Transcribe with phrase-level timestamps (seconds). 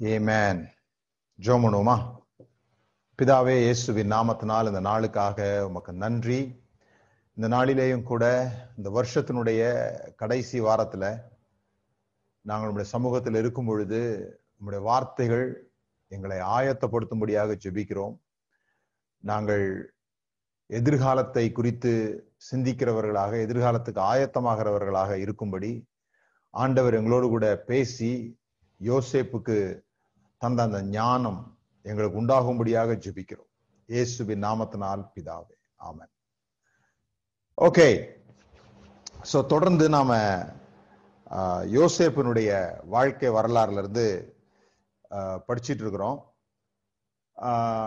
[0.00, 0.60] ஏமேன்
[1.38, 1.94] ஜோமனுமா
[3.18, 6.38] பிதாவே இயேசுவின் நாமத்தினால் இந்த நாளுக்காக உமக்கு நன்றி.
[7.36, 8.24] இந்த நாளிலேயும் கூட
[8.76, 9.60] இந்த வருஷத்தினுடைய
[10.16, 11.06] கடைசி வாரத்தில்
[12.44, 14.00] நாங்கள் உங்களுடைய சமூகத்தில் இருக்கும் பொழுது
[14.58, 15.46] உங்களுடைய வார்த்தைகள்
[16.12, 18.16] எங்களை ஆயத்தப்படுத்தும்படியாக ஜெபிக்கிறோம்.
[19.24, 19.66] நாங்கள்
[20.70, 21.92] எதிர்காலத்தை குறித்து
[22.50, 25.72] சிந்திக்கிறவர்களாக எதிர்காலத்துக்கு ஆயத்தமாகிறவர்களாக இருக்கும்படி
[26.54, 28.12] ஆண்டவர் எங்களோடு கூட பேசி
[28.80, 29.56] யோசேப்புக்கு
[30.42, 31.40] தந்த அந்த ஞானம்
[31.84, 33.50] எங்களுக்கு உண்டாகும்படியாக ஜெபிக்கிறோம்.
[33.88, 35.56] இயேசுவின் நாமத்தினால் பிதாவே
[35.88, 36.12] ஆமன்.
[37.68, 37.88] ஓகே.
[39.30, 40.12] ஸோ தொடர்ந்து நாம
[41.76, 42.50] யோசேப்பினுடைய
[42.94, 44.06] வாழ்க்கை வரலாறுல இருந்து
[45.48, 46.18] படிச்சிட்டு இருக்கிறோம்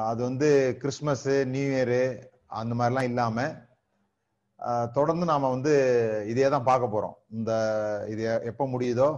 [0.09, 0.49] அது வந்து
[0.81, 2.03] கிறிஸ்மஸ் நியூ இயரு
[2.59, 3.47] அந்த மாதிரிலாம் இல்லாம
[4.97, 5.73] தொடர்ந்து நாம வந்து
[6.31, 7.17] இதே தான் பார்க்க போறோம்.
[7.37, 7.51] இந்த
[8.13, 9.09] இது எப்போ முடியுதோ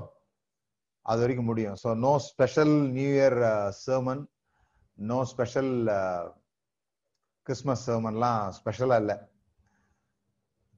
[1.10, 1.78] அது வரைக்கும் முடியும்.
[1.84, 3.38] So no special New Year
[3.86, 4.24] sermon
[4.98, 5.74] no special
[7.48, 9.18] Christmas சர்மன்லாம் ஸ்பெஷலாக இல்லை.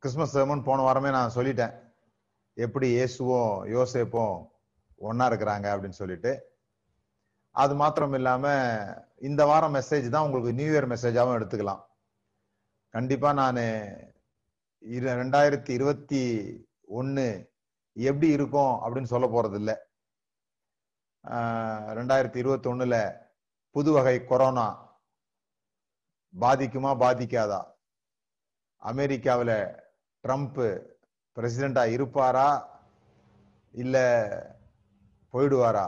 [0.03, 1.73] கிறிஸ்மஸ் சர்மன் போன வாரமே நான் சொல்லிட்டேன்.
[2.57, 4.37] எப்படி இயேசுவும் யோசேப்பும்
[5.09, 6.31] ஒன்னா இருக்கிறாங்க அப்படின்னு சொல்லிட்டு.
[7.55, 8.45] அது மாத்திரம் இல்லாம
[9.27, 11.81] இந்த வாரம் மெசேஜ் தான் உங்களுக்கு நியூ இயர் மெசேஜாவும் எடுத்துக்கலாம்.
[12.93, 13.63] கண்டிப்பா நான்
[15.21, 16.21] ரெண்டாயிரத்தி இருபத்தி
[16.99, 17.25] ஒன்று
[17.95, 19.75] எப்படி இருக்கும் அப்படின்னு சொல்ல போறது இல்லை
[21.97, 22.95] ரெண்டாயிரத்தி இருபத்தி ஒண்ணுல
[23.75, 24.67] புது வகை கொரோனா
[26.33, 27.61] பாதிக்குமா பாதிக்காதா?
[28.81, 29.55] அமெரிக்காவில்
[30.23, 30.61] ட்ரம்ப்
[31.37, 32.49] பிரசிடண்டா இருப்பாரா?
[33.71, 33.97] இல்ல
[35.33, 35.87] போயிடுவாரா?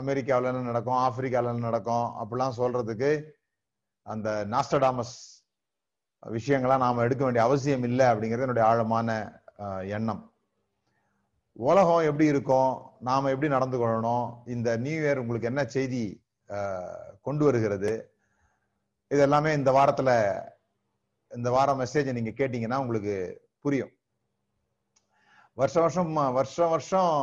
[0.00, 2.06] அமெரிக்காவில் என்ன நடக்கும் ஆப்பிரிக்காவில் என்ன நடக்கும்?
[2.20, 3.10] அப்படிலாம் சொல்றதுக்கு
[4.02, 5.16] அந்த நாஸ்டடாமஸ்
[6.22, 9.08] விஷயங்கள்லாம் நாம் எடுக்க வேண்டிய அவசியம் இல்லை அப்படிங்கிறது என்னுடைய ஆழமான
[9.98, 10.22] எண்ணம்.
[11.56, 12.72] உலகம் எப்படி இருக்கும்?
[13.08, 14.26] நாம எப்படி நடந்து கொள்ளணும்?
[14.54, 16.04] இந்த நியூ இயர் உங்களுக்கு என்ன செய்தி
[17.26, 17.92] கொண்டு வருகிறது?
[19.10, 20.10] இது எல்லாமே இந்த வாரத்துல
[21.30, 23.14] இந்த வாரம் மெசேஜை நீங்க கேட்டீங்கன்னா உங்களுக்கு
[23.64, 23.92] புரியும்.
[25.60, 27.14] வருஷம் வருஷம் வருஷம் வருஷம்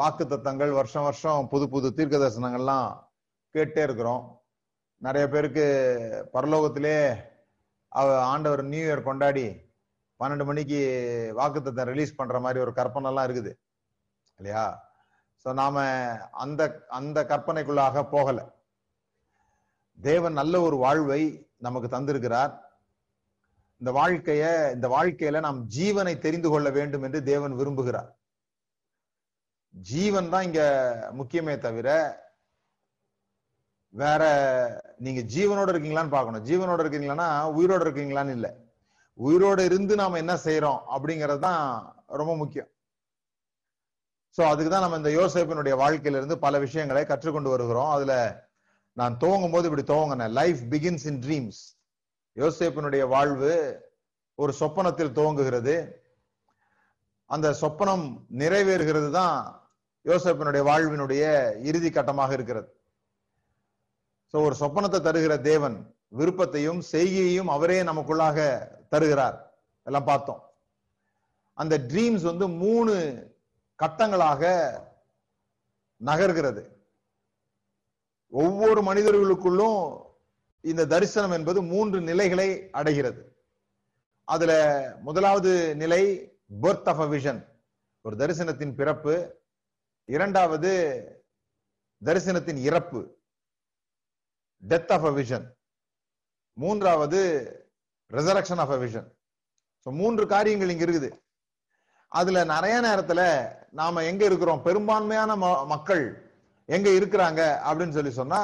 [0.00, 2.88] வாக்கு தத்தங்கள் வருஷம் வருஷம் புது புது தீர்க்க தரிசனங்கள்லாம்
[3.54, 4.24] கேட்டே இருக்கிறோம்.
[5.02, 5.66] நிறைய பேருக்கு
[6.34, 6.96] பரலோகத்திலே
[8.32, 9.46] ஆண்டவர் நியூ இயர் கொண்டாடி
[10.20, 10.80] பன்னெண்டு மணிக்கு
[11.38, 13.52] வாக்குத்தத்தை ரிலீஸ் பண்ற மாதிரி ஒரு கற்பனை எல்லாம் இருக்குது.
[14.36, 14.66] இல்லையா?
[15.44, 15.86] சோ நாம
[16.30, 18.38] அந்த அந்த கற்பனைக்குள்ளாக போகல.
[19.98, 21.22] தேவன் நல்ல ஒரு வாழ்வை
[21.58, 22.52] நமக்கு தந்திருக்கிறார்.
[23.78, 28.10] இந்த வாழ்க்கைய இந்த வாழ்க்கையில நாம் ஜீவனை தெரிந்து கொள்ள வேண்டும் என்று தேவன் விரும்புகிறார்.
[29.74, 30.62] ஜீவன் தான் இங்க
[31.18, 31.88] முக்கியமே தவிர
[33.90, 34.22] வேற
[34.98, 36.44] நீங்க ஜீவனோட இருக்கீங்களான்னு பார்க்கணும்.
[36.44, 38.50] ஜீவனோட இருக்கீங்களான்னா உயிரோட இருக்கீங்களான்னு இல்லை.
[39.18, 41.62] உயிரோட இருந்து நாம என்ன செய்யறோம் அப்படிங்கிறது தான்
[42.20, 42.70] ரொம்ப முக்கியம்.
[44.36, 47.90] சோ அதுக்கு தான் நம்ம இந்த யோசேப்பினுடைய வாழ்க்கையில இருந்து பல விஷயங்களை கற்றுக்கொண்டு வருகிறோம்.
[47.96, 48.14] அதுல
[49.00, 50.34] நான் துவங்கும் போது இப்படி துவங்கினேன்.
[50.40, 51.60] லைஃப் பிகின்ஸ் இன் ட்ரீம்ஸ்
[52.36, 53.52] யோசேப்பினுடைய வாழ்வு
[54.38, 55.76] ஒரு சொப்பனத்தில் துவங்குகிறது.
[57.30, 58.06] அந்த சொப்பனம்
[58.42, 59.36] நிறைவேறுகிறது தான்
[60.06, 61.24] யோசேப்பினுடைய வாழ்வினுடைய
[61.70, 62.68] இறுதி கட்டமாக இருக்கிறது.
[64.34, 65.76] சோ ஒரு சொப்பனத்தை தருகிற தேவன்
[66.18, 68.38] விருப்பத்தையும் செய்கையையும் அவரே நமக்குள்ளாக
[68.94, 69.36] தருகிறார்.
[69.82, 70.42] எல்லாம் பார்த்தோம்.
[71.54, 72.94] அந்த ட்ரீம்ஸ் வந்து மூணு
[73.82, 74.42] கட்டங்களாக
[76.04, 76.62] நகர்கிறது.
[78.28, 80.02] ஒவ்வொரு மனிதர்களுக்குள்ளும்
[80.60, 83.22] இந்த தரிசனம் என்பது மூன்று நிலைகளை அடைகிறது.
[84.24, 84.52] அதுல
[85.00, 86.02] முதலாவது நிலை
[86.62, 87.40] பர்த் ஆஃப் அ விஷன்
[88.02, 89.42] ஒரு தரிசனத்தின் பிறப்பு.
[90.04, 90.70] இரண்டாவது
[92.04, 93.00] தரிசனத்தின் இறப்பு.
[94.68, 95.46] டெத் ஆஃப் அ விஷன்
[96.52, 97.20] மூன்றாவது
[98.12, 99.12] resurrection of a vision
[99.86, 101.20] so மூன்று காரியங்கள் இங்க இருக்குது.
[102.08, 104.62] அதுல நிறைய நேரத்துல நாம எங்க இருக்கிறோம்?
[104.62, 106.32] பெரும்பான்மையான ம- மக்கள்
[106.66, 107.40] எங்க இருக்கிறாங்க?
[107.68, 108.40] அப்படின்னு சொல்லி சொன்னா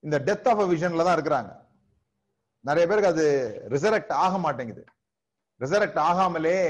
[0.00, 1.58] இந்த டெத் ஆஃப் அ விஷன்ல தான் இருக்கிறாங்க.
[2.60, 3.26] நிறைய பேருக்கு அது
[3.68, 4.84] ரிசரக்ட் ஆக மாட்டேங்குது.
[5.60, 6.60] ரிசரக்ட் ஆகாமலே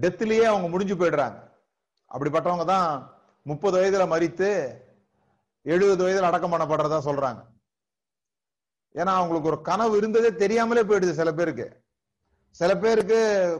[0.00, 1.50] டெத்லயே அவங்க முடிஞ்சு போயிடுறாங்க.
[2.14, 4.50] அப்படிப்பட்டவங்க தான் முப்பது வயதுல மறித்து
[5.66, 7.40] எழுபது வயதுல அடக்கம் பண்ணப்படுறதா சொல்றாங்க.
[8.94, 11.66] ஏன்னா அவங்களுக்கு ஒரு கனவு இருந்ததே தெரியாமலே போயிடுது சில பேருக்கு.
[12.60, 13.18] சில பேருக்கு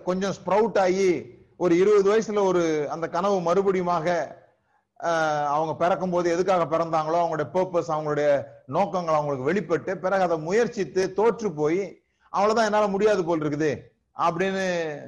[0.09, 1.09] கொஞ்சம் ஸ்ப்ரவுட் ஆகி
[1.65, 2.63] ஒரு இருபது வயசுல ஒரு
[2.95, 4.07] அந்த கனவு மறுபடியுமாக
[5.55, 8.29] அவங்க பிறக்கும் போது எதுக்காக பிறந்தாங்களோ அவங்களுடைய பர்பஸ் அவங்களுடைய
[8.77, 11.83] நோக்கங்கள் அவங்களுக்கு வெளிப்பட்டு பிறகு அதை முயற்சித்து தோற்று போய்
[12.33, 13.71] அவ்வளவுதான் என்னால முடியாது போல் இருக்குது
[14.17, 14.65] அப்படின்னு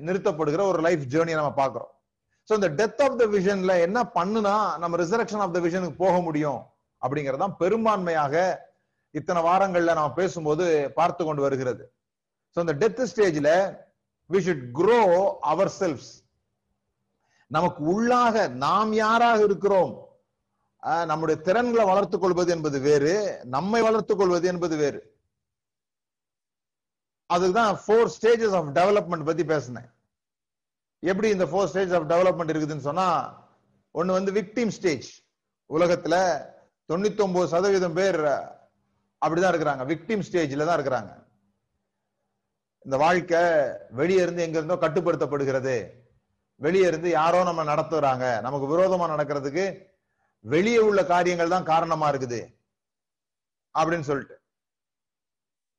[0.07, 1.91] நிறுத்தப்படுகிற ஒரு லைஃப் ஜேர்னியை நம்ம பார்க்கிறோம்.
[2.49, 6.61] ஸோ இந்த டெத் ஆஃப் த விஷன்ல என்ன பண்ணுனா நம்ம ரிசரக்ஷன் ஆஃப் த விஷனுக்கு போக முடியும்.
[7.05, 8.35] அப்படிங்கறதான் பெரும்பான்மையாக
[9.11, 11.85] இத்தனை வாரங்கள்ல நம்ம பேசும்போது பார்த்து கொண்டு வருகிறது.
[12.55, 13.51] ஸோ இந்த டெத் ஸ்டேஜ்ல
[14.33, 15.01] we should grow
[15.53, 16.13] ourselves
[17.51, 19.93] நமக்கு உள்ளாக நாம் யாராக இருக்கிறோம்?
[21.11, 23.13] நம்முடைய திறன்களை வளர்த்துக் கொள்வது என்பது வேறு
[23.45, 25.01] நம்மை வளர்த்துக் கொள்வது என்பது வேறு.
[27.31, 29.89] அதுதான் ஃபோர் ஸ்டேஜஸ் ஆஃப் டெவலப்மெண்ட் பத்தி பேசினேன்.
[31.03, 33.09] எப்படி இந்த ஃபோர் ஸ்டேஜ் ஆஃப் டெவலப்மெண்ட் இருக்குதுன்னு சொன்னா
[33.93, 35.09] ஒன்னு வந்து விக்டிம் ஸ்டேஜ்
[35.71, 36.17] உலகத்துல
[36.89, 38.21] தொண்ணூத்தி ஒன்பது சதவீதம் பேர்
[39.25, 39.83] அப்படிதான் இருக்கிறாங்க.
[39.91, 41.13] விக்டிம் ஸ்டேஜ்ல தான் இருக்கிறாங்க.
[42.87, 43.43] இந்த வாழ்க்கை
[44.01, 45.77] வெளியே இருந்து எங்க இருந்தோ கட்டுப்படுத்தப்படுகிறது.
[46.61, 48.41] வெளியே இருந்து யாரோ நம்ம நடத்துறாங்க.
[48.41, 49.65] நமக்கு விரோதமா நடக்கிறதுக்கு
[50.45, 52.41] வெளியே உள்ள காரியங்கள் தான் காரணமா இருக்குது.
[53.75, 54.37] அப்படின்னு சொல்லிட்டு.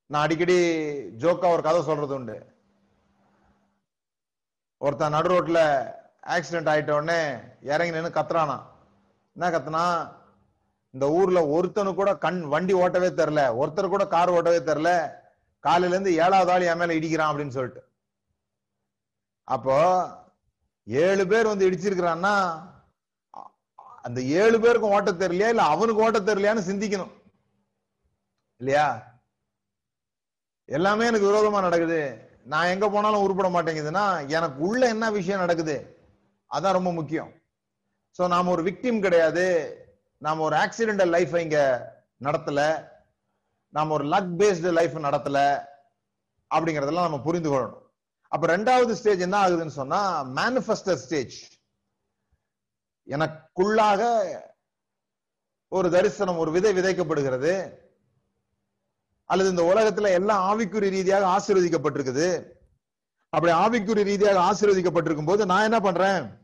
[0.09, 0.57] நான் அடிக்கடி
[1.21, 2.37] ஜோக்கா ஒரு கதை சொல்றது உண்டு.
[4.77, 5.59] ஒருத்தன் நடு ரோட்ல
[6.35, 7.19] ஆக்சிடென்ட் ஆயிட்ட உடனே
[7.61, 8.57] இறங்கி நின்று கத்துறானா
[9.35, 9.83] என்ன கத்துனா
[10.95, 14.89] இந்த ஊர்ல ஒருத்தனு கூட கண் வண்டி ஓட்டவே தெரில ஒருத்தர் கூட கார் ஓட்டவே தெரில
[15.59, 17.81] காலையில இருந்து ஏழாவது ஆள் என் மேல இடிக்கிறான் அப்படின்னு சொல்லிட்டு.
[19.43, 19.75] அப்போ
[20.83, 22.33] ஏழு பேர் வந்து இடிச்சிருக்கிறான்னா
[23.77, 25.49] அந்த ஏழு பேருக்கும் ஓட்ட தெரியலையா?
[25.49, 27.13] இல்ல அவனுக்கு ஓட்ட தெரியலையான்னு சிந்திக்கணும்.
[28.61, 28.87] இல்லையா?
[30.65, 31.99] எல்லாமே எனக்கு விரோதமா நடக்குது.
[32.43, 35.75] நான் எங்க போனாலும் உருப்பட மாட்டேங்குதுன்னா எனக்கு உள்ள என்ன விஷயம் நடக்குது?
[36.51, 37.31] அதான் ரொம்ப முக்கியம்.
[38.19, 39.45] சோ நாம ஒரு விக்டிம் கிடையாது.
[40.17, 41.57] நாம் ஒரு ஆக்சிடென்டல் லைஃப் இங்க
[42.23, 42.87] நடத்தல.
[43.69, 45.39] நாம ஒரு லக் பேஸ்டு லைஃப் நடத்தல
[46.55, 47.83] அப்படிங்கறதெல்லாம் நம்ம புரிந்து கொள்ளணும்.
[48.27, 51.35] அப்ப ரெண்டாவது ஸ்டேஜ் என்ன ஆகுதுன்னு சொன்னா மேனிஃபெஸ்டர் ஸ்டேஜ்
[53.07, 54.01] எனக்குள்ளாக
[55.67, 57.83] ஒரு தரிசனம் ஒரு விதை விதைக்கப்படுகிறது.
[59.25, 62.53] அல்லது இந்த உலகத்துல எல்லாம் ஆவிக்குறி ரீதியாக ஆசீர்வதிக்கப்பட்டிருக்குது.
[63.29, 66.39] அப்படி ஆவிக்குறி ரீதியாக ஆசீர்வதிக்கப்பட்டிருக்கும் போது நான் என்ன பண்றேன்?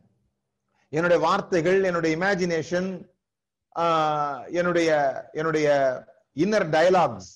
[0.89, 3.09] என்னுடைய வார்த்தைகள் என்னுடைய இமேஜினேஷன்
[4.49, 4.89] என்னுடைய
[5.31, 5.67] என்னுடைய
[6.35, 7.31] இன்னர் டயலாக்ஸ்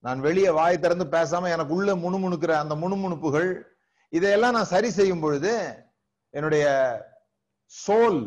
[0.00, 3.62] நான் வெளியே வாய் திறந்து பேசாம எனக்கு உள்ள முணுமுணுக்கிற அந்த முணுமுணுப்புகள்
[4.08, 5.84] இதையெல்லாம் நான் சரி செய்யும் பொழுது
[6.30, 6.66] என்னுடைய
[7.86, 8.20] சோல்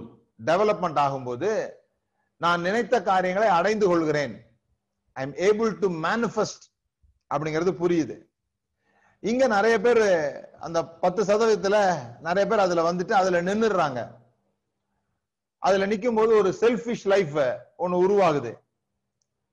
[0.46, 1.78] டெவலப்மெண்ட் ஆகும்போது
[2.38, 4.34] நான் நினைத்த காரியங்களை அடைந்து கொள்கிறேன்.
[5.14, 6.66] I am able to manifest
[7.32, 8.16] அப்படிங்கிறது புரியுது.
[9.20, 10.04] இங்க நிறைய பேர்
[10.60, 11.78] அந்த பத்து சதவீதத்துல
[12.20, 14.19] நிறைய பேர் அதுல வந்துட்டு அதுல நின்றுடுறாங்க
[15.64, 17.38] அதுல நிக்கும் போது ஒரு செல்ஃபிஷ் லைஃப்
[17.84, 18.52] ஒன்னு உருவாகுது.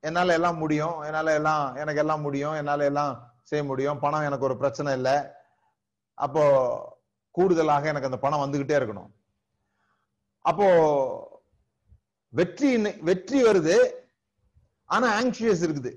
[0.03, 3.13] என்னால எல்லாம் முடியும் என்னால எல்லாம் எனக்கு எல்லாம் முடியும் என்னால எல்லாம்
[3.49, 5.15] செய்ய முடியும் பணம் எனக்கு ஒரு பிரச்சனை இல்லை.
[6.17, 6.43] அப்போ
[7.35, 9.09] கூடுதலாக எனக்கு அந்த பணம் வந்துகிட்டே இருக்கணும்.
[10.49, 10.67] அப்போ
[12.33, 12.69] வெற்றி
[13.09, 13.75] வெற்றி வருது
[14.89, 15.91] ஆனா ஆங்ஷியஸ் இருக்குது.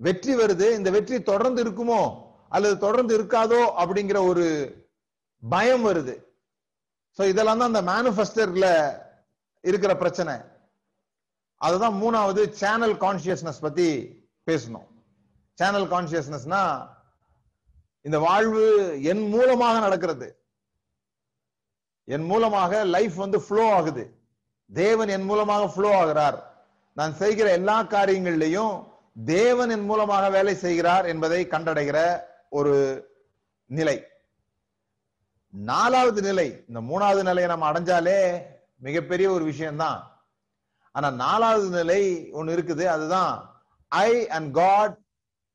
[0.00, 2.00] வெற்றி வருது இந்த வெற்றி தொடர்ந்து இருக்குமோ
[2.56, 4.44] அல்லது தொடர்ந்து இருக்காதோ அப்படிங்கிற ஒரு
[5.42, 6.14] பயம் வருது.
[7.18, 8.68] ஸோ இதெல்லாம் தான் அந்த மேனிஃபெஸ்டர்ல
[9.68, 10.34] இருக்கிற பிரச்சனை.
[11.60, 13.88] அதுதான் மூணாவது சேனல் கான்சியஸ்னஸ் பத்தி
[14.48, 14.88] பேசணும்.
[15.58, 16.62] சேனல் கான்சியஸ்னஸ்னா
[18.06, 18.64] இந்த வாழ்வு
[19.10, 20.28] என் மூலமாக நடக்கிறது.
[22.14, 24.04] என் மூலமாக லைஃப் வந்து ஃப்ளோ ஆகுது.
[24.70, 26.38] தேவன் என் மூலமாக ஃப்ளோ ஆகிறார்.
[26.98, 28.74] நான் செய்கிற எல்லா காரியங்கள்லையும்
[29.24, 31.98] தேவன் என் மூலமாக வேலை செய்கிறார் என்பதை கண்டடைகிற
[32.58, 32.74] ஒரு
[33.78, 33.96] நிலை.
[35.54, 38.18] நாலாவது நிலை இந்த மூணாவது நிலையை நம்ம அடைஞ்சாலே
[38.80, 40.00] மிகப்பெரிய ஒரு விஷயம்தான்.
[40.94, 42.02] ஆனா நாலாவது நிலை
[42.38, 42.84] ஒன்னு இருக்குது.
[42.94, 43.32] அதுதான்
[43.88, 44.96] I and God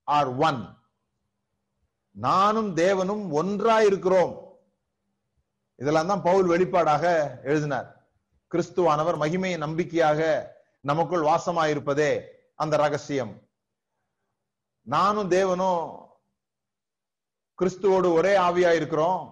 [0.07, 0.61] are one
[2.15, 4.33] நானும் தேவனும் ஒன்றாய் இருக்கிறோம்
[5.79, 7.05] இதெல்லாம் தான் பவுல் வெளிப்பாடாக
[7.49, 7.87] எழுதினார்.
[8.51, 10.21] கிறிஸ்துவானவர் மகிமையின் நம்பிக்கையாக
[10.89, 12.11] நமக்குள் வாசமாயிருப்பதே
[12.55, 13.33] அந்த ரகசியம்.
[14.87, 15.83] நானும் தேவனும்
[17.59, 19.23] கிறிஸ்துவோடு ஒரே ஆவியா இருக்கிறோம்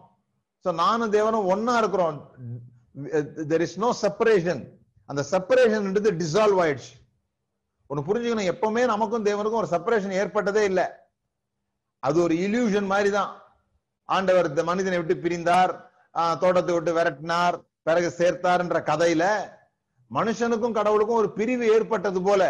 [0.66, 2.18] சோ நானும் தேவனும் ஒன்னா இருக்கிறோம்
[3.52, 4.64] தெர் இஸ் நோ செப்பரேஷன்
[5.10, 5.86] அந்த செப்பரேஷன்
[6.24, 6.94] டிசால்வ் ஆயிடுச்சு.
[7.90, 8.50] ஒன்னு புரிஞ்சுக்கணும்.
[8.54, 10.88] எப்பவுமே நமக்கும் தேவனுக்கும் ஒரு செப்பரேஷன் ஏற்பட்டதே இல்லை.
[12.04, 13.32] அது ஒரு இல்யூஷன் மாதிரி தான்
[14.10, 15.74] ஆண்டவர் இந்த மனிதனை விட்டு பிரிந்தார்.
[16.42, 17.56] தோட்டத்தை விட்டு விரட்டினார்.
[17.88, 19.24] பிறகு சேர்த்தார்ன்ற கதையில
[20.12, 22.44] மனுஷனுக்கும் கடவுளுக்கும் ஒரு பிரிவு ஏற்பட்டது போல.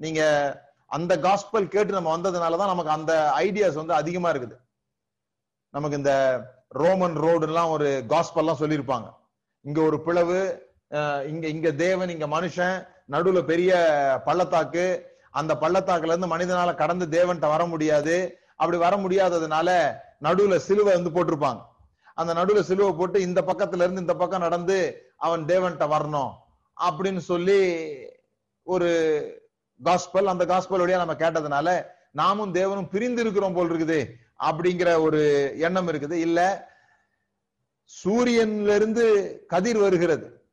[0.00, 0.22] நீங்க
[0.96, 3.12] அந்த காஸ்பல் கேட்டு நம்ம வந்ததுனாலதான் நமக்கு அந்த
[3.44, 4.56] ஐடியாஸ் வந்து அதிகமா இருக்குது.
[5.74, 6.14] நமக்கு இந்த
[6.82, 9.08] ரோமன் ரோடுலாம் ஒரு காஸ்பல்லாம் சொல்லியிருப்பாங்க.
[9.64, 10.38] இங்க ஒரு பிளவு
[11.32, 12.76] இங்க இங்க தேவன் இங்க மனுஷன்
[13.12, 13.72] நடுவுல பெரிய
[14.26, 14.84] பள்ளத்தாக்கு.
[15.40, 18.16] அந்த பள்ளத்தாக்குல இருந்து மனிதனால கடந்து தேவன்கிட்ட வர முடியாது.
[18.60, 19.68] அப்படி வர முடியாததுனால
[20.26, 21.60] நடுவுல சிலுவை வந்து போட்டிருப்பாங்க.
[22.20, 24.76] அந்த நடுவுல சிலுவை போட்டு இந்த பக்கத்துல இருந்து இந்த பக்கம் நடந்து
[25.26, 26.32] அவன் தேவன்கிட்ட வரணும்
[26.76, 27.60] அப்படின்னு சொல்லி
[28.66, 28.90] ஒரு
[29.80, 31.68] காஸ்பல் அந்த காஸ்பல் வழியா நம்ம கேட்டதுனால
[32.20, 34.00] நாமும் தேவனும் பிரிந்து இருக்கிறோம் போல் இருக்குது
[34.48, 35.20] அப்படிங்கிற ஒரு
[35.66, 36.16] எண்ணம் இருக்குது.
[36.26, 36.40] இல்ல
[38.04, 39.04] சூரியன்ல இருந்து
[39.48, 40.46] கதிர் வருகிறது.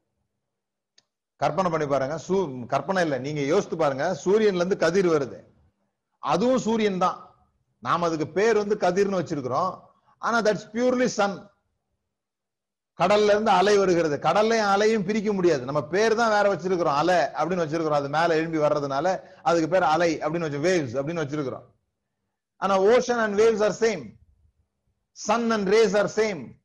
[1.36, 2.18] கற்பனை பண்ணி பாருங்க.
[2.18, 3.18] சூ கற்பனை இல்ல.
[3.18, 4.20] நீங்க யோசித்து பாருங்க.
[4.26, 5.44] சூரியன்ல இருந்து கதிர் வருது.
[6.20, 7.36] அதுவும் சூரியன் தான்.
[7.80, 9.80] நாம் அதுக்கு பேர் வந்து கதிர்னு வச்சிருக்கிறோம்.
[10.18, 11.50] ஆனா தட்ஸ் பியூர்லி சன்
[13.00, 14.18] கடல்ல இருந்து அலை வருகிறது.
[14.18, 15.66] கடல்லையும் அலையும் பிரிக்க முடியாது.
[15.66, 17.00] நம்ம பேர் தான் வேற வச்சிருக்கிறோம்.
[17.02, 18.00] அலை அப்படின்னு வச்சிருக்கிறோம்.
[18.02, 21.66] அது மேல எழும்பி வர்றதுனால அதுக்கு பேர் அலை அப்படின்னு வச்சு வேவ்ஸ் அப்படின்னு வச்சிருக்கிறோம்.
[22.58, 24.04] ஆனா ocean and waves are same
[25.12, 26.59] sun and rays are same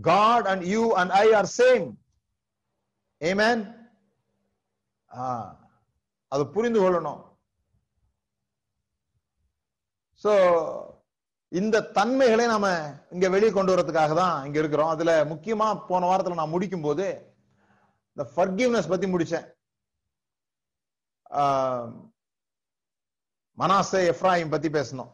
[0.00, 1.86] God and you and I are same
[3.20, 3.62] amen
[6.32, 7.20] அது புரிந்து கொள்ளணும்.
[10.22, 10.32] சோ
[11.52, 12.66] இந்த தன்மைகளை நாம
[13.14, 14.90] இங்க வெளியே கொண்டு வரதுக்காக தான் இங்க இருக்கிறோம்.
[14.94, 17.06] அதுல முக்கியமா போன வாரத்துல நான் முடிக்கும் போது
[18.12, 19.46] இந்த ஃபர்கிவ்னஸ் பத்தி முடிச்சேன்.
[23.58, 25.10] மனாசே எஃப்ராஹிம் பத்தி பேசணும்.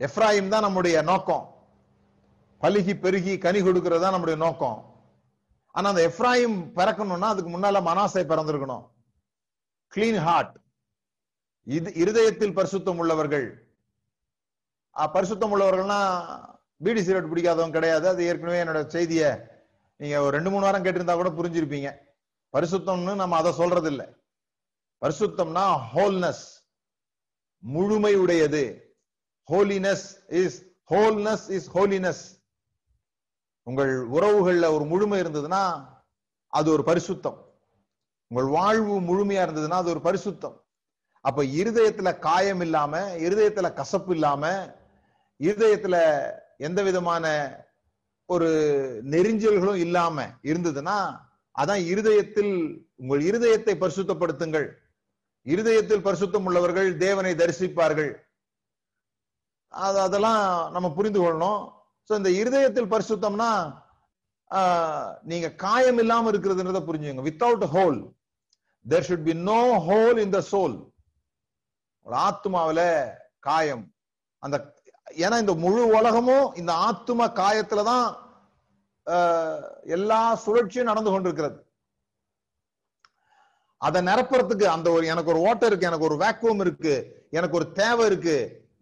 [0.00, 1.46] எஃப்ராயிம் தான் நம்முடைய நோக்கம்.
[2.62, 4.78] பழுகி பெருகி கனி கொடுக்கறதா தான் நம்முடைய நோக்கம்.
[5.74, 8.84] ஆனா அந்த எஃப்ராயிம் பிறக்கணும்னா அதுக்கு முன்னால மனாசை பிறந்திருக்கணும்.
[9.92, 10.54] கிளீன் ஹார்ட்
[11.66, 13.46] இது இருதயத்தில் பரிசுத்தம் உள்ளவர்கள்.
[15.14, 16.00] பரிசுத்தம் உள்ளவர்கள்னா
[16.84, 18.06] பீடி சிகரெட் பிடிக்காதவங்க கிடையாது.
[18.12, 19.22] அது ஏற்கனவே என்னோட செய்திய
[20.00, 21.90] நீங்க ஒரு ரெண்டு மூணு வாரம் கேட்டிருந்தா கூட புரிஞ்சிருப்பீங்க.
[22.54, 24.06] பரிசுத்தம்னு நம்ம அதை சொல்றது இல்லை
[25.02, 25.64] பரிசுத்தம்னா
[25.94, 26.44] ஹோல்னஸ்
[27.62, 28.64] முழுமை உடையது.
[29.48, 30.06] Holiness
[30.42, 30.58] is
[30.92, 32.24] wholeness is holiness
[33.62, 35.86] உங்கள் உறவுகள்ல ஒரு முழுமை இருந்ததுன்னா
[36.46, 37.38] அது ஒரு பரிசுத்தம்.
[38.26, 40.60] உங்கள் வாழ்வு முழுமையா இருந்ததுன்னா அது ஒரு பரிசுத்தம்.
[41.20, 44.74] அப்ப இருதயத்துல காயம் இல்லாம இருதயத்துல கசப்பு இல்லாம
[45.40, 45.96] இருதயத்துல
[46.58, 47.26] எந்த விதமான
[48.26, 48.48] ஒரு
[49.10, 51.20] நெறிஞ்சல்களும் இல்லாம இருந்ததுன்னா
[51.58, 52.54] அதான் இருதயத்தில்
[52.96, 54.68] உங்கள் இருதயத்தை பரிசுத்தப்படுத்துங்கள்.
[55.42, 58.12] இருதயத்தில் பரிசுத்தம் உள்ளவர்கள் தேவனை தரிசிப்பார்கள்.
[59.68, 61.80] அது அதெல்லாம் நம்ம புரிந்து கொள்ளணும்.
[62.08, 63.50] சோ இந்த இருதயத்தில் பரிசுத்தம்னா
[65.30, 67.98] நீங்க காயம் இல்லாம இருக்கிறதுன்றத புரிஞ்சுங்க without hole
[68.86, 70.76] there should be no hole in the soul
[72.26, 72.80] ஆத்மாவில
[73.48, 73.84] காயம்.
[74.42, 74.56] அந்த
[75.24, 78.06] ஏன்னா இந்த முழு உலகமும் இந்த ஆத்தும காயத்துலதான்
[79.96, 81.56] எல்லா சுழற்சியும் நடந்து கொண்டிருக்கிறது.
[83.80, 86.94] அதை நிரப்புறதுக்கு அந்த ஒரு எனக்கு ஒரு ஓட்டம் இருக்கு எனக்கு ஒரு வேக்குவம் இருக்கு
[87.38, 88.36] எனக்கு ஒரு தேவை இருக்கு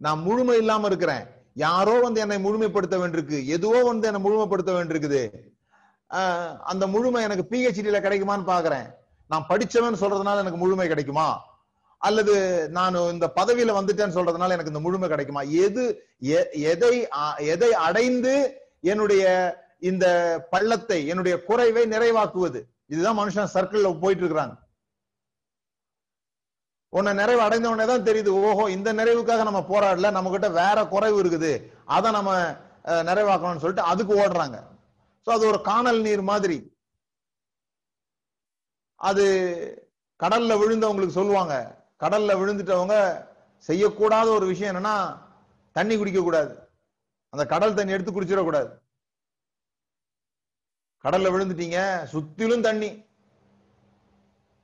[0.06, 1.24] நான் முழுமை இல்லாம இருக்கிறேன்.
[1.62, 3.38] யாரோ வந்து என்னை முழுமைப்படுத்த வேண்டியிருக்கு.
[3.56, 5.22] எதுவோ வந்து என்னை முழுமைப்படுத்த வேண்டியிருக்குது.
[6.72, 8.88] அந்த முழுமை எனக்கு பிஹெச்டியில கிடைக்குமான்னு பாக்குறேன்.
[9.30, 11.28] நான் படிச்சவன் சொல்றதுனால எனக்கு முழுமை கிடைக்குமா?
[12.08, 12.34] அல்லது
[12.76, 15.42] நான் இந்த பதவியில வந்துட்டேன்னு சொல்றதுனால எனக்கு இந்த முழுமை கிடைக்குமா?
[15.66, 15.84] எது
[16.72, 16.94] எதை
[17.52, 18.34] எதை அடைந்து
[18.92, 19.24] என்னுடைய
[19.90, 20.06] இந்த
[20.52, 22.60] பள்ளத்தை என்னுடைய குறைவை நிறைவாக்குவது?
[22.92, 24.56] இதுதான் மனுஷன் சர்க்கிள்ல போயிட்டு இருக்கிறாங்க.
[26.96, 28.30] உன்னை நிறைவு அடைந்த உடனே தான் தெரியுது.
[28.46, 30.10] ஓஹோ இந்த நிறைவுக்காக நம்ம போராடல.
[30.16, 31.52] நம்ம கிட்ட வேற குறைவு இருக்குது.
[31.96, 32.30] அதை நம்ம
[33.08, 34.58] நிறைவாக்கணும்னு சொல்லிட்டு அதுக்கு ஓடுறாங்க.
[35.26, 36.58] சோ அது ஒரு காணல் நீர் மாதிரி.
[39.00, 39.24] அது
[40.20, 41.54] கடல்ல விழுந்தவங்களுக்கு சொல்லுவாங்க.
[42.02, 42.96] கடல்ல விழுந்துட்டவங்க
[43.68, 44.96] செய்யக்கூடாத ஒரு விஷயம் என்னன்னா
[45.76, 46.52] தண்ணி குடிக்க கூடாது
[47.32, 48.70] அந்த கடல் தண்ணி எடுத்து குடிச்சிடக்கூடாது.
[51.04, 51.78] கடல்ல விழுந்துட்டீங்க
[52.12, 52.90] சுத்திலும் தண்ணி.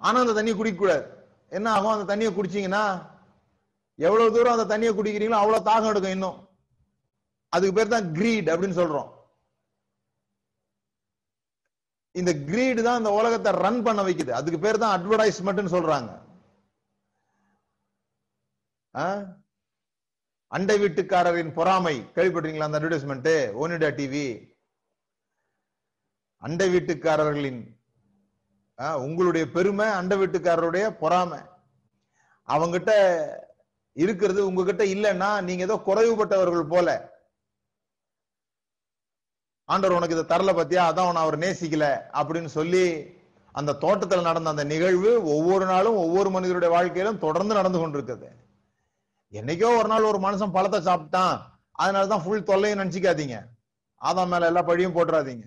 [0.01, 1.05] ஆனா அந்த தண்ணி குடிக்க கூடாது
[1.53, 1.95] என்ன ஆகும்?
[1.95, 2.85] அந்த தண்ணியை குடிச்சீங்கன்னா
[3.99, 6.39] எவ்வளவு தூரம் அந்த தண்ணியை குடிக்கிறீங்களோ அவ்வளவு தாகம் எடுக்கும் இன்னும்.
[7.53, 9.11] அதுக்கு பேர் தான் கிரீட் அப்படின்னு சொல்றோம்.
[12.21, 14.33] இந்த கிரீடு தான் இந்த உலகத்தை ரன் பண்ண வைக்குது.
[14.41, 16.11] அதுக்கு பேர் தான் அட்வர்டைஸ்மெண்ட் சொல்றாங்க.
[20.57, 21.97] அண்டை வீட்டுக்காரரின் பொறாமை.
[22.17, 24.27] கேள்விப்பட்டீங்களா அந்த அட்வர்டைஸ்மெண்ட் ஓனிடா டிவி
[26.43, 27.61] அண்டை வீட்டுக்காரர்களின்
[28.79, 31.39] உங்களுடைய பெருமை அண்டை வீட்டுக்காரருடைய பொறாமை.
[32.49, 32.93] அவங்கிட்ட
[33.93, 36.89] இருக்கிறது உங்ககிட்ட இல்லைன்னா நீங்க ஏதோ குறைவுபட்டவர்கள் போல.
[39.69, 40.83] ஆண்டவர் உனக்கு இதை தரல பத்தியா?
[40.91, 41.87] அதான் உன அவர் நேசிக்கல
[42.19, 42.85] அப்படின்னு சொல்லி
[43.53, 48.29] அந்த தோட்டத்தில் நடந்த அந்த நிகழ்வு ஒவ்வொரு நாளும் ஒவ்வொரு மனிதருடைய வாழ்க்கையிலும் தொடர்ந்து நடந்து கொண்டிருக்குது.
[49.33, 51.37] என்னைக்கோ ஒரு நாள் ஒரு மனுஷன் பழத்தை சாப்பிட்டான்.
[51.79, 53.39] அதனாலதான் ஃபுல் தொல்லையும் நினைச்சுக்காதீங்க.
[54.01, 55.47] ஆதாம் மேல எல்லா பழியும் போட்டுறாதீங்க.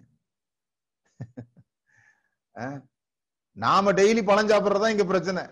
[3.51, 5.43] நாம டெய்லி பழம் சாப்பிடுறதா இங்க பிரச்சனை.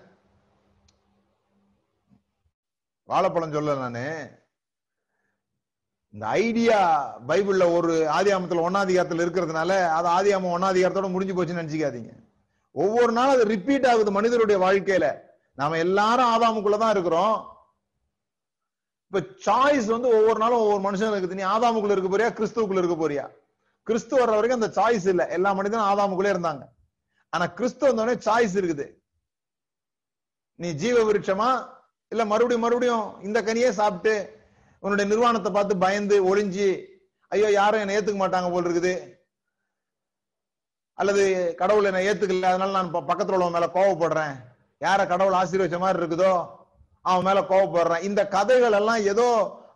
[3.04, 4.32] வாழைப்பழம் சொல்ல நானு.
[6.10, 6.80] இந்த ஐடியா
[7.28, 12.14] பைபிள்ல ஒரு ஆதியாமத்துல ஒன்னாதிகாரத்துல இருக்கிறதுனால அது ஆதியாமம் ஒன்னாதிகாரத்தோட முடிஞ்சு போச்சுன்னு நினைச்சுக்காதீங்க.
[12.72, 15.20] ஒவ்வொரு நாளும் அது ரிப்பீட் ஆகுது மனிதருடைய வாழ்க்கையில.
[15.54, 17.58] நாம எல்லாரும் ஆதாமுக்குள்ளதான் இருக்கிறோம்.
[19.12, 21.34] இப்ப சாய்ஸ் வந்து ஒவ்வொரு நாளும் ஒவ்வொரு மனுஷனுக்கு இருக்குது.
[21.34, 22.34] நீ ஆதாமுக்குள்ள இருக்க போறியா?
[22.34, 23.30] கிறிஸ்துவுக்குள்ள இருக்க போறியா?
[23.84, 25.28] கிறிஸ்து வர்ற வரைக்கும் அந்த சாய்ஸ் இல்ல.
[25.28, 26.77] எல்லா மனிதனும் ஆதாமுக்குள்ளே இருந்தாங்க.
[27.34, 28.86] ஆனா கிறிஸ்து வந்தோடனே சாய்ஸ் இருக்குது.
[30.60, 31.50] நீ ஜீவ விருட்சமா?
[32.12, 34.14] இல்ல மறுபடியும் மறுபடியும் இந்த கனியே சாப்பிட்டு
[34.84, 36.70] உன்னுடைய நிர்வாணத்தை பார்த்து பயந்து ஒளிஞ்சு
[37.32, 38.94] ஐயோ யாரும் என்னை ஏத்துக்க மாட்டாங்க போல் இருக்குது.
[40.98, 41.24] அல்லது
[41.62, 44.36] கடவுள் என்னை ஏத்துக்கல அதனால நான் பக்கத்துல உள்ளவன் மேல கோவப்படுறேன்.
[44.82, 46.34] யார கடவுள் ஆசீர்வச்ச மாதிரி இருக்குதோ
[47.06, 48.06] அவன் மேல கோவப்படுறேன்.
[48.10, 49.28] இந்த கதைகள் எல்லாம் ஏதோ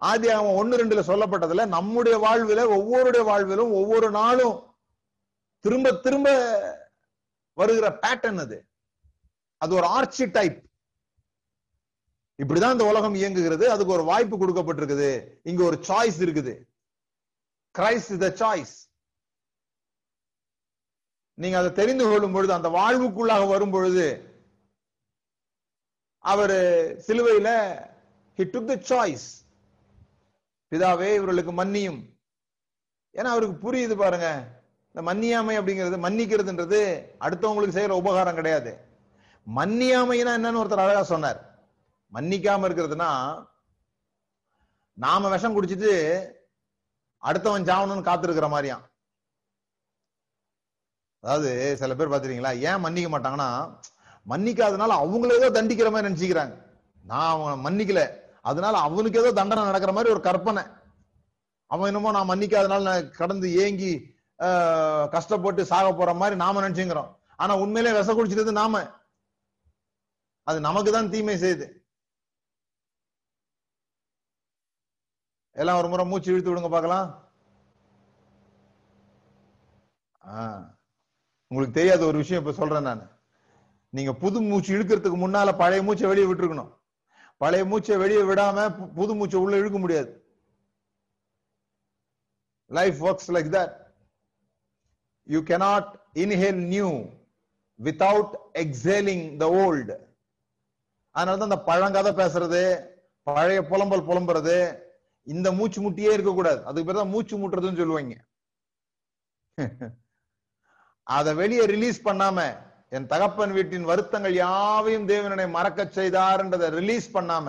[0.09, 4.55] ஆதி அவன் ஒன்னு ரெண்டுல சொல்லப்பட்டதுல நம்முடைய வாழ்வில ஒவ்வொருடைய வாழ்விலும் ஒவ்வொரு நாளும்
[5.65, 6.29] திரும்ப திரும்ப
[7.53, 8.67] வருகிற பேட்டர்ன் அது.
[9.57, 10.69] அது ஒரு ஆர்ச்சி டைப்
[12.43, 13.71] இப்படிதான் இந்த உலகம் இயங்குகிறது.
[13.71, 15.39] அதுக்கு ஒரு வாய்ப்பு கொடுக்கப்பட்டிருக்குது.
[15.43, 16.69] இங்க ஒரு சாய்ஸ் இருக்குது.
[17.79, 18.89] கிரைஸ்ட் த சாய்ஸ்
[21.33, 24.29] நீங்க அதை தெரிந்து கொள்ளும் பொழுது அந்த வாழ்வுக்குள்ளாக வரும் பொழுது
[26.17, 26.57] அவரு
[27.07, 27.49] சிலுவையில
[28.37, 29.27] ஹி டுக் த சாய்ஸ்
[30.71, 32.01] பிதாவே இவர்களுக்கு மன்னியும்.
[33.13, 34.60] ஏன்னா அவருக்கு புரியுது பாருங்க.
[34.95, 38.77] இந்த மன்னியாமை அப்படிங்கிறது மன்னிக்கிறதுன்றது அடுத்தவங்களுக்கு செய்யற உபகாரம் கிடையாது.
[39.55, 41.69] மன்னியாமைனா என்னன்னு ஒருத்தர் அழகா சொன்னார்.
[42.13, 43.43] மன்னிக்காம இருக்கிறதுனா
[44.93, 45.91] நாம விஷம் குடிச்சிட்டு
[47.17, 48.83] அடுத்தவன் சாவணும்னு காத்திருக்கிற மாதிரியாம்.
[51.19, 53.79] அதாவது சில பேர் பாத்துறீங்களா ஏன் மன்னிக்க மாட்டாங்கன்னா
[54.29, 56.55] மன்னிக்காதனால அவங்கள ஏதோ தண்டிக்கிற மாதிரி நினைச்சுக்கிறாங்க.
[57.03, 58.19] நான் அவன் மன்னிக்கல.
[58.41, 60.63] அதனால அவனுக்கு ஏதோ தண்டனை நடக்கிற மாதிரி ஒரு கற்பனை.
[61.65, 64.10] அவன் என்னமோ நான் மன்னிக்காதனால நான் கடந்து ஏங்கி
[65.13, 68.81] கஷ்டப்பட்டு சாக போற மாதிரி நாம நினைச்சுங்கிறோம் ஆனா உண்மையிலே விஷ குடிச்சிட்டது நாம.
[70.43, 71.67] அது நமக்கு தான் தீமை செய்யுது.
[75.55, 77.07] எல்லாம் ஒரு முறை மூச்சு இழுத்து விடுங்க பாக்கலாம்
[80.21, 80.63] ஆஹ்
[81.47, 83.03] உங்களுக்கு தெரியாத ஒரு விஷயம் இப்ப சொல்றேன் நான்.
[83.89, 86.71] நீங்க புது மூச்சு இழுக்கிறதுக்கு முன்னால பழைய மூச்சை வெளியே விட்டுருக்கணும்.
[87.37, 90.11] பழைய மூச்சை வெளியே விடாம புது மூச்சை உள்ள இழுக்க முடியாது.
[92.65, 93.73] Life works like that
[95.33, 95.85] you cannot
[96.23, 96.89] inhale new
[97.79, 98.33] without
[98.63, 99.95] exhaling the old
[101.15, 102.61] அதனால தான் இந்த பழங்கதை பேசுறது
[103.27, 104.57] பழைய புலம்பல் புலம்புறது
[105.27, 106.59] இந்த மூச்சு முட்டியே இருக்கக்கூடாது.
[106.67, 108.15] அதுக்கு பேர் தான் மூச்சு முட்டுறதுன்னு சொல்லுவாங்க.
[111.07, 112.37] அதை வெளியே ரிலீஸ் பண்ணாம
[112.95, 117.45] என் தகப்பன் வீட்டின் வருத்தங்கள் யாவையும் தேவனனை மறக்கச் செய்தார்ன்றதை ரிலீஸ் பண்ணாம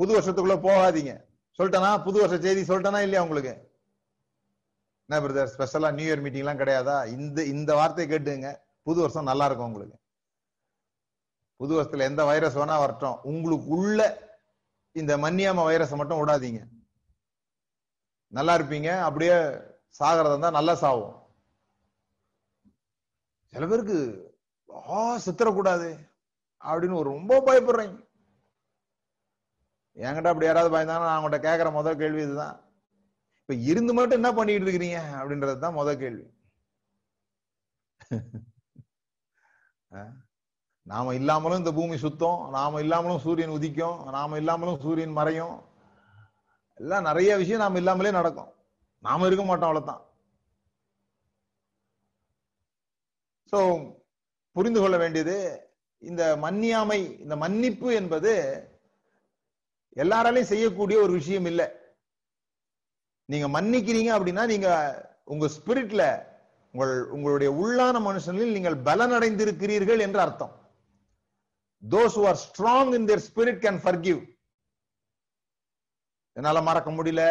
[0.00, 1.12] புது வருஷத்துக்குள்ள போகாதீங்க.
[1.58, 1.90] சொல்லிட்டனா?
[2.06, 3.54] புது வருஷ செய்தி சொல்லிட்டனா இல்லையா உங்களுக்கு?
[5.10, 7.06] என்ன பிரதர் ஸ்பெஷலா நியூ இயர் மீட்டிங் எல்லாம் கிடையாதா?
[7.06, 8.56] இந்த இந்த வார்த்தையை கேட்டுங்க.
[8.82, 9.98] புது வருஷம் நல்லா இருக்கும் உங்களுக்கு.
[11.56, 13.20] புது வருஷத்துல எந்த வைரஸ் வேணா வரட்டும்.
[13.22, 14.28] உங்களுக்கு உள்ள
[14.92, 16.68] இந்த மன்னியாம வைரஸை மட்டும் விடாதீங்க.
[18.26, 19.00] நல்லா இருப்பீங்க.
[19.00, 19.32] அப்படியே
[19.98, 21.16] சாகிறதா இருந்தா நல்லா சாவும்.
[23.46, 23.98] சில பேருக்கு
[24.74, 26.08] ஆ சித்தரக்கூடாது
[26.64, 28.08] அப்படின்னு ஒரு ரொம்ப பயப்படுறீங்க.
[29.94, 32.69] என்கிட்ட அப்படி யாராவது பயந்தாங்கன்னா நான் உங்கள்கிட்ட கேட்கிற முதல் கேள்வி இதுதான்.
[33.50, 34.98] இப்ப இருந்து மட்டும் என்ன பண்ணிட்டு இருக்கிறீங்க?
[35.18, 36.34] அப்படின்றதுதான் முத முதல் கேள்வி.
[39.90, 40.12] அஹ்
[40.82, 45.62] நாம இல்லாமலும் இந்த பூமி சுத்தம் நாம இல்லாமலும் சூரியன் உதிக்கும் நாம இல்லாமலும் சூரியன் மறையும்.
[46.74, 48.54] எல்லாம் நிறைய விஷயம் நாம இல்லாமலே நடக்கும்.
[48.98, 50.06] நாம இருக்க மாட்டோம் அவ்வளவுதான்.
[53.52, 53.90] சோ
[54.52, 58.32] புரிந்து கொள்ள வேண்டியது இந்த மன்னியாமை இந்த மன்னிப்பு என்பது
[59.96, 61.79] எல்லாராலையும் செய்யக்கூடிய ஒரு விஷயம் இல்லை.
[63.30, 64.68] நீங்க மன்னிக்கிறீங்க அப்படின்னா நீங்க
[65.24, 66.04] உங்க ஸ்பிரிட்ல
[66.72, 70.54] உங்கள் உங்களுடைய உள்ளான மனுஷனில் நீங்கள் பலனடைந்திருக்கிறீர்கள் என்று அர்த்தம்.
[71.90, 74.26] Those are strong in in spirit can can
[76.32, 77.22] என்னால மறக்க முடியல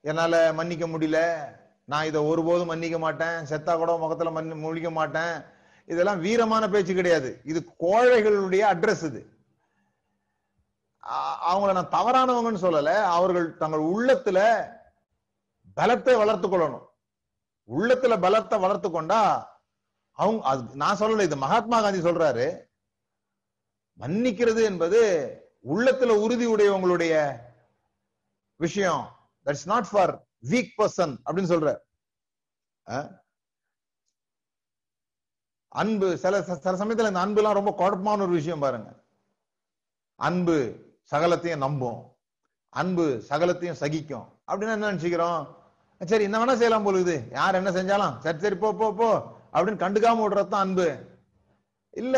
[0.00, 1.18] என்னால மன்னிக்க முடியல
[1.84, 5.34] நான் இதை ஒருபோதும் மன்னிக்க மாட்டேன் செத்தா கூட முகத்துல மன்னி முழிக்க மாட்டேன்.
[5.86, 7.40] இதெல்லாம் வீரமான பேச்சு கிடையாது.
[7.44, 9.20] இது கோழைகளுடைய அட்ரஸ் இது.
[11.50, 14.38] அவங்கள நான் தவறானவங்கன்னு சொல்லல அவர்கள் தங்கள் உள்ளத்துல
[15.76, 16.86] பலத்தை வளர்த்து கொள்ளணும்.
[17.68, 19.22] உள்ளத்துல பலத்தை வளர்த்து கொண்டா
[20.18, 22.46] அவங்க அது நான் சொல்லல இது மகாத்மா காந்தி சொல்றாரு.
[24.00, 25.00] மன்னிக்கிறது என்பது
[25.72, 27.14] உள்ளத்துல உறுதி உடையவங்களுடைய
[28.64, 29.04] விஷயம்.
[29.44, 30.12] That's not for
[30.50, 31.70] weak person அப்படின்னு சொல்ற
[35.82, 38.90] அன்பு சில சில சமயத்துல இந்த அன்பு எல்லாம் ரொம்ப குழப்பமான ஒரு விஷயம் பாருங்க.
[40.20, 40.56] அன்பு
[41.10, 42.00] சகலத்தையும் நம்பும்.
[42.80, 44.26] அன்பு சகலத்தையும் சகிக்கும்.
[44.46, 45.42] அப்படின்னா என்ன நினைச்சுக்கிறோம்?
[46.06, 48.18] சரி என்ன வேணா செய்யலாம் போலுது யார் என்ன செஞ்சாலும்.
[48.18, 49.36] சரி சரி போ போ போ.
[49.52, 51.06] அப்படின்னு கண்டுக்காம விடுறதுதான் அன்பு.
[51.90, 52.16] இல்ல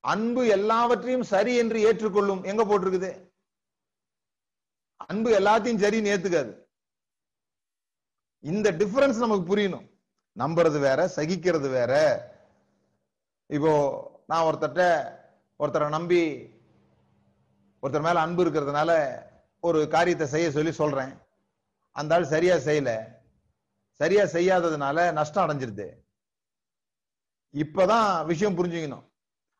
[0.00, 2.44] அன்பு எல்லாவற்றையும் சரி என்று ஏற்றுக்கொள்ளும்.
[2.44, 3.32] எங்க போட்டிருக்குது?
[4.96, 6.58] அன்பு எல்லாத்தையும் சரின்னு ஏத்துக்காது.
[8.40, 9.88] இந்த டிஃபரன்ஸ் நமக்கு புரியணும்.
[10.38, 11.92] நம்புறது வேற சகிக்கிறது வேற.
[13.46, 13.72] இப்போ
[14.26, 15.10] நான் ஒருத்தர்ட்ட
[15.58, 16.50] ஒருத்தரை நம்பி
[17.82, 19.22] ஒருத்தர் மேல அன்பு இருக்கிறதுனால
[19.60, 21.18] ஒரு காரியத்தை செய்ய சொல்லி சொல்றேன்.
[21.90, 23.04] அந்த ஆள் சரியா செய்யல.
[23.90, 25.94] சரியா செய்யாததுனால நஷ்டம் அடைஞ்சிருது.
[27.52, 29.08] இப்பதான் விஷயம் புரிஞ்சுக்கணும்.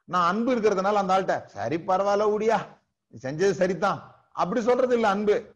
[0.05, 4.29] நான் அன்பு இருக்கிறதுனால அந்த ஆள்கிட்ட சரி பரவாயில்ல ஊடியா நீ செஞ்சது சரிதான்.
[4.33, 5.55] அப்படி சொல்றது இல்ல அன்பு.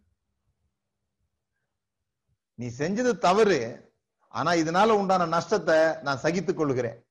[2.55, 3.93] நீ செஞ்சது தவறு.
[4.29, 7.07] ஆனா இதனால உண்டான நஷ்டத்தை நான் சகித்துக் கொள்கிறேன்.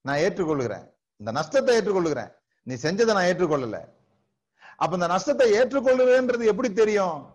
[0.00, 0.92] நான் ஏற்றுக்கொள்கிறேன்.
[1.16, 2.34] இந்த நஷ்டத்தை ஏற்றுக்கொள்கிறேன்.
[2.62, 3.93] நீ செஞ்சதை நான் ஏற்றுக்கொள்ளல.
[4.76, 7.32] அப்ப இந்த நஷ்டத்தை ஏற்றுக்கொள்ளுவேன்றது எப்படி தெரியும்?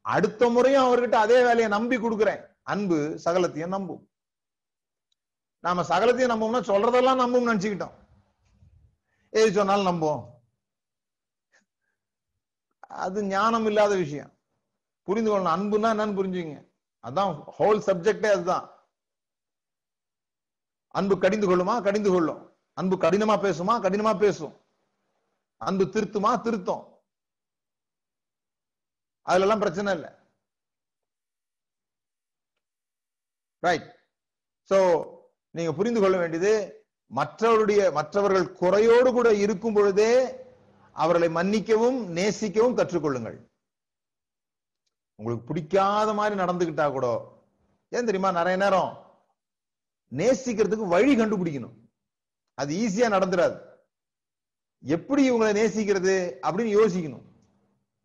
[0.00, 2.56] அடுத்த முறையும் அவர்கிட்ட அதே வேலையை நம்பி கொடுக்குறேன்.
[2.62, 4.08] அன்பு சகலத்தையும் நம்பும்.
[5.60, 7.92] நாம சகலத்தையும் நம்பும்னா சொல்றதெல்லாம் நம்பும் நினைச்சுக்கிட்டோம்.
[9.30, 10.24] எது சொன்னாலும் நம்புவோம்.
[12.78, 14.32] அது ஞானம் இல்லாத விஷயம்.
[15.02, 15.42] புரிந்து கொள்ளணும்.
[15.42, 16.68] அன்புன்னா என்னன்னு புரிஞ்சுங்க.
[17.02, 18.70] அதான் ஹோல் சப்ஜெக்டே அதுதான்.
[20.88, 21.82] அன்பு கடிந்து கொள்ளுமா?
[21.82, 22.56] கடிந்து கொள்ளும்.
[22.72, 23.80] அன்பு கடினமா பேசுமா?
[23.80, 24.65] கடினமா பேசும்.
[25.56, 26.40] அன்பு திருத்துமா?
[26.40, 26.84] திருத்தம்.
[29.22, 30.10] அதுல எல்லாம் பிரச்சனை இல்லை.
[33.58, 33.86] ரைட்
[34.70, 34.78] சோ
[35.50, 40.12] நீங்க புரிந்து கொள்ள வேண்டியது மற்றவருடைய மற்றவர்கள் குறையோடு கூட இருக்கும் பொழுதே
[40.92, 43.38] அவர்களை மன்னிக்கவும் நேசிக்கவும் கற்றுக்கொள்ளுங்கள்.
[45.14, 47.06] உங்களுக்கு பிடிக்காத மாதிரி நடந்துகிட்டா கூட
[47.88, 48.30] ஏன் தெரியுமா?
[48.30, 48.90] நிறைய நேரம்
[50.12, 51.76] நேசிக்கிறதுக்கு வழி கண்டுபிடிக்கணும்.
[52.54, 53.65] அது ஈஸியா நடந்துடாது
[54.86, 57.22] எப்படி இவங்களை நேசிக்கிறது அப்படின்னு யோசிக்கணும்.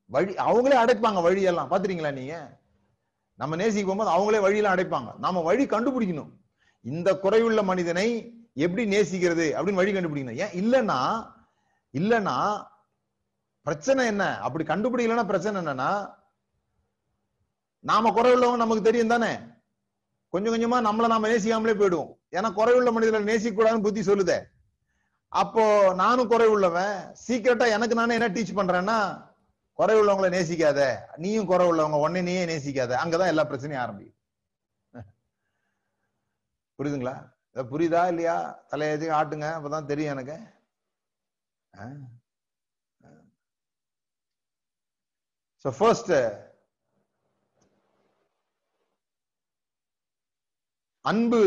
[0.06, 1.72] வழி அவங்களே அடைப்பாங்க வழியெல்லாம்.
[1.72, 2.60] பாத்துறீங்களா நீங்க?
[3.34, 5.18] நம்ம நேசிக்க போகும்போது அவங்களே வழியெல்லாம் அடைப்பாங்க.
[5.18, 6.30] நாம வழி கண்டுபிடிக்கணும்.
[6.82, 10.36] இந்த குறைவுள்ள மனிதனை எப்படி நேசிக்கிறது அப்படின்னு வழி கண்டுபிடிக்கணும்.
[10.36, 10.64] ஏன்?
[10.64, 11.32] இல்லைன்னா
[11.94, 12.66] இல்லைன்னா
[13.62, 14.40] பிரச்சனை என்ன?
[14.40, 16.20] அப்படி கண்டுபிடிக்கலன்னா பிரச்சனை என்னன்னா
[17.80, 19.36] நாம குறைவுள்ளவங்க நமக்கு தெரியும் தானே?
[20.30, 22.18] கொஞ்சம் கொஞ்சமா நம்மள நாம நேசிக்காமலே போயிடுவோம்.
[22.32, 24.40] ஏன்னா குறைவுள்ள மனிதர்களை நேசிக்க கூடாதுன்னு புத்தி சொல்லுதே.
[25.32, 26.96] அப்போ நானும் குறைவுள்ளவன்
[27.28, 28.98] சீக்கிரட்டா எனக்கு நானே என்ன டீச் பண்றேன்னா
[29.80, 30.80] குறைவுள்ளவங்களை நேசிக்காத.
[31.16, 32.92] நீயும் குறைவுள்ளவங்க உடனே நீயே நேசிக்காத.
[33.04, 34.18] அங்கதான் எல்லா பிரச்சனையும் ஆரம்பிக்கும்.
[36.80, 37.16] புரியுதுங்களா?
[37.56, 38.36] இத புரியுதா இல்லையா?
[38.70, 40.38] தலையதி ஆட்டுங்க அப்பதான் தெரியும் எனக்கு.
[45.66, 46.14] ஸோ ஃபர்ஸ்ட்
[51.06, 51.42] அன்பு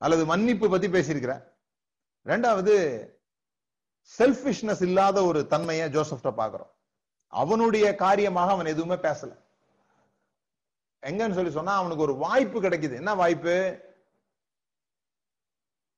[0.00, 1.42] அல்லது மன்னிப்பு பத்தி பேசியிருக்கிறேன்.
[2.30, 2.74] ரெண்டாவது
[4.18, 6.70] செல்ஃபிஷ்னஸ் இல்லாத ஒரு தன்மையை ஜோசப்ட பாக்குறோம்
[7.26, 9.32] அவனுடைய காரியமாக அவன் எதுவுமே பேசல.
[11.06, 12.94] எங்கன்னு சொல்லி சொன்னா அவனுக்கு ஒரு வாய்ப்பு கிடைக்குது.
[12.94, 13.54] என்ன வாய்ப்பு?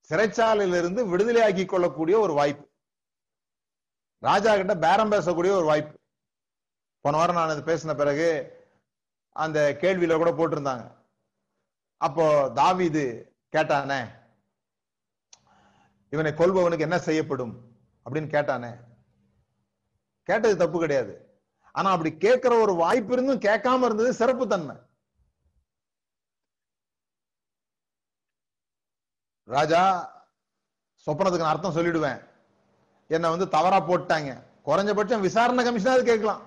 [0.09, 2.64] சிறைச்சாலையிலிருந்து விடுதலையாக்கி கொள்ளக்கூடிய ஒரு வாய்ப்பு.
[4.18, 5.95] ராஜா கிட்ட பேரம் பேசக்கூடிய ஒரு வாய்ப்பு.
[7.01, 8.29] போன வாரம் நான் இது பேசின பிறகு
[9.37, 10.85] அந்த கேள்வியில கூட போட்டிருந்தாங்க.
[11.97, 12.27] அப்போ
[12.61, 13.05] தாவிது
[13.57, 14.01] கேட்டானே
[16.12, 17.77] இவனை கொள்பவனுக்கு என்ன செய்யப்படும்?
[18.05, 18.79] அப்படின்னு கேட்டானே.
[20.22, 21.40] கேட்டது தப்பு கிடையாது.
[21.72, 24.77] ஆனா அப்படி கேட்கிற ஒரு வாய்ப்பு இருந்தும் கேட்காம இருந்தது சிறப்பு தன்மை.
[29.44, 30.11] ராஜா
[31.07, 32.29] சொப்பனத்துக்கு நான் அர்த்தம் சொல்லிடுவேன்.
[33.09, 34.42] என்ன வந்து தவறா போட்டாங்க.
[34.66, 36.42] குறைஞ்சபட்சம் விசாரணை கமிஷனாவது கேட்கலாம்.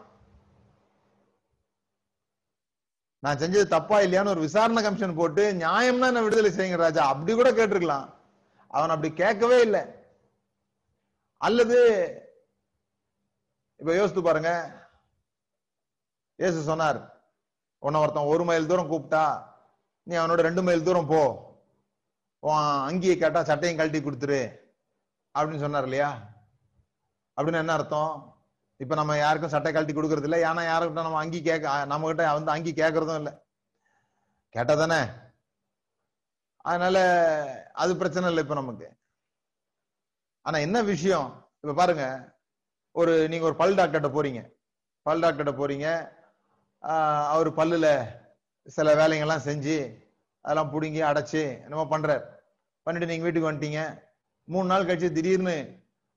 [3.19, 7.08] நான் செஞ்சது தப்பா இல்லையான்னு ஒரு விசாரணை கமிஷன் போட்டு நியாயம்னா என்ன விடுதலை செய்யுங்க ராஜா.
[7.08, 8.14] அப்படி கூட கேட்டிருக்கலாம்.
[8.75, 9.81] அவன் அப்படி கேட்கவே இல்லை.
[11.38, 11.77] அல்லது
[13.75, 14.51] இப்ப யோசித்து பாருங்க.
[16.35, 16.99] ஏசு சொன்னார்
[17.79, 19.25] உன்னை ஒருத்தன் ஒரு மைல் தூரம் கூப்பிட்டா
[20.03, 21.21] நீ அவனோட ரெண்டு மைல் தூரம் போ.
[22.39, 24.41] உன் அங்கியை கேட்டா சட்டையும் கழட்டி கொடுத்துரு.
[25.39, 26.09] அப்படின்னு சொன்னார் இல்லையா?
[27.35, 28.38] அப்படின்னு என்ன அர்த்தம்?
[28.77, 30.41] இப்ப நம்ம யாருக்கும் சட்டை கழட்டி கொடுக்கறது இல்லை.
[30.41, 33.33] ஏன்னா யாருக்கிட்ட நம்ம அங்கி கேட்க நம்ம கிட்ட வந்து அங்கி கேட்கறதும் இல்லை.
[34.49, 35.01] கேட்டா தானே?
[36.65, 36.97] அதனால
[37.84, 38.88] அது பிரச்சனை இல்லை இப்ப நமக்கு.
[40.45, 41.28] ஆனா என்ன விஷயம்?
[41.62, 42.06] இப்ப பாருங்க.
[42.99, 44.41] ஒரு நீங்க ஒரு பல் டாக்டர்கிட்ட போறீங்க.
[45.06, 45.88] பல் டாக்டர்கிட்ட போறீங்க.
[47.34, 47.88] அவர் பல்லுல
[48.75, 49.78] சில வேலைங்கள்லாம் செஞ்சு
[50.45, 52.23] அதெல்லாம் பிடுங்கி அடைச்சு என்னமோ பண்றார்.
[52.86, 53.82] பண்ணிட்டு நீங்க வீட்டுக்கு வந்துட்டீங்க.
[54.47, 55.56] மூணு நாள் கழிச்சு திடீர்னு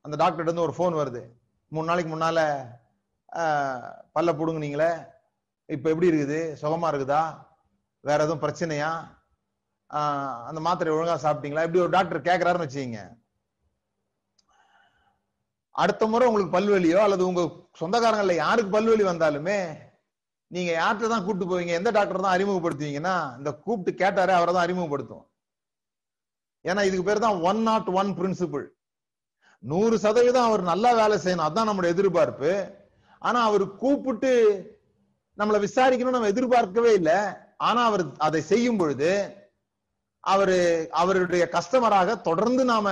[0.05, 1.23] அந்த டாக்டர்கிட்ட இருந்து ஒரு ஃபோன் வருது.
[1.73, 2.41] மூணு நாளைக்கு முன்னால
[4.17, 4.91] பல்ல பிடுங்குனீங்களே.
[5.69, 6.41] இப்ப எப்படி இருக்குது?
[6.63, 7.23] சுகமா இருக்குதா?
[8.05, 8.91] வேற எதுவும் பிரச்சனையா?
[10.49, 11.65] அந்த மாத்திரை ஒழுங்கா சாப்பிட்டீங்களா?
[11.67, 13.01] இப்படி ஒரு டாக்டர் கேட்கிறாருன்னு வச்சுக்கீங்க.
[15.83, 17.43] அடுத்த முறை உங்களுக்கு பல்வலியோ அல்லது உங்க
[17.81, 19.59] சொந்தக்காரங்கள்ல யாருக்கு பல்வலி வந்தாலுமே
[20.51, 25.25] நீங்க யார்கிட்ட தான் கூப்பிட்டு போவீங்க எந்த டாக்டர் தான் அறிமுகப்படுத்துவீங்கன்னா இந்த கூப்பிட்டு கேட்டாரே அவரை தான் அறிமுகப்படுத்தும்
[26.65, 28.65] ஏன்னா இதுக்கு பேர் தான் ஒன் நாட் ஒன் பிரின்சிபிள்
[29.63, 31.49] நூறு சதவீதம் அவர் நல்லா வேலை செய்யணும்.
[31.49, 32.51] அதான் நம்மளோட எதிர்பார்ப்பு.
[33.23, 34.33] ஆனா அவர் கூப்பிட்டு
[35.39, 37.19] நம்மளை விசாரிக்கணும்னு நம்ம எதிர்பார்க்கவே இல்லை.
[37.69, 39.11] ஆனா அவர் அதை செய்யும் பொழுது
[40.21, 40.59] அவரு
[41.01, 42.87] அவருடைய கஸ்டமராக தொடர்ந்து நாம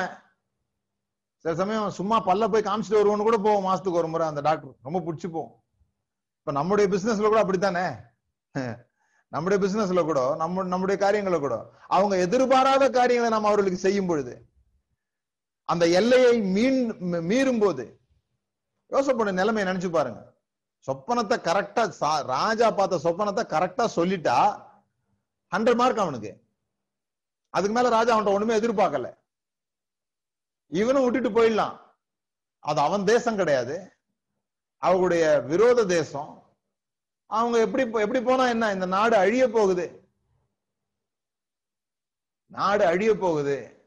[1.44, 4.74] சில சமயம் சும்மா பல்ல போய் காமிச்சிட்டு வருவோம்னு கூட போவோம் மாசத்துக்கு ஒரு முறை அந்த டாக்டர்.
[4.82, 5.54] ரொம்ப பிடிச்சி போவோம்.
[6.40, 7.86] இப்ப நம்முடைய பிசினஸ்ல கூட அப்படித்தானே?
[9.32, 11.56] நம்முடைய பிசினஸ்ல கூட நம்ம நம்முடைய காரியங்களை கூட.
[11.96, 14.34] அவங்க எதிர்பாராத காரியங்களை நம்ம அவர்களுக்கு செய்யும் பொழுது
[15.68, 16.80] அந்த எல்லையை மீன்
[17.30, 17.84] மீறும் போது
[18.92, 20.20] யோசப்பட நிலைமையை நினைச்சு பாருங்க.
[20.88, 21.84] சொப்பனத்தை கரெக்டா
[22.32, 24.36] ராஜா பார்த்த சொப்பனத்தை கரெக்டா சொல்லிட்டா
[25.52, 26.32] ஹண்ட்ரட் மார்க் அவனுக்கு.
[27.56, 29.18] அதுக்கு மேல ராஜா அவன்கிட்ட ஒண்ணுமே எதிர்பார்க்கல.
[30.66, 31.78] இவனும் விட்டுட்டு போயிடலாம்.
[32.58, 33.96] அது அவன் தேசம் கிடையாது.
[34.80, 36.56] அவங்களுடைய விரோத தேசம்.
[37.26, 38.72] அவங்க எப்படி எப்படி போனா என்ன?
[38.72, 40.08] இந்த நாடு அழிய போகுது.
[42.46, 43.86] நாடு அழிய போகுது.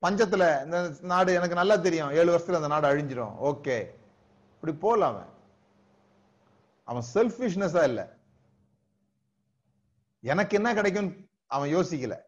[0.00, 2.10] பஞ்சத்துல இந்த நாடு எனக்கு நல்லா தெரியும்.
[2.10, 3.78] ஏழு வருஷத்துல அந்த நாடு அழிஞ்சிடும் ஓகே.
[4.54, 5.28] இப்படி போல அவன்.
[6.84, 8.17] அவன் செல்ஃபிஷ்னஸா இல்ல.
[10.20, 12.20] எனக்கு என்ன கிடைக்கும் அவன் யோசிக்கல.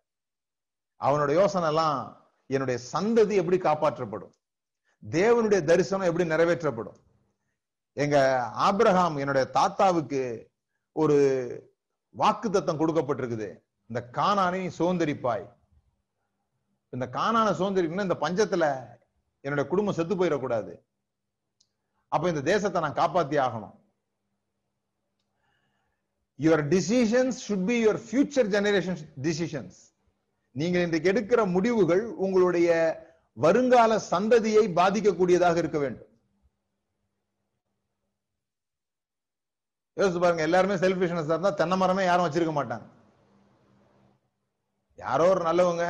[1.01, 4.33] அவனோட யோசனை எல்லாம் என்னுடைய சந்ததி எப்படி காப்பாற்றப்படும்?
[5.11, 6.97] தேவனுடைய தரிசனம் எப்படி நிறைவேற்றப்படும்?
[7.93, 10.51] எங்க ஆப்ரஹாம் என்னுடைய தாத்தாவுக்கு
[10.93, 11.19] ஒரு
[12.11, 13.63] வாக்கு தத்தம் கொடுக்கப்பட்டிருக்குது.
[13.87, 15.53] இந்த காணானை சுதந்திரிப்பாய்.
[16.91, 18.99] இந்த காணான சுதந்திரிக்கணும் இந்த பஞ்சத்துல
[19.41, 20.79] என்னுடைய குடும்பம் செத்து போயிடக்கூடாது.
[22.09, 23.80] அப்ப இந்த தேசத்தை நான் காப்பாத்தி ஆகணும்.
[26.45, 29.79] Your decisions should be your future generation decisions
[30.57, 32.69] நீங்கள் இன்றைக்கு எடுக்கிற முடிவுகள் உங்களுடைய
[33.45, 36.07] வருங்கால சந்ததியை பாதிக்கக்கூடியதாக இருக்க வேண்டும்.
[39.97, 42.87] யோசிச்சு பாருங்க எல்லாருமே செல்ஃபிஷ்னஸ் இருந்தா தென்னை மரமே யாரும் வச்சிருக்க மாட்டாங்க.
[44.99, 45.85] யாரோ ஒரு நல்லவங்க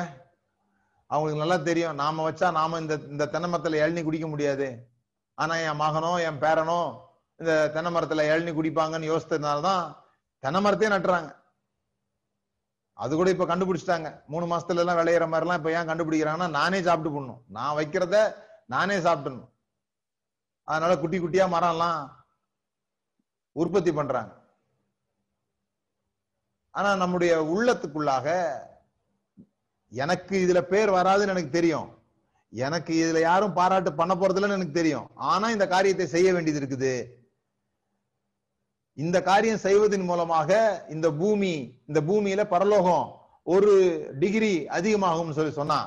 [1.10, 4.68] அவங்களுக்கு நல்லா தெரியும் நாம வச்சா நாம இந்த இந்த தென்னை மரத்துல இளநி குடிக்க முடியாது.
[5.38, 6.80] ஆனா என் மகனோ என் பேரனோ
[7.40, 9.84] இந்த தென்னை மரத்துல இளநி குடிப்பாங்கன்னு யோசித்ததுனால தான்
[10.42, 11.30] தென்னை மரத்தையே நட்டுறாங்க.
[12.92, 14.08] அது கூட இப்ப கண்டுபிடிச்சிட்டாங்க.
[14.26, 17.42] மூணு மாசத்துல எல்லாம் விளையிற மாதிரி எல்லாம் இப்ப ஏன் கண்டுபிடிக்கிறாங்கன்னா நானே சாப்பிட்டு போடணும்.
[17.46, 18.16] நான் வைக்கிறத
[18.66, 19.52] நானே சாப்பிடணும்
[20.64, 22.00] அதனால குட்டி குட்டியா மரம் எல்லாம்
[23.52, 24.32] உற்பத்தி பண்றாங்க.
[26.74, 28.26] ஆனா நம்முடைய உள்ளத்துக்குள்ளாக
[29.92, 31.88] எனக்கு இதுல பேர் வராதுன்னு எனக்கு தெரியும்.
[32.52, 35.08] எனக்கு இதுல யாரும் பாராட்டு பண்ண போறதுல எனக்கு தெரியும்.
[35.14, 36.94] ஆனா இந்த காரியத்தை செய்ய வேண்டியது இருக்குது.
[39.02, 40.50] இந்த காரியம் செய்வதன் மூலமாக
[40.94, 41.52] இந்த பூமி
[41.88, 43.06] இந்த பூமியில பரலோகம்
[43.54, 43.72] ஒரு
[44.22, 45.78] டிகிரி அதிகமாகும்னு சொல்லி சொன்னா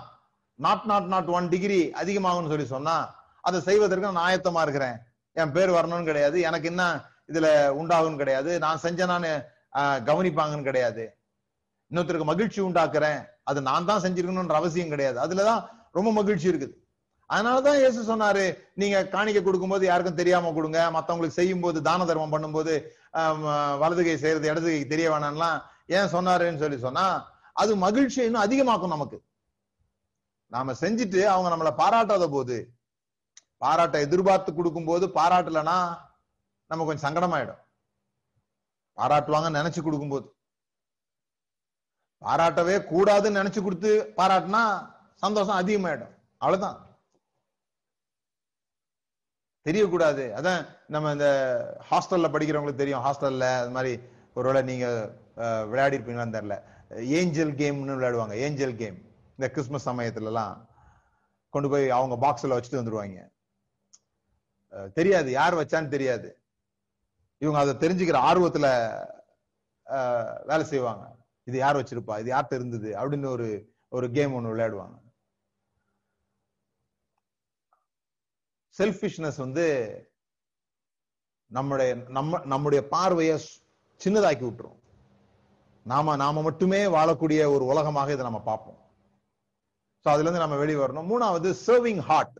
[0.59, 2.95] not not not one degree அதிகமாகும்னு சொல்லி சொன்னா
[3.47, 4.97] அதை செய்வதற்கு நான் ஆயத்தமா இருக்கிறேன்.
[5.35, 6.37] என் பேர் வரணும்னு கிடையாது.
[6.49, 6.83] எனக்கு என்ன
[7.31, 7.47] இதுல
[7.79, 8.51] உண்டாகும் கிடையாது.
[8.65, 9.27] நான் செஞ்ச நான்
[10.09, 11.03] கவனிப்பாங்கன்னு கிடையாது.
[11.91, 13.19] இன்னொருத்தருக்கு மகிழ்ச்சி உண்டாக்குறேன்.
[13.49, 15.17] அது நான் தான் செஞ்சிருக்கணும்ன்ற அவசியம் கிடையாது.
[15.25, 15.61] அதுலதான்
[15.97, 16.73] ரொம்ப மகிழ்ச்சி இருக்குது.
[17.29, 18.45] அதனாலதான் இயேசு சொன்னாரு
[18.81, 20.79] நீங்க காணிக்க கொடுக்கும்போது யாருக்கும் தெரியாம கொடுங்க.
[20.95, 22.73] மத்தவங்களுக்கு செய்யும் போது தான தர்மம் பண்ணும்போது
[23.81, 25.57] வலது கை செய்யறது இடது கை தெரிய வேணாம்லாம்
[25.97, 27.05] ஏன் சொன்னாருன்னு சொல்லி சொன்னா
[27.61, 29.17] அது மகிழ்ச்சியை இன்னும் அதிகமாக்கும் நமக்கு.
[30.51, 32.57] நாம செஞ்சுட்டு அவங்க நம்மளை பாராட்டாத போது
[33.63, 35.77] பாராட்ட எதிர்பார்த்து கொடுக்கும் போது பாராட்டலன்னா
[36.71, 37.61] நம்ம கொஞ்சம் சங்கடமாயிடும்.
[38.97, 40.27] பாராட்டுவாங்கன்னு நினைச்சு கொடுக்கும்போது.
[42.21, 44.63] பாராட்டவே கூடாதுன்னு நினைச்சு கொடுத்து பாராட்டினா
[45.23, 46.13] சந்தோஷம் அதிகமாயிடும்.
[46.41, 46.77] அவ்வளவுதான்.
[49.65, 50.23] தெரியக்கூடாது.
[50.39, 50.61] அதான்
[50.93, 51.27] நம்ம இந்த
[51.89, 53.03] ஹாஸ்டல்ல படிக்கிறவங்களுக்கு தெரியும்.
[53.05, 53.93] ஹாஸ்டல்ல அது மாதிரி
[54.33, 54.87] ஒருவேளை நீங்க
[55.71, 56.57] விளையாடி இருப்பீங்களான்னு தெரியல.
[57.19, 58.35] ஏஞ்சல் கேம்னு விளையாடுவாங்க.
[58.45, 58.97] ஏஞ்சல் கேம்
[59.37, 60.55] இந்த கிறிஸ்மஸ் சமயத்துலலாம்
[61.49, 63.21] கொண்டு போய் அவங்க பாக்ஸ்ல வச்சுட்டு வந்துருவாங்க.
[64.93, 65.29] தெரியாது.
[65.31, 66.29] யார் வச்சான்னு தெரியாது.
[67.43, 68.67] இவங்க அதை தெரிஞ்சுக்கிற ஆர்வத்துல
[70.49, 71.05] வேலை செய்வாங்க.
[71.49, 72.15] இது யார் வச்சிருப்பா?
[72.21, 72.89] இது யார்கிட்ட இருந்தது?
[72.99, 73.47] அப்படின்னு ஒரு
[73.89, 74.95] ஒரு கேம் ஒன்று விளையாடுவாங்க.
[78.77, 79.65] செல்ஃபிஷ்னஸ் வந்து
[81.51, 83.35] நம்முடைய நம்ம நம்முடைய பார்வையை
[84.01, 84.79] சின்னதாக்கி விட்டுரும்.
[85.85, 88.79] நாம நாம மட்டுமே வாழக்கூடிய ஒரு உலகமாக இதை நம்ம பார்ப்போம்.
[90.05, 91.09] ஸோ அதுல இருந்து நம்ம வெளியே வரணும்.
[91.11, 92.37] மூணாவது சர்விங் ஹார்ட்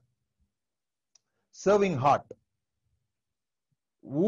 [1.66, 2.32] சர்விங் ஹார்ட்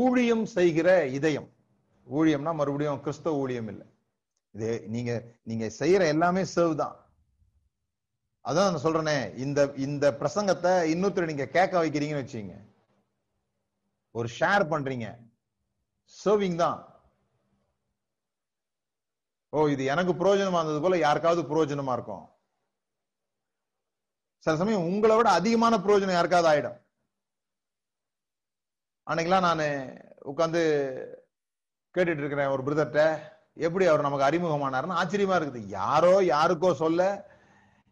[0.01, 1.49] ஊழியம் செய்கிற இதயம்.
[2.07, 3.87] ஊழியம்னா மறுபடியும் கிறிஸ்தவ ஊழியம் இல்லை.
[4.53, 5.11] இது நீங்க
[5.43, 6.95] நீங்க செய்யற எல்லாமே சர்வ் தான்.
[8.49, 12.55] அதான் நான் சொல்றேனே இந்த இந்த பிரசங்கத்தை இன்னொருத்தர் நீங்க கேட்க வைக்கிறீங்கன்னு வச்சுங்க.
[14.17, 15.07] ஒரு ஷேர் பண்றீங்க.
[16.13, 16.79] சர்விங் தான்.
[19.53, 22.25] ஓ இது எனக்கு புரோஜனமா இருந்தது போல யாருக்காவது புரோஜனமா இருக்கும்.
[24.45, 26.79] சில சமயம் உங்களை விட அதிகமான புரோஜனம் யாருக்காவது ஆயிடும்.
[29.07, 29.63] அன்னைக்கெல்லாம் நான்
[30.31, 30.61] உட்காந்து
[31.95, 33.03] கேட்டுட்டு இருக்கிறேன் ஒரு பிரதர்கிட்ட.
[33.67, 35.61] எப்படி அவர் நமக்கு அறிமுகமானாருன்னு ஆச்சரியமா இருக்குது.
[35.79, 37.03] யாரோ யாருக்கோ சொல்ல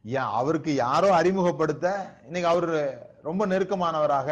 [0.06, 1.88] ஏன் அவருக்கு யாரோ அறிமுகப்படுத்த
[2.26, 2.70] இன்னைக்கு அவர்
[3.22, 4.30] ரொம்ப நெருக்கமானவராக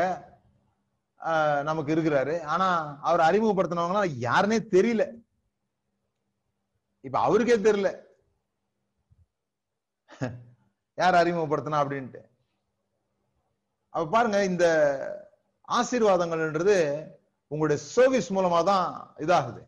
[1.64, 2.36] நமக்கு இருக்கிறாரு.
[2.44, 2.68] ஆனா
[3.02, 5.04] அவர் அறிமுகப்படுத்தினவங்க யாருன்னே தெரியல.
[7.02, 7.90] இப்ப அவருக்கே தெரியல.
[10.98, 12.22] யார் அறிமுகப்படுத்தினா அப்படின்ட்டு.
[13.90, 14.66] அப்ப பாருங்க இந்த
[15.68, 16.76] ஆசீர்வாதங்கள்ன்றது
[17.48, 19.62] உங்களுடைய சர்வீஸ் மூலமா தான் இதாகுது.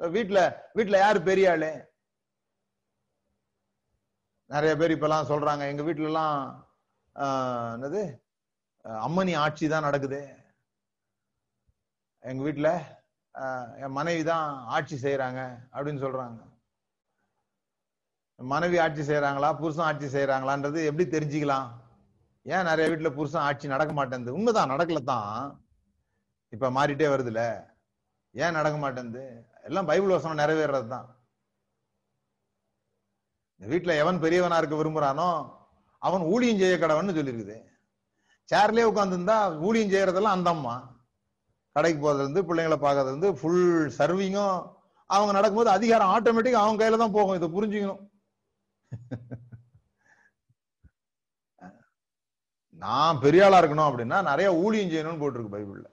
[0.00, 0.40] வீட்டுல
[0.74, 1.70] வீட்டுல யாரு பெரிய ஆளு?
[4.50, 6.36] நிறைய பேர் இப்பெல்லாம் சொல்றாங்க எங்க வீட்டுல எல்லாம்
[7.74, 8.02] என்னது?
[9.06, 10.20] அம்மனி ஆட்சி தான் நடக்குது.
[12.30, 12.70] எங்க வீட்டுல
[13.82, 15.40] என் மனைவி தான் ஆட்சி செய்யறாங்க
[15.74, 16.40] அப்படின்னு சொல்றாங்க.
[18.38, 21.68] மனைவி ஆட்சி செய்யறாங்களா புருஷன் ஆட்சி செய்யறாங்களான்றது எப்படி தெரிஞ்சுக்கலாம்?
[22.46, 25.34] ஏன் நிறைய வீட்டுல புருஷன் ஆட்சி நடக்க மாட்டேங்குது உண்மைதான் நடக்கல தான்.
[26.54, 27.42] இப்ப மாறிட்டே வருதுல.
[28.34, 29.24] ஏன் நடக்க மாட்டேங்குது
[29.68, 31.08] எல்லாம் பைபிள் வசனம் நிறைவேறது தான்
[33.60, 35.30] இந்த வீட்டுல எவன் பெரியவனா இருக்க விரும்புறானோ
[36.02, 37.56] அவன் ஊழியம் செய்ய கடவன்னு சொல்லியிருக்குது
[38.52, 40.74] சேர்லயே உட்காந்துருந்தா ஊழியம் செய்யறதெல்லாம் அந்த அம்மா.
[41.76, 43.66] கடைக்கு போறதுல இருந்து பிள்ளைங்களை பார்க்கறதுல இருந்து ஃபுல்
[43.98, 44.56] சர்விங்கும்
[45.10, 47.36] அவங்க நடக்கும்போது அதிகாரம் ஆட்டோமேட்டிக் அவங்க கையில தான் போகும்.
[47.38, 48.02] இதை புரிஞ்சுக்கணும்.
[52.82, 55.86] நான் பெரிய ஆளா இருக்கணும் அப்படின்னா நிறைய ஊழியம் செய்யணும்னு போட்டிருக்கு பைபிள்ல.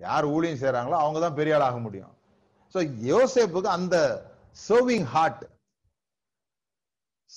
[0.00, 2.12] யார் ஊழியம் செய்யறாங்களோ அவங்க தான் பெரிய ஆளாக ஆக முடியும்.
[2.74, 2.78] சோ
[3.12, 3.96] யோசேப்புக்கு அந்த
[4.68, 5.44] சர்விங் ஹார்ட்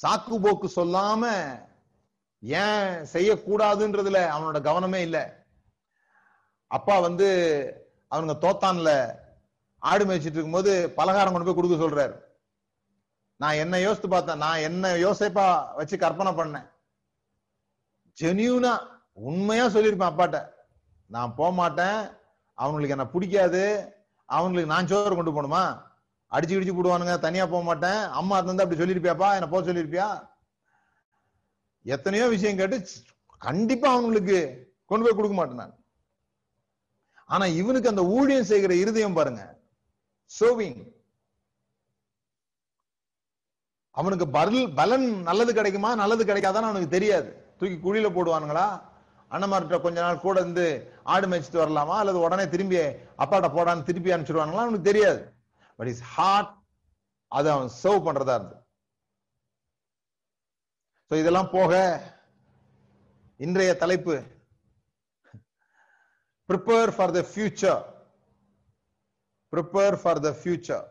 [0.01, 1.23] சாக்கு போக்கு சொல்லாம
[2.39, 5.21] ஏன் செய்யக்கூடாதுன்றதுல அவனோட கவனமே இல்லை.
[6.67, 7.27] அப்பா வந்து
[8.11, 9.15] அவனுங்க தோத்தான்ல
[9.79, 12.23] ஆடு மேய்ச்சிட்டு இருக்கும்போது பலகாரம் கொண்டு போய் கொடுக்க சொல்றாரு.
[13.35, 14.37] நான் என்ன யோசித்து பார்த்தேன்?
[14.37, 16.69] நான் என்ன யோசிப்பா வச்சு கற்பனை பண்ணேன்.
[18.21, 20.49] ஜெனியூனா உண்மையா சொல்லியிருப்பேன் அப்பாட்ட.
[21.05, 22.09] நான் போக மாட்டேன்.
[22.53, 23.93] அவங்களுக்கு என்ன பிடிக்காது.
[24.25, 25.83] அவங்களுக்கு நான் சோறு கொண்டு போகணுமா?
[26.31, 27.19] அடிச்சு கிடிச்சு போடுவானுங்க.
[27.19, 28.01] தனியா போக மாட்டேன்.
[28.19, 29.33] அம்மா தந்து அப்படி சொல்லியிருப்பியாப்பா?
[29.33, 30.27] என்ன போக சொல்லியிருப்பியா?
[31.81, 32.87] எத்தனையோ விஷயம் கேட்டு
[33.37, 35.83] கண்டிப்பா அவங்களுக்கு கொண்டு போய் கொடுக்க மாட்டேன் நான்.
[37.25, 39.59] ஆனா இவனுக்கு அந்த ஊழியம் செய்கிற இருதயம் பாருங்க.
[40.39, 40.93] சோவிங்
[43.91, 45.95] அவனுக்கு பரல் பலன் நல்லது கிடைக்குமா?
[45.95, 47.53] நல்லது கிடைக்காதான்னு அவனுக்கு தெரியாது.
[47.57, 48.81] தூக்கி குழியில போடுவானுங்களா?
[49.31, 51.95] அண்ணமார்கிட்ட கொஞ்ச நாள் கூட இருந்து ஆடு மேய்ச்சிட்டு வரலாமா?
[52.01, 52.75] அல்லது உடனே திரும்பி
[53.17, 54.65] அப்பாட்ட போடான்னு திருப்பி அனுப்பிச்சிடுவானுங்களா?
[54.65, 55.34] அவனுக்கு தெரியாது.
[55.79, 56.51] பட் இஸ் ஹார்ட்
[57.31, 58.61] அதை அவன் சர்வ் பண்றதா இருந்தது.
[61.11, 61.73] ஸோ இதெல்லாம் போக
[63.45, 64.15] இன்றைய தலைப்பு
[66.49, 67.83] prepare for the future
[69.53, 70.85] prepare for the future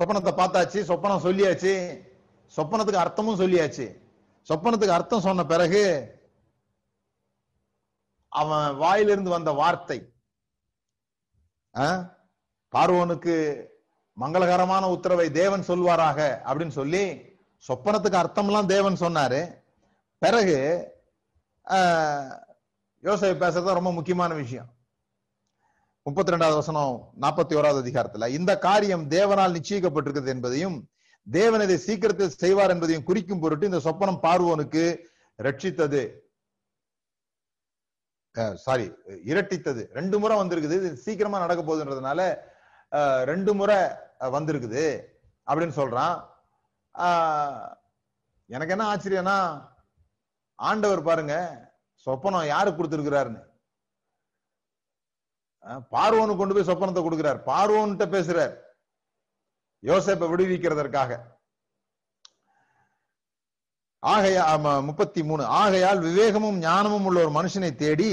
[0.00, 1.72] சொப்பனத்தை பார்த்தாச்சு சொப்பனம் சொல்லியாச்சு
[2.56, 3.86] சொப்பனத்துக்கு அர்த்தமும் சொல்லியாச்சு.
[4.48, 5.84] சொப்பனத்துக்கு அர்த்தம் சொன்ன பிறகு
[8.40, 9.98] அவன் வாயிலிருந்து வந்த வார்த்தை
[12.74, 13.34] பார்வோனுக்கு
[14.20, 17.02] மங்களகரமான உத்தரவை தேவன் சொல்வாராக அப்படின்னு சொல்லி
[17.68, 19.40] சொப்பனத்துக்கு அர்த்தம்லாம் தேவன் சொன்னாரு.
[20.18, 20.56] பிறகு
[23.06, 24.68] யோசை பேசுறது ரொம்ப முக்கியமான விஷயம்.
[26.06, 30.76] முப்பத்தி ரெண்டாவது வசனம் நாற்பத்தி ஓராவது அதிகாரத்துல இந்த காரியம் தேவனால் நிச்சயிக்கப்பட்டிருக்கிறது என்பதையும்
[31.26, 34.84] தேவன் இதை சீக்கிரத்தில் செய்வார் என்பதையும் குறிக்கும் பொருட்டு இந்த சொப்பனம் பார்வோனுக்கு
[35.46, 36.02] ரட்சித்தது.
[38.64, 38.86] சாரி
[39.30, 39.82] இரட்டித்தது.
[39.98, 40.76] ரெண்டு முறை வந்திருக்குது.
[40.80, 42.20] இது சீக்கிரமா நடக்க போகுதுன்றதுனால
[43.30, 43.78] ரெண்டு முறை
[44.36, 44.84] வந்திருக்குது
[45.48, 46.16] அப்படின்னு சொல்றான்.
[48.54, 49.38] எனக்கு என்ன ஆச்சரியம்னா
[50.68, 51.34] ஆண்டவர் பாருங்க
[52.06, 53.42] சொப்பனம் யாரு கொடுத்திருக்கிறாருன்னு?
[55.94, 57.40] பார்வோனு கொண்டு போய் சொப்பனத்தை கொடுக்கிறார்.
[57.50, 58.54] பார்வோன்கிட்ட பேசுறார்.
[59.88, 61.12] யோசேப்பை விடுவிக்கிறதற்காக.
[64.14, 64.42] ஆகையா
[64.88, 65.44] முப்பத்தி மூணு.
[65.60, 68.10] ஆகையால் விவேகமும் ஞானமும் உள்ள ஒரு மனுஷனை தேடி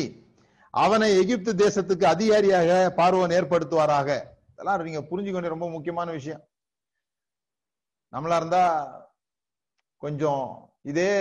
[0.73, 4.10] அவனை எகிப்து தேசத்துக்கு அதிகாரியாக பார்வன் ஏற்படுத்துவாராக.
[4.51, 6.43] இதெல்லாம் நீங்க புரிஞ்சுக்க ரொம்ப முக்கியமான விஷயம்.
[8.13, 8.63] நம்மளா இருந்தா
[10.03, 10.45] கொஞ்சம்
[10.91, 11.12] இதே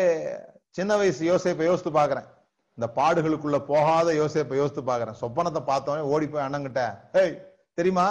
[0.77, 2.29] சின்ன வயசு யோசிப்பை யோசித்து பாக்குறேன்
[2.79, 6.83] இந்த பாடுகளுக்குள்ள போகாத யோசிப்பை யோசித்து பாக்குறேன் சொப்பனத்தை பார்த்தோன்னே ஓடி போய் அண்ணங்கிட்ட
[7.21, 7.35] ஏய்
[7.79, 8.07] தெரியுமா?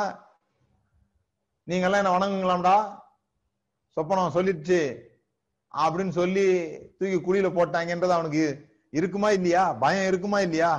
[1.67, 2.75] நீங்க எல்லாம் என்ன வணங்குங்களாம்டா?
[3.97, 4.81] சொப்பனம் சொல்லிடுச்சு.
[5.73, 6.45] அப்படின்னு சொல்லி
[6.97, 8.43] தூக்கி குழியில போட்டாங்கன்றது அவனுக்கு
[8.99, 9.63] இருக்குமா இல்லையா?
[9.83, 10.71] பயம் இருக்குமா இல்லையா?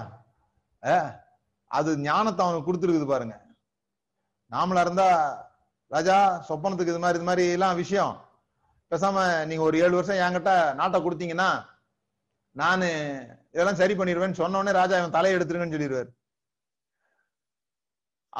[1.71, 3.37] அது ஞானத்தை அவனுக்கு கொடுத்துருக்குது பாருங்க.
[4.53, 5.09] நாமளா இருந்தா
[5.91, 6.17] ராஜா
[6.49, 8.15] சொப்பனத்துக்கு இது மாதிரி இது மாதிரி எல்லாம் விஷயம்.
[8.91, 11.51] பேசாம நீங்க ஒரு ஏழு வருஷம் என்கிட்ட நாட்டை கொடுத்தீங்கன்னா
[12.57, 12.89] நானு
[13.53, 16.11] இதெல்லாம் சரி பண்ணிடுவேன்னு சொன்ன ராஜா இவன் தலையை எடுத்துருங்கன்னு சொல்லிடுவார்.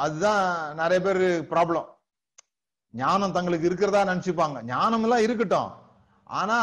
[0.03, 0.43] அதுதான்
[0.81, 1.87] நிறைய பேர் ப்ராப்ளம்
[2.93, 4.57] ஞானம் தங்களுக்கு இருக்கிறதா நினைச்சுப்பாங்க.
[4.73, 5.71] ஞானம் எல்லாம் இருக்கட்டும்.
[6.39, 6.59] ஆனா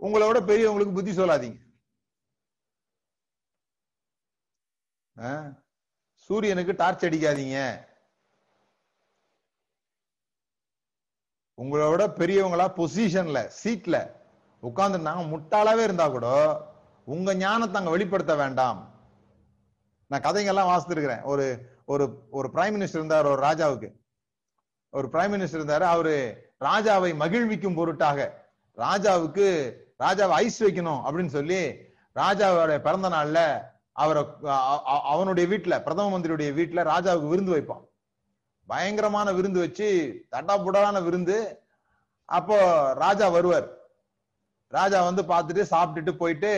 [0.00, 1.58] உங்களோட பெரியவங்களுக்கு புத்தி சொல்லாதீங்க.
[6.26, 7.58] சூரியனுக்கு டார்ச் அடிக்காதீங்க.
[11.58, 13.96] உங்களோட பெரியவங்களா பொசிஷன்ல சீட்ல
[14.62, 16.28] உட்கார்ந்துருந்தாங்க முட்டாளாவே இருந்தா கூட
[17.14, 18.80] உங்க ஞானத்தை அங்க வெளிப்படுத்த வேண்டாம்.
[20.06, 21.24] நான் கதைங்கெல்லாம் வாசித்திருக்கிறேன்.
[21.32, 21.46] ஒரு
[21.84, 23.90] ஒரு ஒரு பிரைம் மினிஸ்டர் இருந்தார் ஒரு ராஜாவுக்கு.
[24.96, 26.16] ஒரு பிரைம் மினிஸ்டர் இருந்தாரு அவரு
[26.68, 28.18] ராஜாவை மகிழ்விக்கும் பொருட்டாக
[28.78, 29.46] ராஜாவுக்கு
[30.04, 31.60] ராஜாவை ஐஸ் வைக்கணும் அப்படின்னு சொல்லி
[32.16, 33.40] ராஜாவோட பிறந்த நாள்ல
[34.02, 34.22] அவரை
[35.12, 37.84] அவனுடைய வீட்டுல பிரதம மந்திரியுடைய வீட்டுல ராஜாவுக்கு விருந்து வைப்பான்.
[38.68, 39.88] பயங்கரமான விருந்து வச்சு
[40.32, 41.36] தட்டாப்புடான விருந்து.
[42.28, 42.56] அப்போ
[43.04, 43.68] ராஜா வருவார்.
[44.72, 46.52] ராஜா வந்து பார்த்துட்டு சாப்பிட்டுட்டு போயிட்டு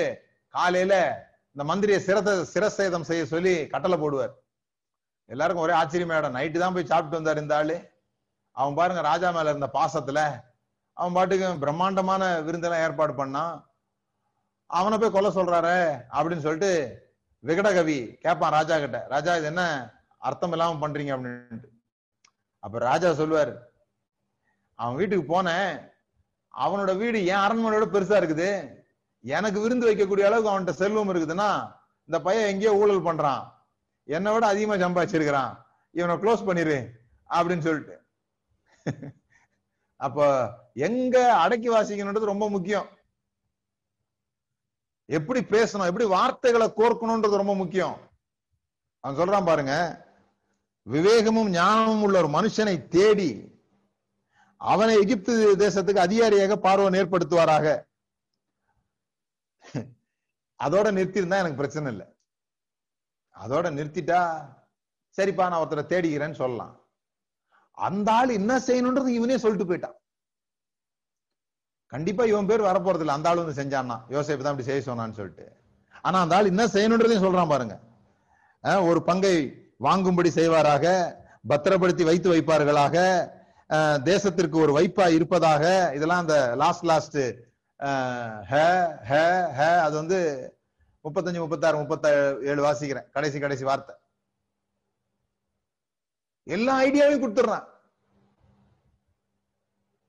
[0.55, 0.94] காலையில
[1.57, 4.32] இந்த மந்திரியை சிரத சிரசேதம் செய்ய சொல்லி கட்டளை போடுவார்.
[5.30, 7.76] எல்லாருக்கும் ஒரே ஆச்சரியமாயிடும் நைட்டு தான் போய் சாப்பிட்டு வந்தார் இந்த ஆளு.
[8.57, 10.42] அவன் பாருங்க ராஜா மேல இருந்த பாசத்துல
[10.92, 13.64] அவன் பாட்டுக்கு பிரம்மாண்டமான விருந்தெல்லாம் ஏற்பாடு பண்ணான்
[14.66, 17.02] அவனை போய் கொல்ல சொல்றாரு அப்படின்னு சொல்லிட்டு
[17.44, 21.12] விகடகவி கேட்பான் ராஜா கிட்ட ராஜா இது என்ன அர்த்தம் இல்லாம பண்றீங்க?
[21.16, 21.68] அப்படின்ட்டு.
[22.59, 23.72] அப்ப ராஜா சொல்லுவார்
[24.74, 25.92] அவன் வீட்டுக்கு போனேன்.
[26.55, 28.48] அவனோட வீடு என் அரண்மனையோட பெருசா இருக்குது.
[29.20, 31.50] எனக்கு விருந்து வைக்கக்கூடிய அளவுக்கு அவன்கிட்ட செல்வம் இருக்குதுன்னா
[32.05, 33.42] இந்த பையன் எங்கேயோ ஊழல் பண்றான்.
[34.05, 35.52] என்னை விட அதிகமா சம்பாதிச்சிருக்கிறான்.
[35.90, 36.78] இவனை க்ளோஸ் பண்ணிரு
[37.30, 38.03] அப்படின்னு சொல்லிட்டு.
[39.97, 40.26] அப்ப
[40.87, 42.89] எங்க அடக்கி வாசிக்கணுன்றது ரொம்ப முக்கியம்.
[45.09, 47.97] எப்படி பேசணும் எப்படி வார்த்தைகளை கோர்க்கணும்ன்றது ரொம்ப முக்கியம்.
[49.01, 49.74] அவன் சொல்றான் பாருங்க
[50.87, 53.30] விவேகமும் ஞானமும் உள்ள ஒரு மனுஷனை தேடி
[54.61, 55.32] அவனை எகிப்து
[55.64, 57.66] தேசத்துக்கு அதிகாரியாக பார்வன் ஏற்படுத்துவாராக.
[60.61, 62.07] அதோட நிறுத்திருந்தா எனக்கு பிரச்சனை இல்லை.
[63.37, 64.20] அதோட நிறுத்திட்டா
[65.18, 66.74] சரிப்பா நான் ஒருத்தரை தேடிக்கிறேன்னு சொல்லலாம்.
[67.78, 69.96] அந்த ஆள் என்ன செய்யணும்ன்றது இவனே சொல்லிட்டு போயிட்டான்.
[71.92, 73.96] கண்டிப்பா இவன் பேர் வரப்போறது இல்லை அந்த ஆள் வந்து செஞ்சான்னா.
[74.14, 75.46] யோசிப்பு தான் இப்படி செய்ய சொன்னான்னு சொல்லிட்டு.
[76.06, 77.76] ஆனா அந்த ஆள் என்ன செய்யணுன்றதையும் சொல்றான் பாருங்க.
[78.90, 79.36] ஒரு பங்கை
[79.86, 80.86] வாங்கும்படி செய்வாராக
[81.52, 82.96] பத்திரப்படுத்தி வைத்து வைப்பார்களாக
[84.10, 85.64] தேசத்திற்கு ஒரு வைப்பா இருப்பதாக
[85.96, 87.20] இதெல்லாம் அந்த லாஸ்ட் லாஸ்ட்
[88.50, 89.20] ஹே
[89.86, 90.18] அது வந்து
[91.04, 92.06] முப்பத்தஞ்சு முப்பத்தாறு முப்பத்த
[92.50, 93.06] ஏழு வாசிக்கிறேன்.
[93.16, 93.94] கடைசி கடைசி வார்த்தை.
[96.47, 97.66] எல்லா ஐடியாவையும் கொடுத்துடுறான்.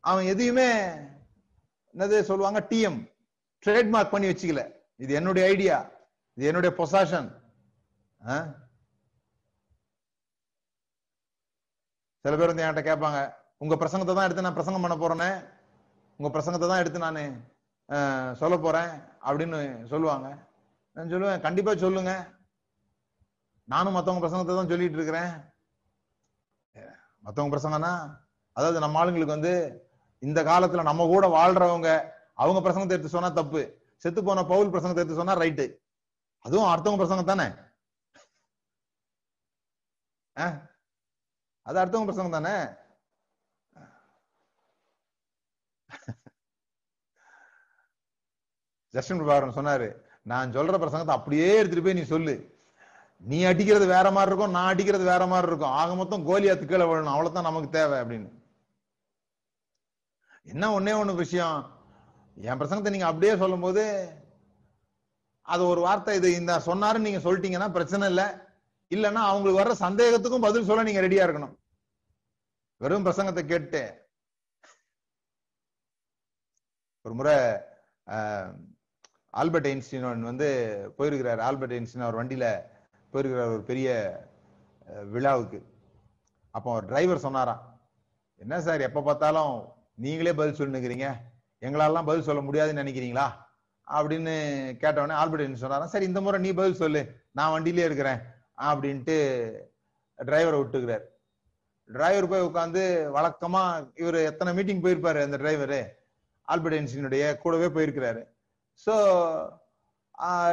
[0.04, 0.70] அவன் எதையுமே
[1.96, 3.00] என்னது சொல்லுவாங்க டிஎம்
[3.64, 4.64] ட்ரேட்மார்க் பண்ணி வச்சுக்கல.
[5.04, 5.78] இது என்னுடைய ஐடியா
[6.38, 7.30] இது என்னுடைய பொசாஷன்
[12.26, 13.20] சில பேர் வந்து என்கிட்ட கேட்பாங்க
[13.64, 15.32] உங்க பிரசங்கத்தை தான் எடுத்து நான் பிரசங்கம் பண்ண போறேனே.
[16.20, 17.20] உங்க பிரசங்கத்தை தான் எடுத்து நான்
[18.42, 18.92] சொல்ல போறேன்
[19.28, 19.60] அப்படின்னு
[19.92, 20.28] சொல்லுவாங்க.
[20.96, 22.14] நான் சொல்லுவேன் கண்டிப்பா சொல்லுங்க.
[23.74, 25.34] நானும் மற்றவங்க பிரசங்கத்தை தான் சொல்லிட்டு இருக்கிறேன்.
[27.26, 27.94] மற்றவங்க பிரசங்கம்னா
[28.58, 29.54] அதாவது நம்ம ஆளுங்களுக்கு வந்து
[30.24, 31.90] இந்த காலத்துல நம்ம கூட வாழ்றவங்க
[32.42, 33.62] அவங்க பிரசங்கத்தை எடுத்து சொன்னா தப்பு.
[34.04, 35.66] செத்து போன பவுல் பிரசங்கத்தை எடுத்து சொன்னா ரைட்டு
[36.46, 37.48] அதுவும் அடுத்தவங்க பிரசங்கம் தானே?
[41.66, 42.56] அது அடுத்தவங்க பிரசங்கம் தானே?
[48.94, 49.88] ஜஸ்டின் பிரபாகரன் சொன்னாரு
[50.32, 52.36] நான் சொல்ற பிரசங்கத்தை அப்படியே எடுத்துட்டு போய் நீ சொல்லு.
[53.22, 55.76] நீ அடிக்கிறது வேற மாதிரி இருக்கும் நான் அடிக்கிறது வேற மாதிரி இருக்கும்.
[55.82, 57.14] ஆக மொத்தம் கோலியாத்து கீழே விழணும்.
[57.14, 58.30] அவ்வளவுதான் நமக்கு தேவை அப்படின்னு.
[60.54, 61.58] என்ன ஒன்னே ஒண்ணு விஷயம்.
[62.38, 63.84] என் பிரசங்கத்தை நீங்க அப்படியே சொல்லும் போது
[65.54, 68.28] அது ஒரு வார்த்தை இது இந்த சொன்னாருன்னு நீங்க சொல்லிட்டீங்கன்னா பிரச்சனை இல்லை.
[68.92, 71.56] இல்லைன்னா அவங்களுக்கு வர்ற சந்தேகத்துக்கும் பதில் சொல்ல நீங்க ரெடியா இருக்கணும்.
[72.82, 73.82] வெறும் பிரசங்கத்தை கேட்டு
[77.06, 77.36] ஒரு முறை
[79.42, 80.48] ஆல்பர்ட் ஐன்ஸ்டீன் வந்து
[80.98, 81.42] போயிருக்கிறார்.
[81.48, 82.48] ஆல்பர்ட் ஐன்ஸ்டீன் அவர் வண்டியில
[83.16, 83.90] போயிருக்கிறார் ஒரு பெரிய
[85.14, 85.60] விழாவுக்கு.
[86.56, 87.64] அப்போ ஒரு டிரைவர் சொன்னாராம்
[88.42, 89.54] என்ன சார் எப்ப பார்த்தாலும்
[90.04, 91.08] நீங்களே பதில் சொல்லுங்கிறீங்க
[91.66, 93.28] எங்களாலாம் பதில் சொல்ல முடியாதுன்னு நினைக்கிறீங்களா?
[93.88, 94.34] அப்படின்னு
[94.82, 97.02] கேட்டவொடனே ஆல்பர்ட் ஐன்ஸ்டீன் சொன்னாராம் சரி இந்த முறை நீ பதில் சொல்லு.
[97.38, 98.22] நான் வண்டியிலே இருக்கிறேன்.
[98.68, 99.18] அப்படின்ட்டு
[100.20, 101.06] டிரைவரை விட்டுக்கிறார்.
[101.90, 102.84] டிரைவர் போய் உட்காந்து
[103.16, 103.64] வழக்கமா
[104.02, 105.82] இவர் எத்தனை மீட்டிங் போயிருப்பாரு அந்த டிரைவரு
[106.54, 108.22] ஆல்பர்ட் ஐன்ஸ்டீனுடைய கூடவே போயிருக்கிறாரு.
[108.86, 108.94] ஸோ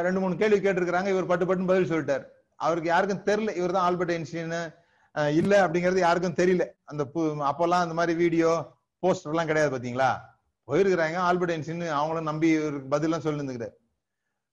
[0.05, 1.09] ரெண்டு மூணு கேள்வி கேட்டிருக்கிறாங்க.
[1.13, 2.25] இவர் பட்டு பட்டுன்னு பதில் சொல்லிட்டார்.
[2.65, 4.55] அவருக்கு யாருக்கும் தெரியல இவர் தான் ஆல்பர்ட் ஐன்ஸ்டீன்
[5.39, 6.65] இல்ல அப்படிங்கிறது யாருக்கும் தெரியல.
[6.91, 7.03] அந்த
[7.49, 8.51] அப்பெல்லாம் அந்த மாதிரி வீடியோ
[9.03, 10.11] போஸ்டர் எல்லாம் கிடையாது பாத்தீங்களா
[10.67, 12.49] போயிருக்கிறாங்க ஆல்பர்ட் ஐன்ஸ்டீன் அவங்களும் நம்பி
[12.93, 13.75] பதிலாம் சொல்லிருந்துக்கிறார்.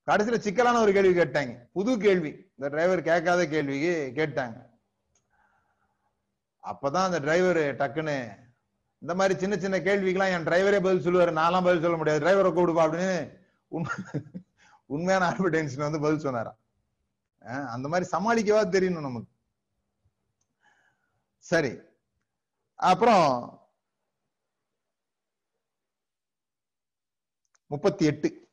[0.08, 1.52] கடைசியில சிக்கலான ஒரு கேள்வி கேட்டாங்க.
[1.76, 2.32] புது கேள்வி.
[2.56, 4.58] இந்த டிரைவர் கேட்காத கேள்விக்கு கேட்டாங்க.
[6.64, 8.16] அப்பதான் அந்த டிரைவர் டக்குன்னு
[9.02, 12.22] இந்த மாதிரி சின்ன சின்ன கேள்விக்கெல்லாம் என் டிரைவரே பதில் சொல்லுவாரு நான்லாம் பதில் சொல்ல முடியாது.
[12.24, 13.12] டிரைவரை கூடுப்பா அப்படின்னு
[14.94, 16.52] உண்மையான ஆல்பர்ட் ஐன்ஸ்டீன் வந்து பதில் சொன்னாரா
[17.45, 19.32] அந்த மாதிரி சமாளிக்கவா தெரியணும் நமக்கு.
[21.38, 21.76] சரி.
[22.74, 23.59] அப்புறம்
[27.66, 28.49] முப்பத்தி எட்டு.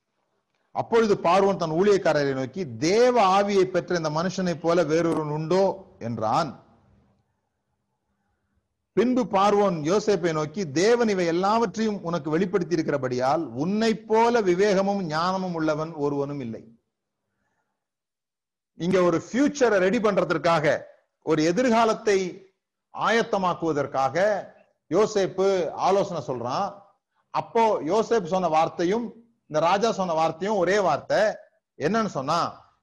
[0.71, 5.95] அப்பொழுது பார்வன் தன் ஊழியக்காரரை நோக்கி தேவ ஆவியை பெற்ற இந்த மனுஷனை போல வேறொருவன் உண்டோ?
[5.99, 6.65] என்றான்.
[8.93, 15.91] பின்பு பார்வோன் யோசேப்பை நோக்கி தேவன் இவை எல்லாவற்றையும் உனக்கு வெளிப்படுத்தி இருக்கிறபடியால் உன்னை போல விவேகமும் ஞானமும் உள்ளவன்
[15.91, 16.76] ஒருவனும் இல்லை.
[18.86, 20.65] இங்க ஒரு ஃபியூச்சரை ரெடி பண்றதற்காக
[21.30, 22.17] ஒரு எதிர்காலத்தை
[22.93, 24.17] ஆயத்தமாக்குவதற்காக
[24.95, 25.47] யோசேப்பு
[25.88, 26.67] ஆலோசனை சொல்றான்.
[27.34, 29.05] அப்போ யோசேப் சொன்ன வார்த்தையும்
[29.49, 31.21] இந்த ராஜா சொன்ன வார்த்தையும் ஒரே வார்த்தை.
[31.80, 32.38] என்னன்னு சொன்னா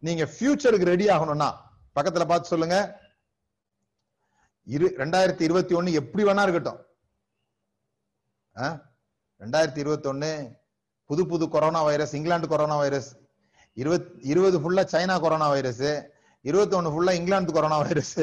[0.07, 1.49] நீங்க ஃபியூச்சருக்கு ரெடி ஆகணும்னா
[1.97, 2.79] பக்கத்துல பார்த்து சொல்லுங்க.
[4.67, 6.81] இரு ரெண்டாயிரத்தி இருபத்தி ஒண்ணு எப்படி வேணா இருக்கட்டும்.
[9.41, 10.31] ரெண்டாயிரத்தி இருபத்தி ஒண்ணு
[11.11, 13.11] புது புது corona virus England corona virus
[13.83, 15.87] இருபத் இருபது ஃபுல்லா சைனா கொரோனா வைரஸ்
[16.51, 18.19] இருபத்தி ஃபுல்லா இங்கிலாந்து கொரோனா வைரஸ்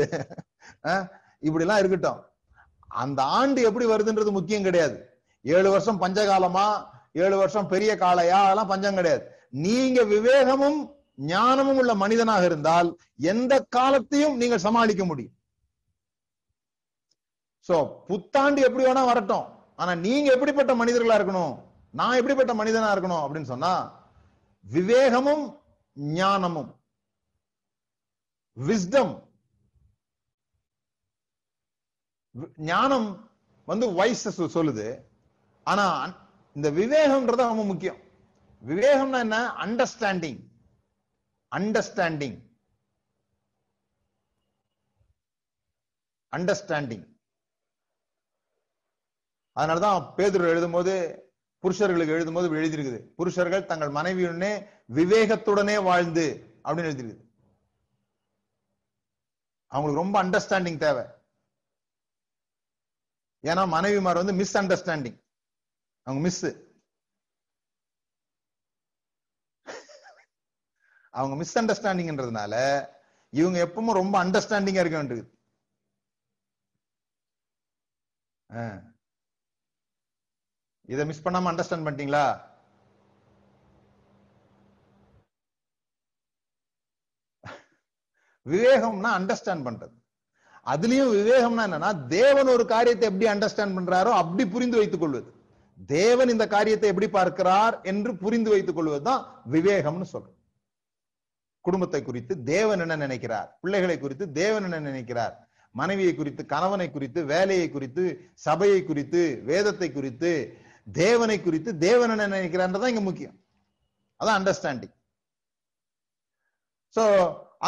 [1.47, 2.19] இப்படி எல்லாம் இருக்கட்டும்.
[3.03, 4.97] அந்த ஆண்டு எப்படி வருதுன்றது முக்கியம் கிடையாது.
[5.55, 6.65] ஏழு வருஷம் பஞ்சகாலமா
[7.23, 9.23] ஏழு வருஷம் பெரிய காளையா அதெல்லாம் பஞ்சம் கிடையாது.
[9.65, 10.79] நீங்க விவேகமும்
[11.31, 12.89] ஞானமும் உள்ள மனிதனாக இருந்தால்
[13.31, 15.35] எந்த காலத்தையும் நீங்கள் சமாளிக்க முடியும்.
[17.67, 17.75] சோ
[18.09, 19.47] புத்தாண்டு எப்படி வேணா வரட்டும்.
[19.81, 21.53] ஆனா நீங்க எப்படிப்பட்ட மனிதர்களா இருக்கணும்?
[21.99, 23.73] நான் எப்படிப்பட்ட மனிதனா இருக்கணும் அப்படின்னு சொன்னா
[24.69, 25.59] விவேகமும்
[25.95, 26.79] ஞானமும்.
[28.55, 29.29] விஸ்டம்
[32.55, 33.29] ஞானம்
[33.65, 35.05] வந்து வயச சொல்லுது.
[35.63, 36.15] ஆனா
[36.53, 37.99] இந்த விவேகம்ன்றது ரொம்ப முக்கியம்.
[38.65, 39.47] விவேகம்னா என்ன?
[39.47, 40.49] அண்டர்ஸ்டாண்டிங்
[41.55, 42.39] அண்டர்ஸ்டாண்டிங்
[46.35, 47.09] அண்டர்ஸ்டாண்டிங்
[49.55, 50.93] அதனாலதான் எழுதும் எழுதும்போது
[51.63, 52.99] புருஷர்களுக்கு எழுதும்போது எழுதியிருக்குது.
[53.17, 54.51] புருஷர்கள் தங்கள் மனைவியுடனே
[54.93, 56.25] விவேகத்துடனே வாழ்ந்து
[56.63, 57.29] அப்படின்னு எழுதியிருக்குது.
[59.73, 61.05] அவங்களுக்கு ரொம்ப அண்டர்ஸ்டாண்டிங் தேவை.
[63.47, 65.17] ஏன்னா மனைவிமார் வந்து மிஸ் அண்டர்ஸ்டாண்டிங்
[66.03, 66.45] அவங்க மிஸ்
[71.09, 72.53] அவங்க மிஸ் அண்டர்ஸ்டாண்டிங்ன்றதுனால
[73.29, 75.29] இவங்க எப்பவும் ரொம்ப அண்டர்ஸ்டாண்டிங்கா இருக்க வேண்டியது.
[80.93, 82.25] இதை மிஸ் பண்ணாம அண்டர்ஸ்டாண்ட் பண்ணிட்டீங்களா?
[88.45, 89.95] விவேகம்னா அண்டர்ஸ்டாண்ட் பண்றது.
[90.73, 95.29] அதுலயும் விவேகம்னா என்னன்னா தேவன் ஒரு காரியத்தை எப்படி அண்டர்ஸ்டாண்ட் பண்றாரோ அப்படி புரிந்து வைத்துக் கொள்வது.
[95.95, 99.21] தேவன் இந்த காரியத்தை எப்படி பார்க்கிறார் என்று புரிந்து வைத்துக் கொள்வதுதான்
[99.53, 100.37] விவேகம்னு சொல்றோம்.
[101.65, 103.49] குடும்பத்தை குறித்து தேவன் என்ன நினைக்கிறார்?
[103.63, 105.33] பிள்ளைகளை குறித்து தேவன் என்ன நினைக்கிறார்?
[105.79, 108.03] மனைவியை குறித்து கணவனை குறித்து வேலையை குறித்து
[108.45, 110.31] சபையை குறித்து வேதத்தை குறித்து
[110.91, 113.37] தேவனை குறித்து தேவன் என்ன நினைக்கிறான்றதான் இங்க முக்கியம்.
[114.19, 114.93] அதான் அண்டர்ஸ்டாண்டிங்
[116.95, 117.03] சோ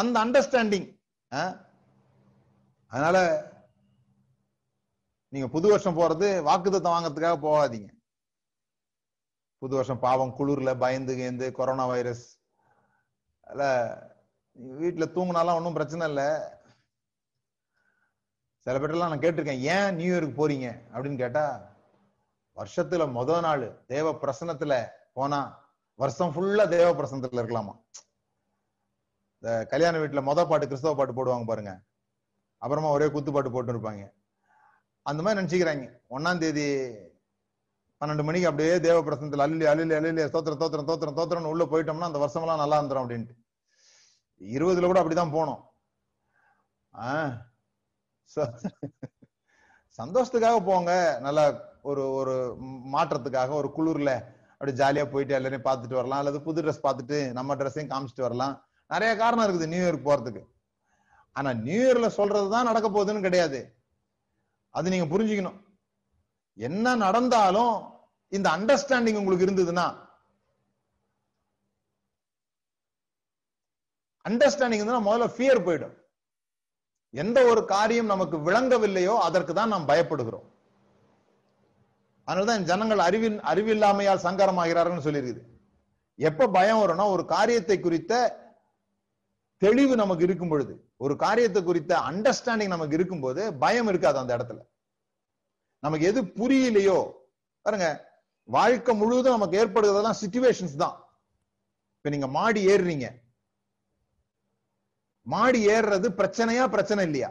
[0.00, 0.88] அந்த அண்டர்ஸ்டாண்டிங்
[2.92, 3.18] அதனால
[5.32, 7.90] நீங்க புது வருஷம் போறது வாக்குத்தத்தம் வாங்கறதுக்காக போகாதீங்க.
[9.62, 12.26] புது வருஷம் பாவம் குளிர்ல பயந்து கேந்து கொரோனா வைரஸ்
[13.50, 13.62] அல்ல
[14.80, 16.28] வீட்டுல தூங்கினாலாம் ஒன்றும் பிரச்சனை இல்லை.
[18.66, 20.68] சில பேர்லாம் நான் கேட்டிருக்கேன் ஏன் நியூ இயருக்கு போறீங்க?
[20.92, 21.44] அப்படின்னு கேட்டா
[22.56, 24.74] வருஷத்துல முத நாள் தேவ பிரசனத்துல
[25.12, 25.40] போனா
[25.94, 27.74] வருஷம் ஃபுல்லா தேவ பிரசனத்துல இருக்கலாமா?
[29.38, 31.72] இந்த கல்யாண வீட்டுல மொத பாட்டு கிறிஸ்தவ பாட்டு போடுவாங்க பாருங்க.
[32.62, 34.04] அப்புறமா ஒரே குத்து பாட்டு போட்டு இருப்பாங்க
[35.02, 35.86] அந்த மாதிரி நினைச்சுக்கிறாங்க.
[36.10, 36.66] ஒன்னாம் தேதி
[38.00, 42.20] பன்னெண்டு மணிக்கு அப்படியே தேவ பிரசனத்துல அள்ளி அள்ளி அள்ளி தோத்திரம் தோத்திரம் தோத்திரம் தோத்திரம்னு உள்ள போயிட்டோம்னா அந்த
[42.24, 43.34] வருஷமெல்லாம் நல்லா இருந்துரும் அப்படின்ட்டு.
[44.38, 45.62] இருபதுல கூட அப்படிதான் போனோம்.
[46.92, 47.34] ஆஹ்
[49.98, 51.18] சந்தோஷத்துக்காக போங்க.
[51.20, 51.44] நல்லா
[51.90, 52.34] ஒரு ஒரு
[52.94, 54.12] மாற்றத்துக்காக ஒரு குளிர்ல
[54.56, 56.20] அப்படி ஜாலியா போயிட்டு எல்லாரையும் பார்த்துட்டு வரலாம்.
[56.22, 58.54] அல்லது புது ட்ரெஸ் பார்த்துட்டு நம்ம ட்ரெஸ்ஸையும் காமிச்சிட்டு வரலாம்.
[58.92, 60.42] நிறைய காரணம் இருக்குது நியூ இயர்க்கு போறதுக்கு.
[61.36, 63.60] ஆனா நியூ இயர்ல சொல்றதுதான் நடக்க போகுதுன்னு கிடையாது.
[64.74, 65.58] அது நீங்க புரிஞ்சுக்கணும்.
[66.58, 67.74] என்ன நடந்தாலும்
[68.36, 69.86] இந்த அண்டர்ஸ்டாண்டிங் உங்களுக்கு இருந்ததுன்னா
[74.24, 75.94] அண்டர்ஸ்டாண்டிங் இருந்தா முதல்ல ஃபியர் போயிடும்.
[77.14, 80.46] எந்த ஒரு காரியம் நமக்கு விளங்கவில்லையோ அதற்கு தான் நாம் பயப்படுகிறோம்.
[82.26, 85.42] அதனாலதான் ஜனங்கள் அறிவின் அறிவில்லாமையால் சங்கரமாகிறார்கள் சொல்லியிருக்குது.
[86.18, 88.12] எப்ப பயம் வரும்னா ஒரு காரியத்தை குறித்த
[89.62, 94.60] தெளிவு நமக்கு இருக்கும் பொழுது ஒரு காரியத்தை குறித்த அண்டர்ஸ்டாண்டிங் நமக்கு இருக்கும்போது பயம் இருக்காது அந்த இடத்துல.
[95.82, 96.98] நமக்கு எது புரியலையோ
[97.62, 97.88] பாருங்க
[98.48, 100.96] வாழ்க்கை முழுவதும் நமக்கு ஏற்படுகிறதெல்லாம் சிச்சுவேஷன்ஸ் தான்.
[101.96, 103.06] இப்ப நீங்க மாடி ஏறுறீங்க.
[105.22, 107.30] மாடி ஏறுறது பிரச்சனையா பிரச்சனை இல்லையா?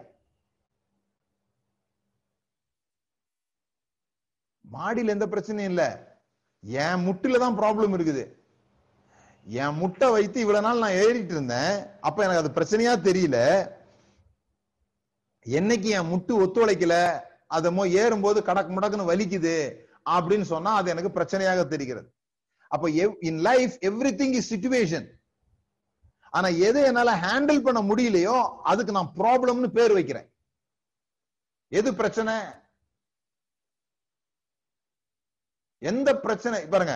[4.74, 5.84] மாடியில எந்த பிரச்சனையும் இல்ல.
[6.64, 8.24] என் முட்டில தான் ப்ராப்ளம் இருக்குது.
[9.48, 11.74] என் முட்டை வைத்து இவ்வளவு நாள் நான் ஏறிட்டு இருந்தேன்.
[12.08, 13.40] அப்ப எனக்கு அது பிரச்சனையா தெரியல.
[15.46, 16.98] என்னைக்கு என் முட்டு ஒத்துழைக்கல.
[17.58, 19.56] அதமோ ஏறும்போது கடக்கு முடக்குன்னு வலிக்குது
[20.16, 22.08] அப்படின்னு சொன்னா அது எனக்கு பிரச்சனையாக தெரிகிறது.
[22.72, 22.90] அப்ப
[23.30, 23.76] in life
[24.22, 25.08] everything is situation
[26.34, 28.38] ஆனா எது என்னால ஹேண்டில் பண்ண முடியலையோ
[28.72, 30.28] அதுக்கு நான் ப்ராப்ளம்னு பேர் வைக்கிறேன்.
[31.72, 32.34] எது பிரச்சனை?
[35.90, 36.96] எந்த பிரச்சனை பாருங்க.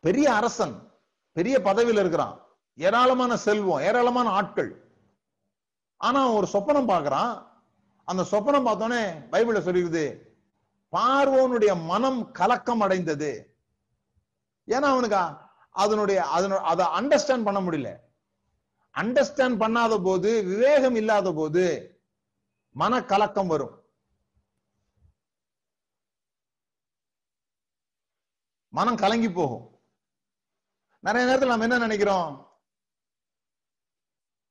[0.00, 0.76] பெரிய அரசன்
[1.32, 2.36] பெரிய பதவியில் இருக்கிறான்.
[2.74, 4.70] ஏராளமான செல்வம் ஏராளமான ஆட்கள்.
[5.96, 7.46] ஆனா ஒரு சொப்பனம் பார்க்கறான்.
[8.04, 10.04] அந்த சொப்பனம் பார்த்தோன்னே பைபிள்ல சொல்லிருக்குது
[10.96, 13.32] பார்வோனுடைய மனம் கலக்கம் அடைந்தது.
[14.66, 15.18] ஏன்னா அவனுக்கு
[15.70, 16.18] அதனுடைய
[16.70, 17.90] அதை அண்டர்ஸ்டாண்ட் பண்ண முடியல.
[18.94, 21.64] அண்டர்ஸ்டாண்ட் பண்ணாத போது விவேகம் இல்லாத போது
[22.70, 23.77] மன கலக்கம் வரும்.
[28.68, 29.80] மனம் கலங்கி போகும்.
[31.00, 32.46] நிறைய நேரத்தில் நம்ம என்ன நினைக்கிறோம்?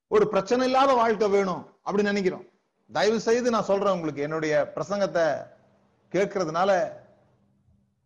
[0.06, 2.44] ஒரு பிரச்சனை இல்லாத வாழ்க்கை வேணும் அப்படின்னு நினைக்கிறோம்.
[2.92, 5.46] தயவு செய்து நான் சொல்றேன் உங்களுக்கு என்னுடைய பிரசங்கத்தை
[6.10, 6.92] கேட்கறதுனால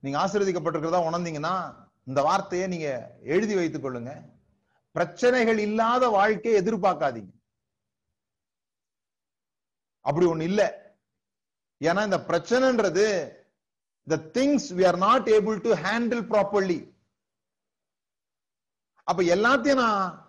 [0.01, 4.31] நீங்க ஆசீர்வதிக்கப்பட்டிருக்கிறதா உணர்ந்தீங்கன்னா இந்த வார்த்தையை நீங்க எழுதி வைத்துக் கொள்ளுங்க.
[4.91, 7.31] பிரச்சனைகள் இல்லாத வாழ்க்கையை எதிர்பார்க்காதீங்க.
[10.01, 10.81] அப்படி ஒண்ணு இல்ல.
[11.85, 13.07] ஏன்னா இந்த பிரச்சனைன்றது
[14.11, 16.91] the things we are not able to handle properly.
[19.05, 20.27] அப்ப எல்லாத்தையும் நான்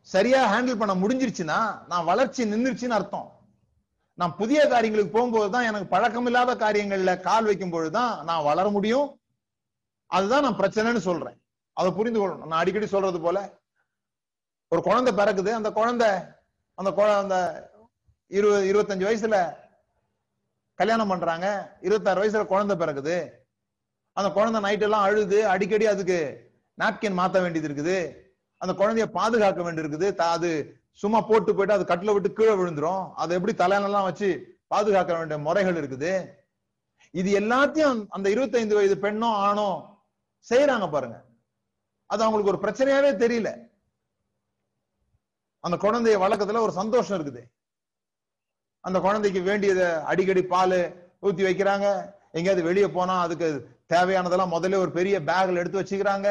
[0.00, 3.38] சரியா ஹேண்டில் பண்ண முடிஞ்சிருச்சுன்னா நான் வளர்ச்சி நின்றுச்சுன்னு அர்த்தம்.
[4.14, 9.20] நான் புதிய காரியங்களுக்கு போகும்போது தான் எனக்கு பழக்கம் இல்லாத காரியங்கள்ல கால் வைக்கும் பொழுதுதான் நான் வளர முடியும்.
[10.06, 11.42] அதுதான் நான் பிரச்சனைன்னு சொல்றேன்.
[11.72, 12.46] அதை புரிந்து கொள்ளணும்.
[12.46, 13.58] நான் அடிக்கடி சொல்றது போல
[14.68, 15.48] ஒரு குழந்தை பிறக்குது.
[15.48, 16.08] அந்த குழந்தை
[16.74, 17.70] அந்த குழ- அந்த
[18.26, 19.56] இருபது இருபத்தஞ்சு வயசுல
[20.80, 21.46] கல்யாணம் பண்றாங்க.
[21.86, 23.16] இருபத்தாறு வயசுல குழந்தை பிறகுது
[24.16, 26.18] அந்த குழந்தை நைட் எல்லாம் அழுது அடிக்கடி அதுக்கு
[26.78, 27.96] நாப்கின் மாத்த வேண்டியது இருக்குது.
[28.62, 30.50] அந்த குழந்தைய பாதுகாக்க வேண்டியிருக்குது அது
[31.02, 33.04] சும்மா போட்டு போயிட்டு அது கட்டில விட்டு கீழே விழுந்துரும்.
[33.22, 34.28] அதை எப்படி தலையெல்லாம் வச்சு
[34.72, 36.12] பாதுகாக்க வேண்டிய முறைகள் இருக்குது.
[37.20, 39.70] இது எல்லாத்தையும் அந்த 25 வயது பெண்ணோ ஆணோ
[40.50, 41.16] செய்யறாங்க பாருங்க.
[42.12, 43.50] அது அவங்களுக்கு ஒரு பிரச்சனையாவே தெரியல.
[45.64, 47.42] அந்த குழந்தைய வளர்க்கறதுல ஒரு சந்தோஷம் இருக்குது.
[48.82, 50.78] அந்த குழந்தைக்கு வேண்டியதை அடிக்கடி பால்
[51.22, 52.14] ஊத்தி வைக்கிறாங்க.
[52.32, 53.48] எங்கேயாவது வெளியே போனா அதுக்கு
[53.88, 56.28] தேவையானதெல்லாம் முதல்ல ஒரு பெரிய பேக்ல எடுத்து வச்சுக்கிறாங்க.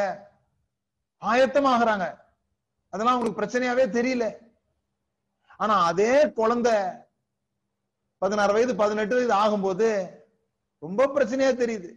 [1.22, 2.06] ஆயத்தமாகறாங்க.
[2.90, 4.26] அதெல்லாம் உங்களுக்கு பிரச்சனையாவே தெரியல.
[5.58, 6.74] ஆனா அதே குழந்தை
[8.18, 9.90] பதினாறு வயது பதினெட்டு வயது ஆகும்போது
[10.80, 11.90] ரொம்ப பிரச்சனையா தெரியுது.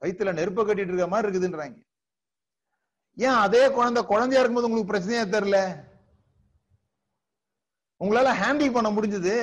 [0.00, 1.78] வயிற்றுல நெருப்ப கட்டிட்டு இருக்க மாதிரி இருக்குதுன்றாங்க.
[3.16, 5.88] ஏன் அதே குழந்தை குழந்தையா இருக்கும்போது உங்களுக்கு பிரச்சனையா தெரியல?
[8.00, 9.34] உங்களால ஹேண்டில் பண்ண முடிஞ்சது.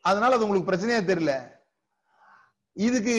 [0.00, 1.34] அதனால அது உங்களுக்கு பிரச்சனையே தெரியல.
[2.76, 3.14] இதுக்கு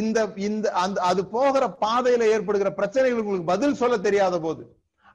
[0.00, 0.18] இந்த
[0.48, 4.64] இந்த அந்த அது போகிற பாதையில ஏற்படுகிற பிரச்சனைகள் உங்களுக்கு பதில் சொல்ல தெரியாத போது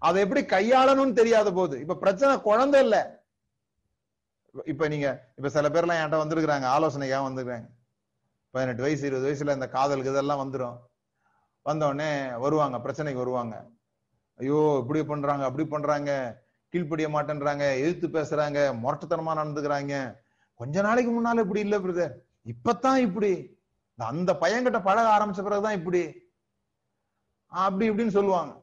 [0.01, 2.97] அதை எப்படி கையாளணும்னு தெரியாத போது இப்ப பிரச்சனை குழந்தை இல்ல.
[4.71, 5.07] இப்ப நீங்க
[5.37, 7.69] இப்ப சில பேர்லாம் என்கிட்ட வந்திருக்கிறாங்க ஆலோசனைக்காக வந்திருக்காங்க
[8.53, 10.75] பதினெட்டு வயசு இருபது வயசுல இந்த காதலுக்கு இதெல்லாம் வந்துடும்
[11.65, 13.55] வந்தோடனே வருவாங்க பிரச்சனைக்கு வருவாங்க.
[14.39, 16.11] ஐயோ இப்படி பண்றாங்க அப்படி பண்றாங்க.
[16.73, 19.93] கீழ்ப்படிய மாட்டேன்றாங்க எதிர்த்து பேசுறாங்க முரட்டுத்தனமா நடந்துக்கிறாங்க.
[20.53, 22.13] கொஞ்ச நாளைக்கு முன்னால இப்படி இல்ல பிரதர்
[22.45, 23.31] இப்பதான் இப்படி.
[23.95, 26.01] அந்த பையன்கிட்ட பழக ஆரம்பிச்ச பிறகுதான் இப்படி.
[27.47, 28.61] அப்படி இப்படின்னு சொல்லுவாங்க.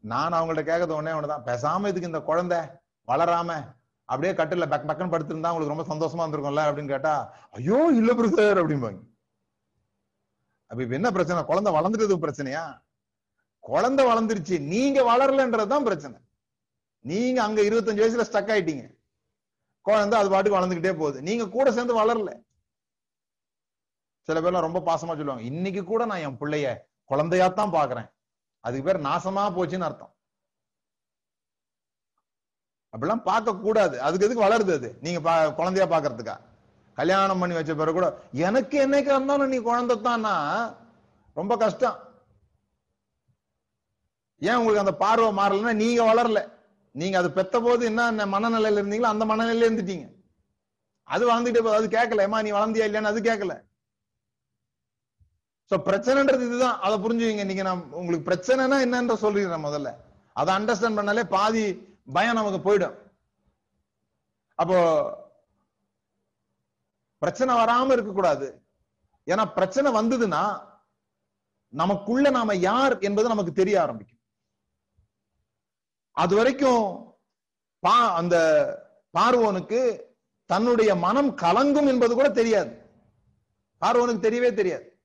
[0.00, 2.58] நான் அவங்கள்ட்ட கேட்கறது உடனே உனதான் பேசாம இதுக்கு இந்த குழந்தை
[3.08, 3.50] வளராம
[4.04, 6.62] அப்படியே கட்டில பக் பக்கன் படுத்திருந்தா உங்களுக்கு ரொம்ப சந்தோஷமா இருந்திருக்கும்ல?
[6.68, 7.14] அப்படின்னு கேட்டா
[7.50, 9.00] ஐயோ இல்ல பிரதர் அப்படிம்பாங்க.
[10.66, 11.44] அப்ப இப்ப என்ன பிரச்சனை?
[11.44, 12.64] குழந்தை வளர்ந்துட்டது பிரச்சனையா?
[13.60, 16.16] குழந்தை வளர்ந்துருச்சு நீங்க வளரலன்றதுதான் பிரச்சனை.
[17.00, 18.98] நீங்க அங்க இருபத்தஞ்சு வயசுல ஸ்டக் ஆயிட்டீங்க.
[19.80, 21.22] குழந்தை அது பாட்டுக்கு வளர்ந்துகிட்டே போகுது.
[21.22, 22.42] நீங்க கூட சேர்ந்து வளரல.
[24.20, 26.78] சில பேர்லாம் ரொம்ப பாசமா சொல்லுவாங்க இன்னைக்கு கூட நான் என் பிள்ளைய
[27.08, 28.10] குழந்தையாத்தான் பாக்குறேன்.
[28.60, 30.14] அதுக்கு பேர் நாசமா போச்சுன்னு அர்த்தம்.
[32.96, 34.02] அப்படிலாம் பார்க்க கூடாது.
[34.02, 34.98] அதுக்கு எதுக்கு வளருது அது?
[35.00, 36.40] நீங்க பா- குழந்தையா பாக்குறதுக்கா?
[36.94, 40.76] கல்யாணம் பண்ணி வச்ச பிறகு கூட எனக்கு என்னைக்கு இருந்தாலும் நீ குழந்தைதானா
[41.34, 42.24] ரொம்ப கஷ்டம்.
[44.36, 46.59] ஏன் உங்களுக்கு அந்த பார்வை மாறலன்னா நீங்க வளரல.
[46.94, 50.06] நீங்க அது பெத்த போது என்ன மனநிலையில இருந்தீங்களோ அந்த மனநிலையில இருந்துட்டீங்க.
[51.14, 52.24] அது வளர்ந்துட்டே போது அது கேட்கல.
[52.26, 53.54] ஏமா நீ வளர்ந்தியா இல்லையான்னு அது கேட்கல.
[55.70, 56.78] சோ பிரச்சனைன்றது இதுதான்.
[56.86, 59.90] அதை புரிஞ்சுவீங்க நீங்க நான் உங்களுக்கு பிரச்சனைனா என்னன்ற சொல்றீங்க முதல்ல.
[60.40, 61.64] அதை அண்டர்ஸ்டாண்ட் பண்ணாலே பாதி
[62.16, 62.96] பயம் நமக்கு போயிடும்.
[64.58, 64.78] அப்போ
[67.22, 68.46] பிரச்சனை வராம இருக்க கூடாது
[69.26, 70.42] ஏன்னா பிரச்சனை வந்ததுன்னா
[71.72, 74.09] நமக்குள்ள நாம யார் என்பது நமக்கு தெரிய ஆரம்பிக்கும்.
[76.10, 77.14] அது வரைக்கும்
[77.78, 78.36] பா அந்த
[79.18, 80.02] பார்வோனுக்கு
[80.46, 82.90] தன்னுடைய மனம் கலங்கும் என்பது கூட தெரியாது.
[83.80, 85.02] பார்வோனுக்கு தெரியவே தெரியாது.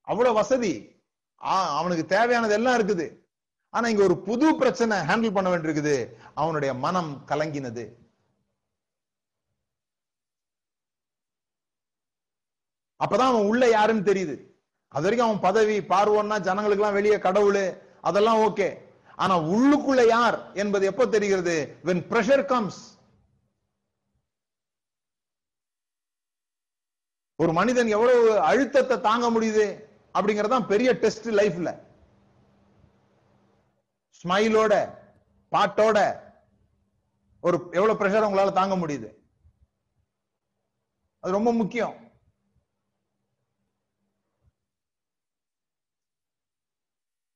[0.00, 1.02] அவ்வளவு வசதி.
[1.34, 3.24] அவனுக்கு தேவையானது எல்லாம் இருக்குது.
[3.70, 6.14] ஆனா இங்க ஒரு புது பிரச்சனை ஹேண்டில் பண்ண வேண்டியிருக்குது.
[6.34, 7.84] அவனுடைய மனம் கலங்கினது.
[13.04, 14.36] அப்பதான் அவன் உள்ள யாருன்னு தெரியுது.
[14.88, 17.82] அது வரைக்கும் அவன் பதவி பார்வோன்னா ஜனங்களுக்கு எல்லாம் வெளியே கடவுள்.
[18.00, 18.85] அதெல்லாம் ஓகே.
[19.16, 21.76] ஆனா உள்ளுக்குள்ள யார் என்பது எப்போ தெரிகிறது?
[21.82, 22.72] When pressure comes.
[27.34, 31.80] ஒரு மனிதன் எவ்வளவு அழுத்தத்தை தாங்க முடியுது அப்படிங்கறதுதான் பெரிய டெஸ்ட் லைஃப்ல
[34.22, 34.98] ஸ்மைலோட
[35.50, 36.20] பாட்டோட
[37.40, 39.24] ஒரு எவ்வளவு பிரஷர் உங்களால தாங்க முடியுது?
[41.20, 42.04] அது ரொம்ப முக்கியம்.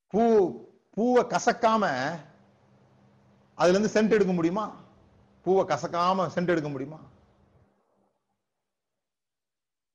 [0.07, 1.85] பூ பூவை கசக்காம
[3.55, 4.65] அதுல இருந்து சென்ட் எடுக்க முடியுமா?
[5.43, 7.01] பூவை கசக்காம சென்ட் எடுக்க முடியுமா?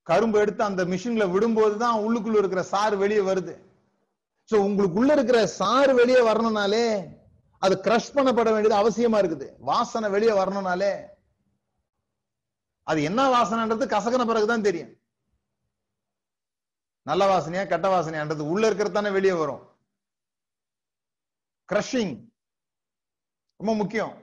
[0.03, 3.53] கரும்பு எடுத்து அந்த மிஷின்ல விடும்போது தான் உள்ளுக்குள்ள இருக்கிற சாறு வெளியே வருது.
[4.51, 6.85] சோ உங்களுக்குள்ள இருக்கிற சாறு வெளியே வரணும்னாலே
[7.59, 9.47] அது கிரஷ் பண்ணப்பட வேண்டியது அவசியமா இருக்குது.
[9.59, 10.93] வாசனை வெளியே வரணும்னாலே
[12.83, 14.91] அது என்ன வாசனைன்றது கசக்கின பிறகுதான் தெரியும்.
[17.01, 19.63] நல்ல வாசனையா கெட்ட வாசனையான்றது உள்ள இருக்கிறது தானே வெளியே வரும்.
[21.69, 22.15] கிரஷிங்
[23.59, 24.13] ரொம்ப முக்கியம்.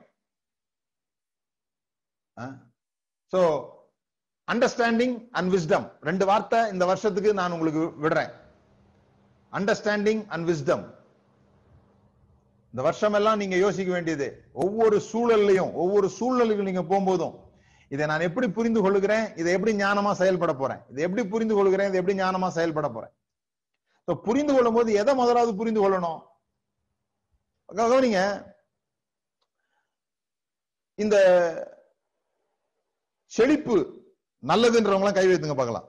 [3.33, 3.39] சோ
[4.47, 8.31] அண்டர்ஸ்டாண்டிங் அண்ட் விஸ்டம் ரெண்டு வார்த்தை இந்த வருஷத்துக்கு நான் உங்களுக்கு விடுறேன்.
[9.53, 10.83] அண்டர்ஸ்டாண்டிங் அண்ட் விஸ்டம்
[12.73, 14.27] இந்த வருஷம் எல்லாம் நீங்க யோசிக்க வேண்டியது.
[14.63, 17.35] ஒவ்வொரு சூழல்லையும் ஒவ்வொரு சூழலுக்கு நீங்க போகும்போதும்
[17.93, 19.25] இதை நான் எப்படி புரிந்து கொள்கிறேன்?
[19.39, 20.81] இதை எப்படி ஞானமா செயல்பட போறேன்?
[20.91, 21.89] இதை எப்படி புரிந்து கொள்கிறேன்?
[21.91, 23.13] இதை எப்படி ஞானமா செயல்பட போறேன்?
[24.27, 26.21] புரிந்து கொள்ளும் போது எதை முதலாவது புரிந்து கொள்ளணும்?
[27.69, 28.51] கவனிங்க.
[30.95, 31.15] இந்த
[33.25, 33.75] செழிப்பு
[34.43, 35.87] நல்லதுன்றவங்க கை வைத்துங்க பார்க்கலாம்.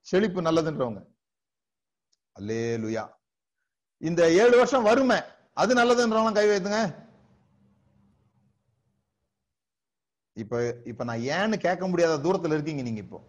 [0.00, 1.06] செழிப்பு நல்லதுன்றவங்க.
[2.32, 3.14] அல்லே லுயா
[3.96, 5.20] இந்த ஏழு வருஷம் வறுமை
[5.54, 7.06] அது நல்லதுன்றவங்க கை வைத்துங்க.
[10.32, 13.24] இப்ப இப்ப நான் ஏன்னு கேட்க முடியாத தூரத்துல இருக்கீங்க நீங்க இப்போ.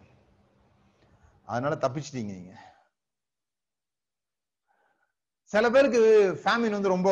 [1.44, 2.69] அதனால தப்பிச்சிட்டீங்க நீங்க.
[5.52, 6.02] சில பேருக்கு
[6.42, 7.10] ஃபேமின் வந்து ரொம்ப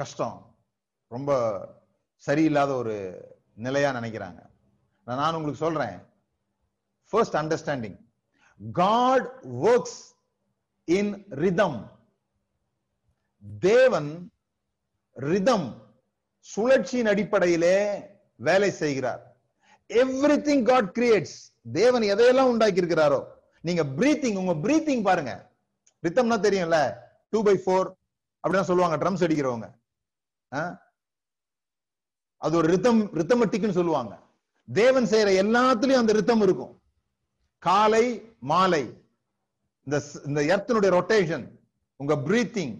[0.00, 0.56] கஷ்டம்.
[1.14, 1.30] ரொம்ப
[2.26, 2.96] சரியில்லாத ஒரு
[3.66, 4.40] நிலையா நினைக்கிறாங்க.
[5.04, 5.96] நான் நான் உங்களுக்கு சொல்றேன்.
[7.12, 7.96] First understanding
[8.72, 9.28] God
[9.68, 10.00] works
[10.84, 11.80] in rhythm
[13.58, 14.10] தேவன்
[15.12, 15.68] ரிதம்
[16.54, 17.76] சுழற்சியின் அடிப்படையிலே
[18.36, 19.22] வேலை செய்கிறார்.
[19.88, 21.38] எவ்ரி திங் காட் கிரியேட்ஸ்
[21.72, 23.20] தேவன் எதையெல்லாம் உண்டாக்கி இருக்கிறாரோ
[23.60, 25.32] நீங்க பிரீத்திங் உங்க பிரீத்திங் பாருங்க.
[26.06, 26.78] ரித்தம்னா தெரியும்ல?
[27.32, 27.88] டூ பை ஃபோர்
[28.44, 29.68] அப்படின்னு சொல்லுவாங்க ட்ரம்ஸ் அடிக்கிறவங்க.
[32.42, 34.12] அது ஒரு ரித்தம் ரித்தமெட்டிக்னு சொல்லுவாங்க.
[34.68, 36.72] தேவன் செய்யற எல்லாத்துலயும் அந்த ரித்தம் இருக்கும்.
[37.62, 38.04] காலை
[38.50, 38.84] மாலை.
[39.86, 39.96] இந்த
[40.28, 41.46] இந்த எர்த்தனுடைய ரொட்டேஷன்
[42.00, 42.76] உங்க பிரீத்திங்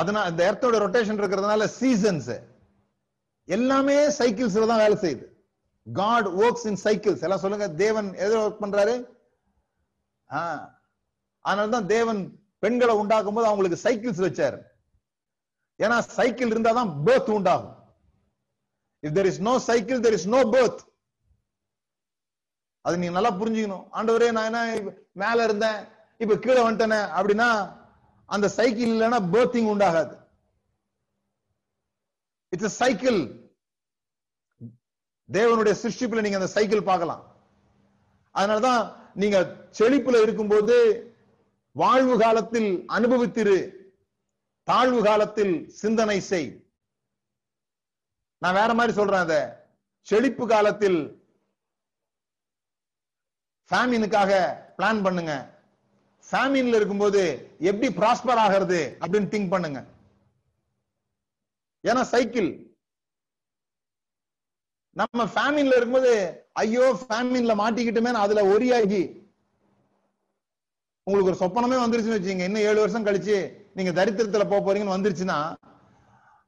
[0.00, 2.32] அதனால இந்த எர்த்தோட ரொட்டேஷன் இருக்கிறதுனால சீசன்ஸ்
[3.48, 5.26] எல்லாமே சைக்கிள்ஸ்ல தான் வேலை செய்யுது.
[5.86, 8.94] காட் ஒர்க்ஸ் இன் சைக்கிள்ஸ் எல்லாம் சொல்லுங்க தேவன் எதில் ஒர்க் பண்றாரு?
[11.44, 12.20] அதனாலதான் தேவன்
[12.62, 14.58] பெண்களை உண்டாக்கும் போது அவங்களுக்கு சைக்கிள்ஸ் வச்சாரு.
[15.78, 17.74] ஏன்னா சைக்கிள் இருந்தா தான் பேர்த் உண்டாகும்.
[19.02, 20.80] If there is no cycle there is no birth
[22.84, 23.86] அது நீங்க நல்லா புரிஞ்சுக்கணும்.
[23.96, 25.80] ஆண்டவரே நான் என்ன மேல இருந்தேன்
[26.22, 27.48] இப்ப கீழே வந்துட்டேனே அப்படின்னா
[28.28, 30.14] அந்த சைக்கிள் இல்லைன்னா பேர்த்திங் உண்டாகாது.
[32.52, 33.18] இட்ஸ் சைக்கிள்
[35.28, 37.22] தேவனுடைய சிருஷ்டிப்புல நீங்க அந்த சைக்கிள் பார்க்கலாம்.
[38.34, 38.82] அதனாலதான்
[39.22, 39.38] நீங்க
[39.78, 40.76] செழிப்புல இருக்கும்போது
[41.72, 43.88] வாழ்வு காலத்தில் அனுபவித்திரு
[44.62, 46.68] தாழ்வு காலத்தில் சிந்தனை செய்.
[48.38, 49.34] நான் வேற மாதிரி சொல்றேன் அத.
[50.02, 51.24] செழிப்பு காலத்தில்
[53.70, 54.30] ஃபேமினுக்காக
[54.78, 55.58] பிளான் பண்ணுங்க.
[56.30, 57.22] ஃபேமின்ல இருக்கும்போது
[57.58, 59.86] எப்படி ப்ராஸ்பர் ஆகிறது அப்படின்னு திங்க் பண்ணுங்க.
[61.84, 62.68] ஏன்னா சைக்கிள்
[64.92, 66.12] நம்ம ஃபேமின்ல இருக்கும்போது
[66.52, 69.19] ஐயோ ஃபேமின்ல மாட்டிக்கிட்டுமே அதுல ஒரியாகி
[71.06, 73.36] உங்களுக்கு ஒரு சொப்பனமே வந்துருச்சுன்னு வச்சுங்க இன்னும் ஏழு வருஷம் கழிச்சு
[73.74, 75.38] நீங்க தரித்திரத்துல போக போறீங்கன்னு வந்துருச்சுன்னா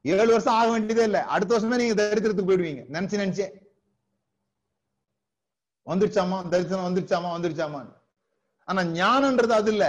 [0.05, 1.25] ஏழு வருஷம் ஆக வேண்டியதே இல்ல.
[1.25, 2.83] அடுத்த வருஷமே நீங்க தரித்திரத்துக்கு போயிடுவீங்க.
[2.93, 3.47] நினைச்சு நினைச்சே.
[5.87, 6.49] வந்துருச்சாமா?
[6.49, 7.29] தரிசனம் வந்துருச்சாமா?
[7.37, 7.81] வந்துருச்சாமா
[8.69, 9.87] ஆனா ஞானம்ன்றது அது இல்ல.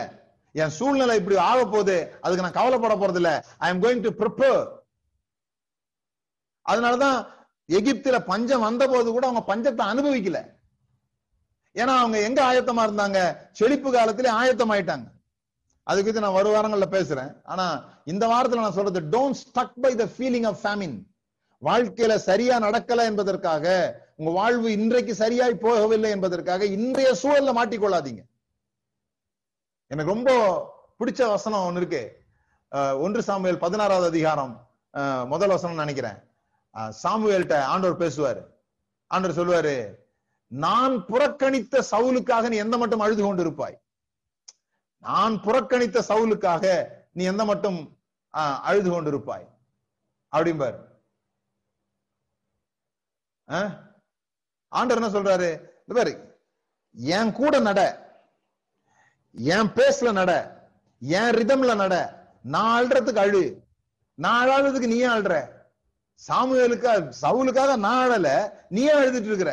[0.55, 1.95] என் சூழ்நிலை இப்படி ஆக போகுது.
[2.22, 4.61] அதுக்கு நான் கவலைப்பட போறது இல்ல I am going to prepare
[6.66, 7.18] அதனாலதான்
[7.70, 10.39] எகிப்துல பஞ்சம் வந்த போது கூட அவங்க பஞ்சத்தை அனுபவிக்கல.
[11.82, 13.19] ஏன்னா அவங்க எங்க ஆயத்தமா இருந்தாங்க?
[13.59, 15.07] செழிப்பு காலத்திலே ஆயத்தம் ஆயிட்டாங்க
[15.88, 17.32] அதுக்கு இது நான் வரும் வாரங்கள்ல பேசுறேன்.
[17.51, 17.65] ஆனா
[18.11, 20.95] இந்த வாரத்துல நான் சொல்றது don't stuck by the feeling of famine
[21.61, 23.65] வாழ்க்கையில சரியா நடக்கல என்பதற்காக
[24.19, 28.21] உங்க வாழ்வு இன்றைக்கு சரியாய் போகவில்லை என்பதற்காக இன்றைய சூழல்ல மாட்டிக்கொள்ளாதீங்க.
[29.91, 30.32] எனக்கு ரொம்ப
[30.99, 32.03] பிடிச்ச வசனம் ஒண்ணு இருக்கு.
[33.05, 34.53] ஒன்று சாமுவேல் பதினாறாவது அதிகாரம்.
[35.34, 36.17] முதல் வசனம் நினைக்கிறேன்.
[36.76, 38.41] சாமுவேல்கிட்ட சாமுவேல்ட்ட ஆண்டவர் பேசுவாரு.
[39.11, 39.76] ஆண்டவர் சொல்லுவாரு
[40.52, 43.78] நான் புறக்கணித்த சவுலுக்காக நீ எந்த மட்டும் அழுது கொண்டிருப்பாய்?
[45.04, 46.66] நான் புறக்கணித்த சவுலுக்காக
[47.18, 47.80] நீ எந்த மட்டும்
[48.70, 49.46] அழுது கொண்டிருப்பாய்?
[50.34, 50.78] அப்படிம்பார்.
[54.72, 55.50] ஆண்டர் என்ன சொல்றாரு?
[55.82, 56.14] இந்த பாரு
[57.18, 57.82] என் கூட நட
[59.36, 60.32] என் பேஸ்ல நட
[61.02, 61.96] என் ரிதம்ல நட
[62.54, 63.44] நான் அழுறதுக்கு அழு.
[64.20, 65.36] நான் அழாததுக்கு நீ அழுற?
[66.22, 66.91] சாமுவேலுக்கா
[67.22, 68.28] சவுலுக்காக நான் அழல
[68.76, 69.52] நீயே அழுதுட்டு இருக்கிற?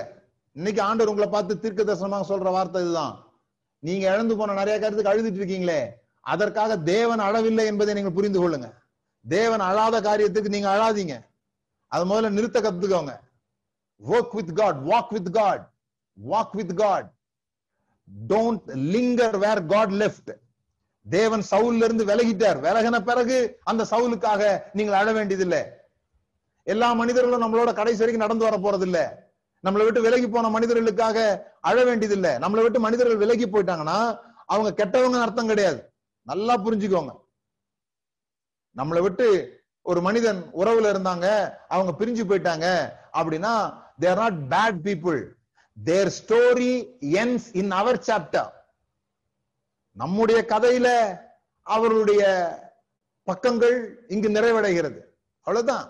[0.61, 3.15] இன்னைக்கு ஆண்டவர் உங்களை பார்த்து தீர்க்க தரிசனமாக சொல்ற வார்த்தை இதுதான்.
[3.83, 5.79] நீங்க இழந்து போன நிறைய காரியத்துக்கு அழுதுட்டு இருக்கீங்களே
[6.33, 8.69] அதற்காக தேவன் அழவில்லை என்பதை நீங்கள் புரிந்து கொள்ளுங்க.
[9.25, 11.15] தேவன் அழாத காரியத்துக்கு நீங்க அழாதீங்க.
[11.93, 13.15] அது முதல்ல நிறுத்த கத்துக்கோங்க.
[14.01, 15.65] Work with God walk with God
[16.19, 17.09] walk with God
[18.35, 20.31] don't linger where God left
[21.07, 22.61] தேவன் சவுல்ல இருந்து விலகிட்டார்.
[22.67, 23.39] விலகின பிறகு
[23.73, 24.43] அந்த சவுலுக்காக
[24.73, 25.63] நீங்கள் அழ வேண்டியதில்லை.
[26.63, 29.07] எல்லா மனிதர்களும் நம்மளோட கடைசி வரைக்கும் நடந்து வர போறது இல்லை
[29.67, 31.19] நம்மளை விட்டு விலகி போன மனிதர்களுக்காக
[31.61, 32.31] அழ வேண்டியதில்லை.
[32.31, 35.93] நம்மளை விட்டு மனிதர்கள் விலகி போயிட்டாங்கன்னா அவங்க கெட்டவங்க அர்த்தம் கிடையாது.
[36.23, 37.13] நல்லா புரிஞ்சுக்கோங்க.
[38.77, 39.27] நம்மளை விட்டு
[39.83, 41.27] ஒரு மனிதன் உறவுல இருந்தாங்க
[41.69, 42.67] அவங்க பிரிஞ்சு போயிட்டாங்க
[43.13, 43.53] அப்படின்னா
[43.99, 45.21] they're not bad people
[45.85, 48.51] their story ends in our chapter
[49.97, 50.89] நம்முடைய கதையில
[51.63, 52.23] அவர்களுடைய
[53.23, 55.01] பக்கங்கள் இங்கு நிறைவடைகிறது.
[55.41, 55.87] அவ்வளவுதான்.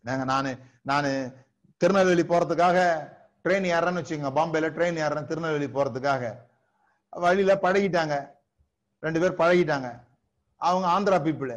[0.00, 1.32] நாங்க நானு நானு
[1.80, 2.78] திருநெல்வேலி போறதுக்காக
[3.44, 4.30] ட்ரெயின் ஏறேன்னு வச்சுக்கோங்க.
[4.38, 6.32] பாம்பேல ட்ரெயின் ஏறேன் திருநெல்வேலி போறதுக்காக.
[7.10, 8.14] வழியில பழகிட்டாங்க.
[9.02, 9.88] ரெண்டு பேர் பழகிட்டாங்க.
[10.56, 11.54] அவங்க ஆந்திரா பீப்புள்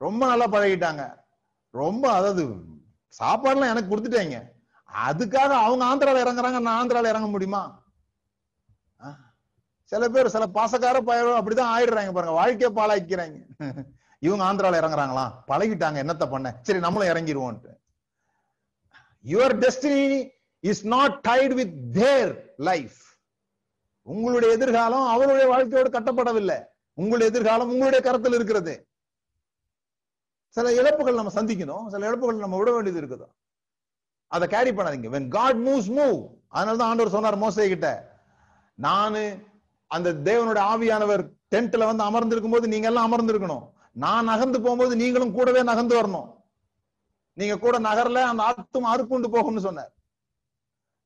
[0.00, 1.02] ரொம்ப நல்லா பழகிட்டாங்க.
[1.70, 2.44] ரொம்ப அதாவது
[3.20, 4.38] சாப்பாடுலாம் எனக்கு கொடுத்துட்டாங்க.
[5.08, 6.60] அதுக்காக அவங்க ஆந்திரால இறங்குறாங்க.
[6.66, 7.62] நான் ஆந்திரால இறங்க முடியுமா?
[9.84, 12.36] சில பேர் சில பாசக்கார பய அப்படிதான் ஆயிடுறாங்க பாருங்க.
[12.40, 13.36] வாழ்க்கையை பாழாக்கிறாங்க
[14.26, 15.34] இவங்க ஆந்திரால இறங்குறாங்களாம்.
[15.50, 15.98] பழகிட்டாங்க.
[16.04, 16.54] என்னத்த பண்ண?
[16.62, 17.72] சரி நம்மளும் இறங்கிடுவோம்ட்டு
[19.26, 22.98] your destiny is not tied with their life
[24.02, 26.58] உங்களுடைய எதிர்காலம் அவருடைய வாழ்க்கையோடு கட்டப்படவில்லை.
[26.92, 28.88] உங்களுடைய எதிர்காலம் உங்களுடைய கரத்தில் இருக்கிறது.
[30.48, 31.88] சில இழப்புகள் நம்ம சந்திக்கணும்.
[31.88, 33.28] சில இழப்புகள் நம்ம விட வேண்டியது இருக்குதோ.
[34.26, 35.10] அதை கேரி பண்ணாதீங்க.
[35.16, 38.18] வென் காட் மூவ்ஸ் மூவ் அதனால தான் ஆண்டவர் சொன்னார் மோசை கிட்ட
[38.74, 39.38] நானு
[39.86, 43.70] அந்த தேவனுடைய ஆவியானவர் டென்ட்ல வந்து அமர்ந்திருக்கும் போது நீங்க எல்லாம் அமர்ந்திருக்கணும்.
[43.92, 46.35] நான் நகர்ந்து போகும்போது நீங்களும் கூடவே நகர்ந்து வரணும்.
[47.36, 49.92] நீங்க கூட நகர்ல அந்த ஆத்தும் அறுப்புண்டு போகும்னு சொன்னார்.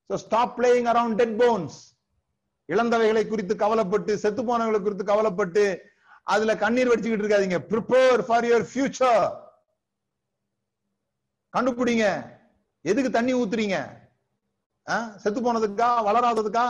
[0.09, 1.77] So stop playing around dead bones
[2.69, 5.63] இழந்தவைகளை குறித்து கவலைப்பட்டு செத்து போனவங்களை குறித்து கவலைப்பட்டு
[6.23, 7.59] அதுல கண்ணீர் வடிச்சுக்கிட்டு இருக்காதீங்க.
[7.71, 9.25] ப்ரிப்பேர் ஃபார் யுவர் ஃபியூச்சர்
[11.53, 12.05] கண்டுபிடிங்க.
[12.81, 13.77] எதுக்கு தண்ணி ஊத்துறீங்க?
[14.89, 14.95] ஆ?
[15.17, 15.89] செத்து போனதுக்கா?
[16.07, 16.65] வளராததுக்கா?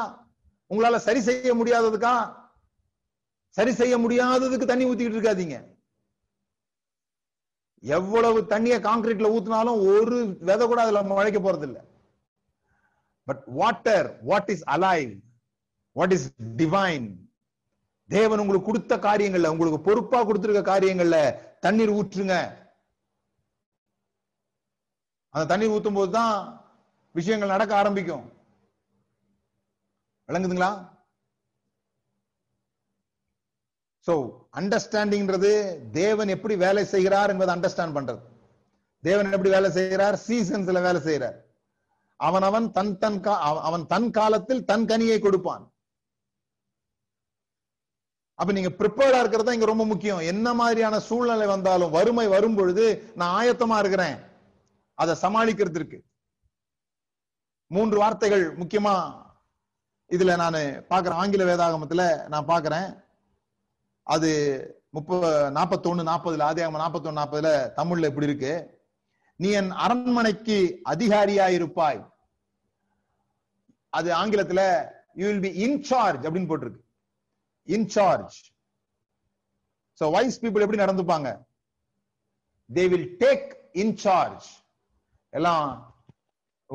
[0.71, 2.15] உங்களால சரி செய்ய முடியாததுக்கா?
[3.49, 5.57] சரி செய்ய முடியாததுக்கு தண்ணி ஊத்திக்கிட்டு இருக்காதீங்க.
[7.83, 11.79] எவ்வளவு தண்ணிய கான்கிரீட்ல ஊத்தினாலும் ஒரு விதை கூட அதுல முளைக்க போறது இல்ல
[13.23, 15.11] but water what is alive
[15.91, 17.29] what is divine
[18.09, 21.17] தேவன் உங்களுக்கு கொடுத்த காரியங்கள்ல உங்களுக்கு பொறுப்பா கொடுத்திருக்க காரியங்கள்ல
[21.59, 22.35] தண்ணீர் ஊற்றுங்க.
[25.29, 26.35] அந்த தண்ணீர் ஊத்தும் போதுதான்
[27.11, 28.25] விஷயங்கள் நடக்க ஆரம்பிக்கும்.
[30.29, 31.00] விளங்குதுங்களா?
[34.07, 34.13] சோ
[34.59, 35.51] அண்டர்ஸ்டாண்டிங்ன்றது
[35.91, 38.21] தேவன் எப்படி வேலை செய்கிறார் என்பதை அண்டர்ஸ்டாண்ட் பண்றது.
[39.03, 40.15] தேவன் எப்படி வேலை செய்கிறார்?
[40.27, 41.37] சீசன்ஸ்ல வேலை செய்கிறார்.
[42.19, 43.19] அவன் அவன் தன் தன்
[43.67, 45.63] அவன் தன் காலத்தில் தன் கனியை கொடுப்பான்.
[48.39, 50.21] அப்ப நீங்க ப்ரிப்பேர்டா இருக்கிறதா இங்க ரொம்ப முக்கியம்.
[50.31, 52.85] என்ன மாதிரியான சூழ்நிலை வந்தாலும் வறுமை வரும் பொழுது
[53.19, 54.17] நான் ஆயத்தமா இருக்கிறேன்.
[54.97, 55.99] அதை சமாளிக்கிறதுக்கு.
[57.71, 58.95] மூன்று வார்த்தைகள் முக்கியமா
[60.09, 60.59] இதுல நான்
[60.91, 62.89] பாக்குறேன் ஆங்கில வேதாகமத்துல நான் பாக்குறேன்
[64.13, 64.29] அது
[64.95, 65.19] முப்ப
[65.57, 67.49] நாற்பத்தொன்னு நாற்பதுல ஆதியாகம நாற்பத்தொன்னு நாற்பதுல
[67.79, 68.53] தமிழ்ல எப்படி இருக்கு.
[69.41, 70.57] நீ என் அரண்மனைக்கு
[70.93, 72.01] அதிகாரியாயிருப்பாய்.
[73.97, 74.61] அது ஆங்கிலத்துல
[75.19, 76.81] யூ வில் பி இன்சார்ஜ் அப்படின்னு போட்டிருக்கு.
[77.75, 78.37] இன்சார்ஜ்
[79.99, 81.29] சோ வைஸ் பீப்புள் எப்படி நடந்துப்பாங்க?
[82.69, 83.47] They will take
[83.83, 84.49] in charge
[85.29, 85.69] எல்லாம்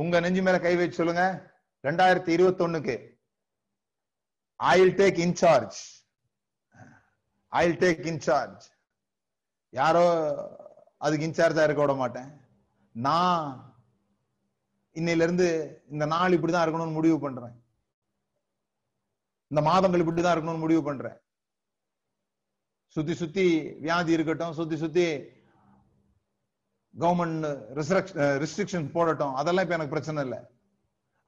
[0.02, 1.24] உங்க நெஞ்சு மேல கை வச்சு சொல்லுங்க.
[1.86, 2.96] ரெண்டாயிரத்தி இருபத்தி ஒண்ணுக்கு
[4.60, 5.78] I will take in charge
[7.60, 8.64] I take in charge
[9.78, 10.04] யாரோ
[11.04, 12.30] அதுக்கு இன்சார்ஜா இருக்க விட மாட்டேன்.
[13.06, 13.44] நான்
[14.98, 15.48] இன்னையில இருந்து
[15.92, 17.56] இந்த நாள் இப்படிதான் இருக்கணும்னு முடிவு பண்றேன்.
[19.50, 21.18] இந்த மாதங்கள் இப்படிதான் இருக்கணும்னு முடிவு பண்றேன்.
[22.96, 23.46] சுத்தி சுத்தி
[23.84, 25.06] வியாதி இருக்கட்டும் சுத்தி சுத்தி
[26.94, 27.46] கவர்மெண்ட்
[28.42, 30.40] ரெஸ்ட்ரிக்ஷன் போடட்டும் அதெல்லாம் இப்ப எனக்கு பிரச்சனை இல்லை.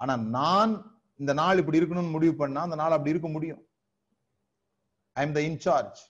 [0.00, 0.72] ஆனா நான்
[1.20, 3.62] இந்த நாள் இப்படி இருக்கணும்னு முடிவு பண்ணா அந்த நாள் அப்படி இருக்க முடியும்.
[5.16, 6.00] ஐ எம் த இன்சார்ஜ்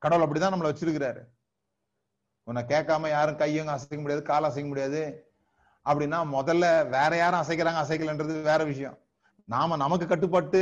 [0.00, 1.22] கடவுள் அப்படிதான் நம்மளை வச்சிருக்கிறாரு.
[2.46, 5.02] உன்னை கேட்காம யாரும் கையும் அசைக்க முடியாது கால் அசைக்க முடியாது.
[5.84, 8.98] அப்படின்னா முதல்ல வேற யாரும் அசைக்கிறாங்க அசைக்கலன்றது வேற விஷயம்.
[9.44, 10.60] நாம நமக்கு கட்டுப்பட்டு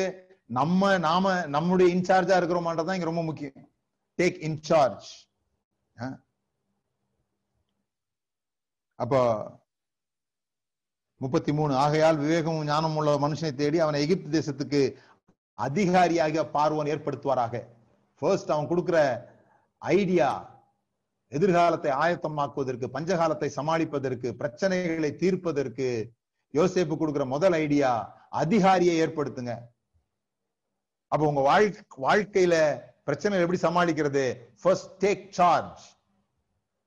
[0.58, 3.70] நம்ம நாம நம்முடைய இன்சார்ஜா இருக்கிறோமான்றதான் இங்க ரொம்ப முக்கியம்.
[4.18, 5.08] டேக் இன்சார்ஜ்
[8.94, 9.20] அப்போ
[11.20, 14.82] முப்பத்தி மூணு ஆகையால் விவேகமும் ஞானம் உள்ள மனுஷனை தேடி அவனை எகிப்து தேசத்துக்கு
[15.58, 17.54] அதிகாரியாக பார்வன் ஏற்படுத்துவாராக.
[18.20, 18.98] ஃபர்ஸ்ட் அவன் கொடுக்குற
[19.82, 20.28] ஐடியா
[21.32, 25.88] எதிர்காலத்தை ஆயத்தமாக்குவதற்கு பஞ்சகாலத்தை சமாளிப்பதற்கு பிரச்சனைகளை தீர்ப்பதற்கு
[26.58, 27.90] யோசேப்பு கொடுக்குற முதல் ஐடியா
[28.42, 29.54] அதிகாரியை ஏற்படுத்துங்க.
[31.12, 32.54] அப்ப உங்க வாழ்க்கை வாழ்க்கையில
[33.08, 34.24] பிரச்சனை எப்படி சமாளிக்கிறது?
[34.62, 35.84] First take charge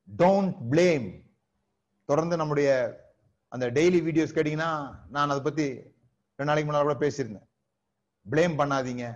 [0.08, 1.08] don't blame
[2.08, 2.70] தொடர்ந்து நம்முடைய
[3.52, 4.70] அந்த டெய்லி வீடியோஸ் கேட்டீங்கன்னா
[5.14, 5.66] நான் அதை பத்தி
[6.38, 7.48] ரெண்டு நாளைக்கு முன்னாடி கூட பேசியிருந்தேன்.
[8.26, 9.06] பிளேம் பண்ணாதீங்க.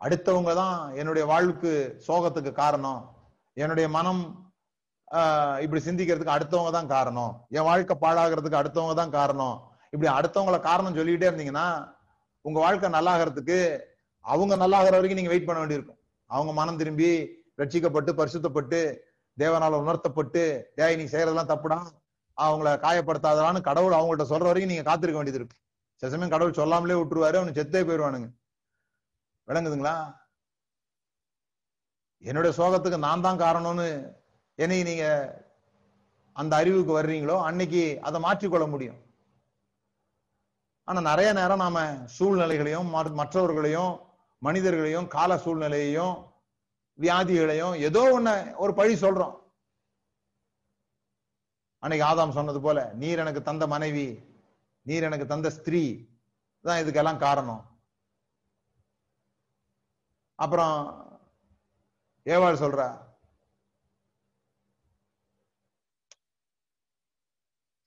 [0.00, 1.70] அடுத்தவங்க தான் என்னுடைய வாழ்வுக்கு
[2.06, 3.00] சோகத்துக்கு காரணம்.
[3.56, 4.24] என்னுடைய மனம்
[5.08, 7.32] ஆஹ், இப்படி சிந்திக்கிறதுக்கு அடுத்தவங்க தான் காரணம்.
[7.56, 9.56] என் வாழ்க்கை பாழாகிறதுக்கு அடுத்தவங்க தான் காரணம்.
[9.92, 11.66] இப்படி அடுத்தவங்கள காரணம் சொல்லிக்கிட்டே இருந்தீங்கன்னா
[12.44, 13.58] உங்க வாழ்க்கை நல்லாகிறதுக்கு
[14.24, 15.98] அவங்க நல்லாகிற வரைக்கும் நீங்க வெயிட் பண்ண வேண்டியிருக்கும்.
[16.30, 17.10] அவங்க மனம் திரும்பி
[17.58, 18.80] ரட்சிக்கப்பட்டு பரிசுத்தப்பட்டு
[19.36, 20.42] தேவனால உணர்த்தப்பட்டு
[20.78, 21.78] டேய் நீ செய்யறதெல்லாம் தப்புடா
[22.38, 25.56] அவங்கள காயப்படுத்தாதான்னு கடவுள் அவங்கள்ட்ட சொல்ற வரைக்கும் நீங்க காத்திருக்க வேண்டியது இருக்கு.
[26.02, 28.28] சில சமயம் கடவுள் சொல்லாமலே விட்டுருவாரு அவனு செத்தே போயிடுவானுங்க.
[29.48, 29.96] விளங்குதுங்களா?
[32.28, 33.88] என்னுடைய சோகத்துக்கு நான் தான் காரணம்னு
[34.58, 35.06] என்னை நீங்க
[36.36, 39.00] அந்த அறிவுக்கு வர்றீங்களோ அன்னைக்கு அதை மாற்றிக்கொள்ள முடியும்.
[40.88, 41.78] ஆனா நிறைய நேரம் நாம
[42.16, 42.90] சூழ்நிலைகளையும்
[43.20, 43.92] மற்றவர்களையும்
[44.42, 46.14] மனிதர்களையும் கால சூழ்நிலையையும்
[46.98, 48.28] வியாதிகளையும் ஏதோ ஒண்ண
[48.64, 49.34] ஒரு பழி சொல்றோம்.
[51.82, 54.06] அன்னைக்கு ஆதாம் சொன்னது போல நீர் எனக்கு தந்த மனைவி
[54.86, 55.82] நீர் எனக்கு தந்த ஸ்திரீ
[56.64, 57.62] தான் இதுக்கெல்லாம் காரணம்.
[60.36, 60.78] அப்புறம்
[62.24, 63.04] ஏவாள் சொல்றா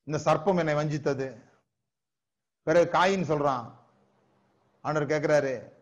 [0.04, 1.43] இந்த சர்ப்பம் என்னை வஞ்சித்தது.
[2.64, 3.72] பிறகு காயின் சொல்றான்.
[4.82, 5.78] ஆண்டவர் கேக்குறாரு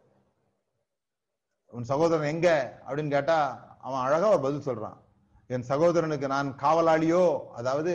[1.65, 2.79] உன் சகோதரன் எங்க?
[2.87, 3.37] அப்படின்னு கேட்டா
[3.79, 4.97] அவன் அழகா ஒரு பதில் சொல்றான்.
[5.47, 7.47] என் சகோதரனுக்கு நான் காவலாளியோ?
[7.47, 7.93] அதாவது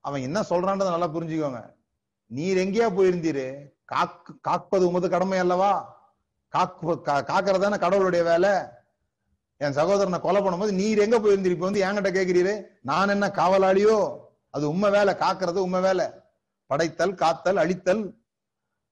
[0.00, 1.76] அவன் என்ன சொல்றான்றத நல்லா புரிஞ்சுக்கோங்க.
[2.26, 3.72] நீர் எங்கேயா போயிருந்தீரு?
[3.92, 5.93] காக்கு காப்பது உமது கடமை அல்லவா?
[6.54, 8.50] காக்கு கா- காக்கறதானே கடவுளுடைய வேலை?
[9.56, 12.64] என் சகோதரனை கொலை பண்ணும்போது நீர் எங்க போயிருந்தீர் இப்ப வந்து என்கிட்ட கேக்குறீரு.
[12.82, 14.18] நான் என்ன காவலாளியோ?
[14.50, 15.14] அது உண்மை வேலை.
[15.14, 16.06] காக்கிறது உண்மை வேலை.
[16.66, 18.14] படைத்தல் காத்தல் அழித்தல்.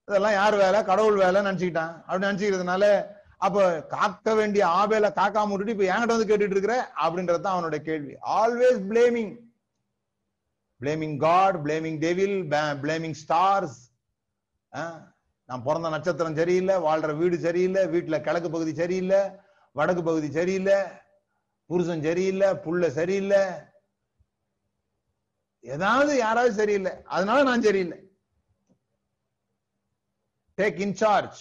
[0.04, 0.84] இதெல்லாம் யார் வேலை?
[0.84, 2.00] கடவுள் வேலை நினைச்சுக்கிட்டான்.
[2.00, 3.06] அப்படி நினைச்சுக்கிறதுனால
[3.38, 6.92] அப்ப காக்க வேண்டிய ஆபேல காக்காம விட்டுட்டு இப்ப என்கிட்ட வந்து கேட்டுட்டு இருக்கிற?
[7.02, 8.12] அப்படின்றது தான் அவனுடைய கேள்வி.
[8.12, 9.36] Always blaming
[10.80, 13.90] blaming God blaming devil blaming stars
[15.52, 19.18] நான் பிறந்த நட்சத்திரம் சரியில்லை வாழ்ற வீடு சரியில்லை வீட்டுல கிழக்கு பகுதி சரியில்லை
[19.72, 20.76] வடக்கு பகுதி சரியில்லை
[21.70, 23.42] புருஷன் சரியில்லை புள்ள சரியில்லை.
[25.60, 26.92] ஏதாவது யாராவது சரியில்லை.
[27.04, 27.98] அதனால நான் சரியில்லை.
[30.58, 31.38] டேக் இன்சார்ஜ்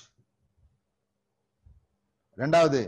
[2.37, 2.81] ரெண்டாவது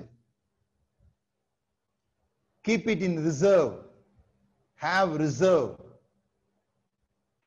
[2.68, 3.74] keep it in reserve
[4.82, 5.72] have reserve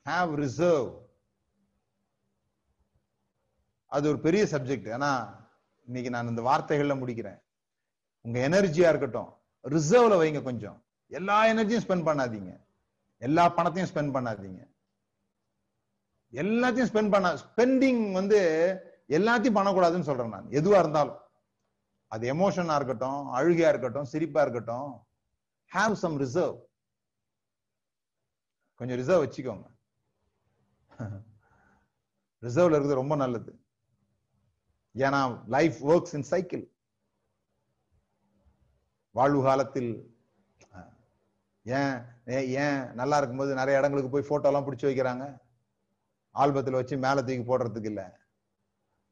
[0.06, 1.05] have reserve
[3.86, 5.10] அது ஒரு பெரிய சப்ஜெக்ட் ஆனா
[5.84, 7.40] இன்னைக்கு நான் இந்த வார்த்தைகள்ல முடிக்கிறேன்.
[8.20, 10.84] உங்க எனர்ஜியா இருக்கட்டும் ரிசர்வ்ல வைங்க கொஞ்சம்.
[11.06, 12.60] எல்லா எனர்ஜியும் ஸ்பெண்ட் பண்ணாதீங்க.
[13.16, 14.74] எல்லா பணத்தையும் ஸ்பெண்ட் பண்ணாதீங்க.
[16.32, 18.40] எல்லாத்தையும் ஸ்பெண்ட் பண்ண ஸ்பெண்டிங் வந்து
[19.08, 20.48] எல்லாத்தையும் பண்ணக்கூடாதுன்னு சொல்றேன் நான்.
[20.48, 21.18] எதுவா இருந்தாலும்.
[22.06, 25.06] அது எமோஷனா இருக்கட்டும் அழுகையா இருக்கட்டும் சிரிப்பா இருக்கட்டும்
[25.74, 26.56] ஹாவ் சம் ரிசர்வ்
[28.74, 29.66] கொஞ்சம் ரிசர்வ் வச்சுக்கோங்க.
[32.42, 33.65] ரிசர்வ்ல இருக்கிறது ரொம்ப நல்லது.
[34.96, 36.64] ஏன்னா லைஃப் ஒர்க்ஸ் இன் சைக்கிள்
[39.10, 40.14] வாழ்வு காலத்தில்
[41.62, 41.94] ஏன்
[42.28, 45.40] ஏ- ஏன் நல்லா இருக்கும்போது நிறைய இடங்களுக்கு போய் ஃபோட்டோலாம் பிடிச்சி வைக்கிறாங்க?
[46.30, 48.04] ஆல்பத்தில் வச்சு மேலே தூக்கி போடுறதுக்கு இல்லை.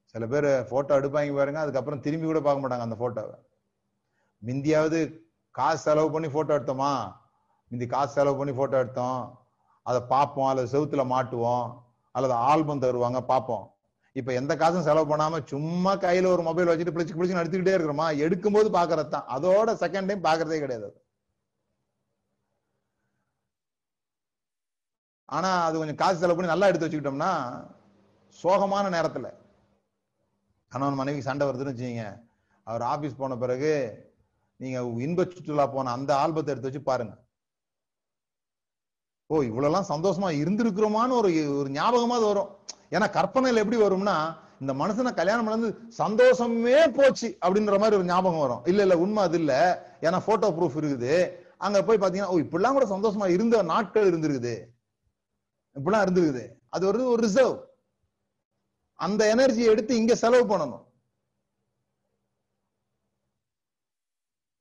[0.04, 3.38] சில பேர் போட்டோ எடுப்பாங்க பாருங்க அதுக்கப்புறம் திரும்பி கூட பார்க்க மாட்டாங்க அந்த போட்டோவை
[4.44, 7.14] மிந்தியாவது காசு செலவு பண்ணி போட்டோ எடுத்தோமா?
[7.70, 9.46] மிந்தி காசு செலவு பண்ணி போட்டோ எடுத்தோம்.
[9.82, 13.73] அதை பார்ப்போம் அல்லது செவுத்துல மாட்டுவோம் அல்லது ஆல்பம் தருவாங்க பார்ப்போம்.
[14.16, 18.06] இப்ப எந்த காசும் செலவு பண்ணாம சும்மா கையில ஒரு மொபைல் வச்சுட்டு பிடிச்சு பிடிச்சு எடுத்துக்கிட்டே இருக்கிறோமா?
[18.26, 20.88] எடுக்கும்போது பாக்குறது தான் அதோட செகண்ட் டைம் பாக்குறதே கிடையாது
[25.28, 27.32] ஆனா அது கொஞ்சம் காசு செலவு பண்ணி நல்லா எடுத்து வச்சுக்கிட்டோம்னா
[28.38, 29.26] சோகமான நேரத்துல.
[30.72, 32.04] கணவன் மனைவி சண்டை வருதுன்னு வச்சுக்கீங்க.
[32.66, 33.72] அவர் ஆபீஸ் போன பிறகு
[34.60, 37.14] நீங்க இன்ப சுற்றுலா போன அந்த ஆல்பத்தை எடுத்து வச்சு பாருங்க.
[39.26, 42.50] ஓ இவ்வளவுலாம் சந்தோஷமா இருந்திருக்கிறோமான்னு ஒரு ஒரு ஞாபகமாவது வரும்.
[42.90, 44.16] ஏன்னா கற்பனையில எப்படி வரும்னா
[44.60, 48.64] இந்த மனுஷனை கல்யாணம் பண்ணது சந்தோஷமே போச்சு அப்படின்ற மாதிரி ஒரு ஞாபகம் வரும்.
[48.64, 49.52] இல்ல இல்ல உண்மை அது இல்ல.
[50.00, 51.14] ஏன்னா போட்டோ ப்ரூஃப் இருக்குது.
[51.58, 54.54] அங்க போய் பாத்தீங்கன்னா ஓ இப்படிலாம் கூட சந்தோஷமா இருந்த நாட்கள் இருந்திருக்குது.
[55.76, 56.44] இப்படிலாம் இருந்திருக்குது.
[56.68, 57.56] அது ஒரு ஒரு ரிசர்வ்
[59.00, 60.84] அந்த எனர்ஜியை எடுத்து இங்க செலவு பண்ணணும்.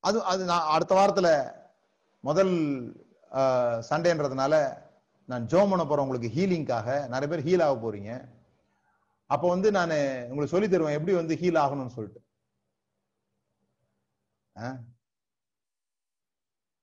[0.03, 1.27] அது அது நான் அடுத்த வாரத்துல
[2.23, 2.53] முதல்
[3.89, 4.53] சண்டேன்றதுனால
[5.29, 6.87] நான் ஜோம் பண்ண போறேன் உங்களுக்கு ஹீலிங்காக.
[7.13, 8.11] நிறைய பேர் ஹீல் ஆக போறீங்க.
[9.25, 9.93] அப்போ வந்து நான்
[10.29, 12.21] உங்களுக்கு சொல்லி தருவேன் எப்படி வந்து ஹீல் ஆகணும்னு சொல்லிட்டு.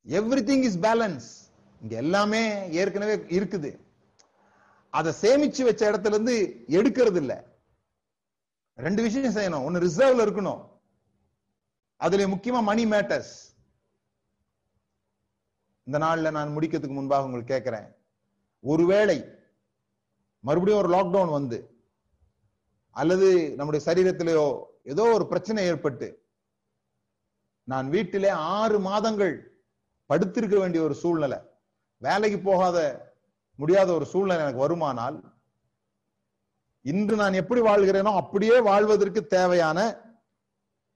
[0.07, 1.29] எவ்ரி திங் இஸ் பேலன்ஸ்
[1.81, 2.43] இங்க எல்லாமே
[2.81, 3.71] ஏற்கனவே இருக்குது.
[4.91, 6.35] அதை சேமிச்சு வச்ச இடத்துல இருந்து
[6.79, 7.35] எடுக்கிறது இல்ல
[8.79, 9.65] ரெண்டு விஷயம் செய்யணும்.
[9.67, 10.63] ஒன்னு ரிசர்வ்ல இருக்கணும்.
[11.97, 13.35] அதுல முக்கியமா மணி மேட்டர்ஸ்
[15.91, 17.87] இந்த நாள்ல நான் முடிக்கிறதுக்கு முன்பாக உங்களுக்கு கேட்கிறேன்
[18.65, 19.17] ஒருவேளை
[20.45, 21.59] மறுபடியும் ஒரு லாக்டவுன் வந்து
[22.97, 24.45] அல்லது நம்முடைய சரீரத்திலேயோ
[24.83, 26.09] ஏதோ ஒரு பிரச்சனை ஏற்பட்டு
[27.69, 29.35] நான் வீட்டிலே ஆறு மாதங்கள்
[30.11, 31.39] படுத்திருக்க வேண்டிய ஒரு சூழ்நிலை
[32.03, 32.79] வேலைக்கு போகாத
[33.59, 35.19] முடியாத ஒரு சூழ்நிலை எனக்கு வருமானால்
[36.85, 39.79] இன்று நான் எப்படி வாழ்கிறேனோ அப்படியே வாழ்வதற்கு தேவையான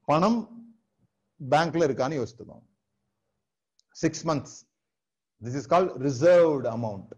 [0.08, 0.38] பணம்
[1.40, 2.64] பேங்க்ல இருக்கான்னு யோசித்துக்கோங்க.
[3.96, 4.56] Six months
[5.44, 7.10] this is call reserved amount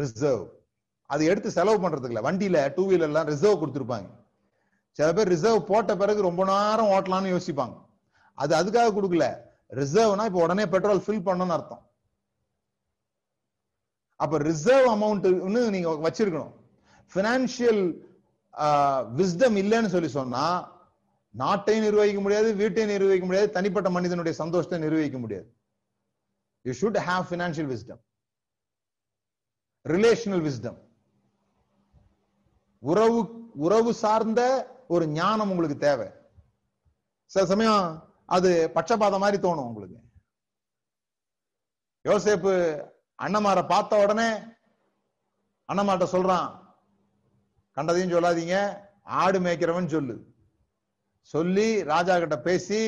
[0.00, 0.46] reserve
[1.10, 2.22] அது எடுத்து செலவு பண்றதுக்கு இல்ல.
[2.28, 4.08] வண்டியில டூ வீலர்லாம் ரிசர்வ் கொடுத்துருப்பாங்க.
[4.96, 7.76] சில பேர் ரிசர்வ் போட்ட பிறகு ரொம்ப நேரம் ஓட்டலாம்னு யோசிப்பாங்க.
[8.38, 9.26] அது அதுக்காக கொடுக்கல.
[9.80, 11.82] ரிசர்வ்னா இப்போ உடனே பெட்ரோல் ஃபில் பண்ணணும்னு அர்த்தம்.
[14.20, 15.26] அப்ப ரிசர்வ் அமௌண்ட்
[15.76, 16.54] நீங்க வச்சிருக்கணும்.
[17.12, 17.82] பினான்சியல்
[19.18, 20.44] விஸ்டம் இல்லைன்னு சொல்லி சொன்னா
[21.34, 25.48] நாட்டை நிர்வகிக்க முடியாது வீட்டை நிர்வகிக்க முடியாது தனிப்பட்ட மனிதனுடைய சந்தோஷத்தை நிர்வகிக்க முடியாது.
[26.68, 28.02] You should have financial wisdom
[29.84, 30.78] relational wisdom
[32.82, 33.20] உறவு
[33.66, 34.42] உறவு சார்ந்த
[34.94, 36.06] ஒரு ஞானம் உங்களுக்கு தேவை.
[37.30, 37.84] சில சமயம்
[38.26, 39.98] அது பட்சபாதம் மாதிரி தோணும் உங்களுக்கு.
[42.08, 42.52] யோசேப்பு
[43.22, 44.28] அண்ணமார பார்த்த உடனே
[45.68, 46.48] அண்ணமாட்ட சொல்றான்
[47.76, 48.56] கண்டதையும் சொல்லாதீங்க
[49.22, 50.16] ஆடு மேய்க்கிறவன் சொல்லு.
[51.20, 52.80] சொல்லி ராஜா கிட்ட பேசி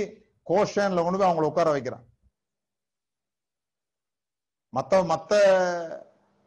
[0.51, 2.07] கோஷன்ல கொண்டு போய் அவங்கள உட்கார வைக்கிறான்.
[4.73, 5.33] மத்த மத்த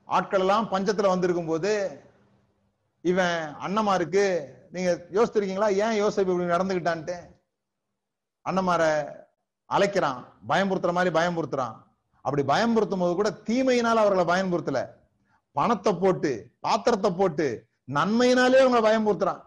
[0.07, 1.71] ஆட்கள் எல்லாம் பஞ்சத்துல வந்திருக்கும் போது
[3.03, 4.23] இவன் அண்ணமாருக்கு
[4.71, 7.15] நீங்க யோசிச்சிருக்கீங்களா ஏன் யோசிப்பு இப்படி நடந்துகிட்டான்ட்டு?
[8.45, 8.83] அண்ணமார
[9.69, 10.19] அழைக்கிறான்.
[10.47, 11.75] பயம்புறுத்துற மாதிரி பயம்புறுத்துறான்
[12.25, 14.79] அப்படி பயம்புறுத்தும் போது கூட தீமையினால அவர்களை பயன்படுத்தல
[15.55, 17.47] பணத்தை போட்டு பாத்திரத்தை போட்டு
[17.91, 19.41] நன்மையினாலே அவங்களை பயம்புறுத்துறான்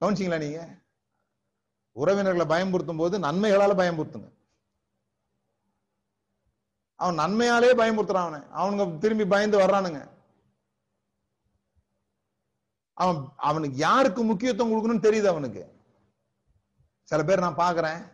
[0.00, 0.62] கவனிச்சிங்களா நீங்க?
[1.96, 4.30] உறவினர்களை பயன்படுத்தும் போது நன்மைகளால பயன்படுத்துங்க
[6.94, 8.40] அவன் நன்மையாலே பயமுறுத்துறான் அவனை.
[8.40, 10.10] அவனுங்க திரும்பி பயந்து வர்றானுங்க.
[12.92, 15.74] அவன் அவனுக்கு யாருக்கு முக்கியத்துவம் கொடுக்கணும்னு தெரியுது அவனுக்கு.
[17.02, 18.12] சில பேர் நான் பாக்குறேன்.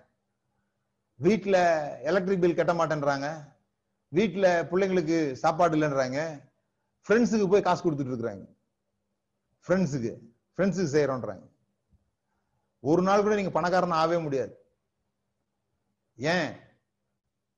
[1.22, 1.56] வீட்டுல
[2.02, 3.58] எலக்ட்ரிக் பில் கட்ட மாட்டேன்றாங்க.
[4.14, 6.48] வீட்டுல பிள்ளைங்களுக்கு சாப்பாடு இல்லைன்றாங்க.
[7.08, 8.56] ஃப்ரெண்ட்ஸுக்கு போய் காசு கொடுத்துட்டு இருக்கிறாங்க.
[9.66, 10.18] ஃப்ரெண்ட்ஸுக்கு
[10.56, 11.48] ஃப்ரெண்ட்ஸுக்கு செய்யறோன்றாங்க.
[12.80, 14.74] ஒரு நாள் கூட நீங்க பணக்காரன் ஆகவே முடியாது.
[16.16, 16.56] ஏன்?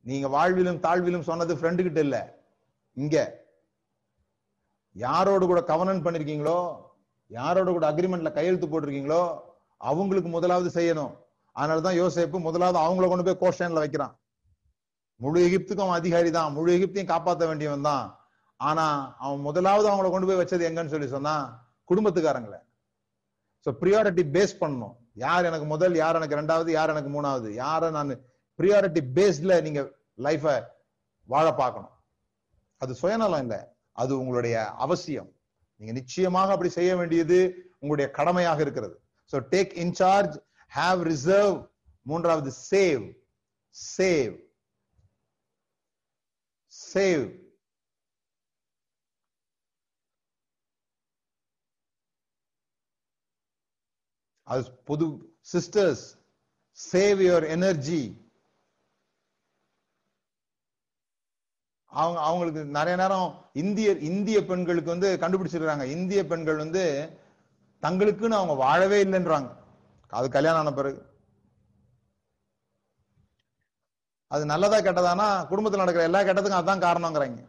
[0.07, 2.17] நீங்க வாழ்விலும் தாழ்விலும் சொன்னது ஃப்ரெண்டு கிட்ட இல்ல.
[2.97, 3.17] இங்க.
[4.97, 6.59] யாரோடு கூட கவனன் பண்ணிருக்கீங்களோ
[7.31, 9.23] யாரோட கூட அக்ரிமெண்ட்ல கையெழுத்து போட்டிருக்கீங்களோ
[9.81, 11.13] அவங்களுக்கு முதலாவது செய்யணும்.
[11.57, 14.15] அதனாலதான் யோசேப்பு முதலாவது அவங்கள கொண்டு போய் கோஷன்ல வைக்கிறான்.
[15.21, 16.53] முழு எகிப்துக்கும் அவன் அதிகாரி தான்.
[16.53, 18.05] முழு எகிப்தையும் காப்பாற்ற வேண்டியவன் தான்.
[18.57, 18.87] ஆனா
[19.19, 21.35] அவன் முதலாவது அவங்கள கொண்டு போய் வச்சது எங்கன்னு சொல்லி சொன்னா
[21.91, 22.61] குடும்பத்துக்காரங்களை.
[23.67, 24.95] சோ ப்ரியாரிட்டி பேஸ் பண்ணணும்.
[25.15, 27.49] யார் எனக்கு முதல் யார் எனக்கு ரெண்டாவது யார் எனக்கு மூணாவது?
[27.63, 28.13] யார நான்
[28.63, 29.83] ப்ரியாரிட்டி பேஸ்ட்ல நீங்க
[30.27, 30.47] லைஃப
[31.29, 31.95] வாழ பார்க்கணும்.
[32.77, 33.61] அது சுயநலம் இல்லை.
[33.93, 35.31] அது உங்களுடைய அவசியம்.
[35.77, 37.39] நீங்க நிச்சயமாக அப்படி செய்ய வேண்டியது
[37.81, 38.97] உங்களுடைய கடமையாக இருக்கிறது.
[39.33, 40.35] So take in charge
[40.73, 41.59] have reserve
[42.03, 43.05] மூன்றாவது சேவ்
[43.97, 44.35] சேவ்
[46.73, 47.25] சேவ்
[54.47, 55.07] அது பொது
[55.53, 56.05] சிஸ்டர்ஸ்
[56.93, 58.01] சேவ் யுவர் எனர்ஜி
[61.93, 65.85] அவங்க அவங்களுக்கு நிறைய நேரம் இந்திய இந்திய பெண்களுக்கு வந்து கண்டுபிடிச்சிருக்காங்க.
[65.85, 66.85] இந்திய பெண்கள் வந்து
[67.83, 69.57] தங்களுக்குன்னு அவங்க வாழவே இல்லைன்றாங்க.
[70.09, 71.01] அது கல்யாணம் ஆன பிறகு.
[74.27, 75.47] அது நல்லதா கெட்டதானா?
[75.47, 77.47] குடும்பத்தில் நடக்கிற எல்லா கெட்டதுக்கும் அதுதான் காரணங்கிறாங்க.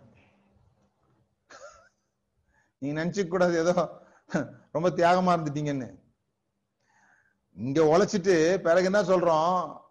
[2.77, 4.01] நீங்க நினைச்சுக்க கூடாது ஏதோ
[4.71, 6.01] ரொம்ப தியாகமா இருந்துட்டீங்கன்னு.
[7.55, 9.81] இங்க உழைச்சிட்டு பிறகு என்ன சொல்றோம்?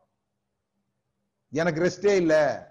[1.51, 2.71] எனக்கு ரெஸ்டே இல்லை.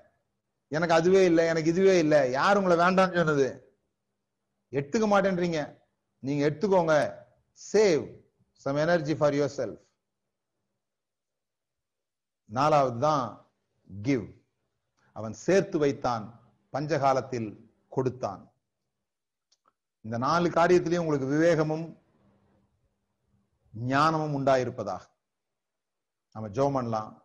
[0.71, 2.31] எனக்கு அதுவே இல்லை எனக்கு இதுவே இல்லை.
[2.31, 3.77] யார் உங்களை வேண்டாம்னு சொன்னது?
[4.71, 5.77] எடுத்துக்க மாட்டேன்றீங்க.
[6.19, 7.19] நீங்க எடுத்துக்கோங்க.
[7.73, 8.15] Save
[8.51, 9.81] some energy for yourself
[12.45, 13.51] நாலாவது தான்
[14.01, 14.25] கிவ்
[15.13, 17.49] அவன் சேர்த்து வைத்தான் பஞ்சகாலத்தில்
[17.89, 18.51] கொடுத்தான்.
[20.01, 21.99] இந்த நாலு காரியத்திலையும் உங்களுக்கு விவேகமும்
[23.71, 25.01] ஞானமும் உண்டாயிருப்பதாக.
[26.31, 27.23] நம்ம ஜோ பண்ணலாம்.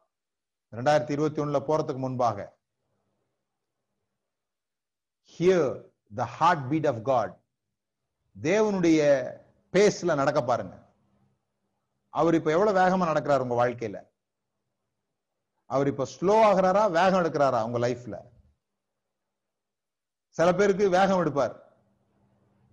[0.71, 2.56] ரெண்டாயிரத்தி இருபத்தி ஒண்ணுல போறதுக்கு முன்பாக
[5.39, 5.85] hear
[6.15, 6.25] the
[6.69, 7.41] heartbeat of God
[8.43, 9.01] தேவனுடைய
[9.73, 10.87] பேஸ்ல நடக்க பாருங்க.
[12.09, 14.07] அவர் இப்ப எவ்வளவு வேகமா நடக்கிறாரு உங்க வாழ்க்கையில?
[15.65, 18.35] அவர் இப்ப ஸ்லோ ஆகுறாரா வேகம் எடுக்கிறாரா உங்க லைஃப்ல
[20.29, 21.75] சில பேருக்கு வேகம் எடுப்பார்.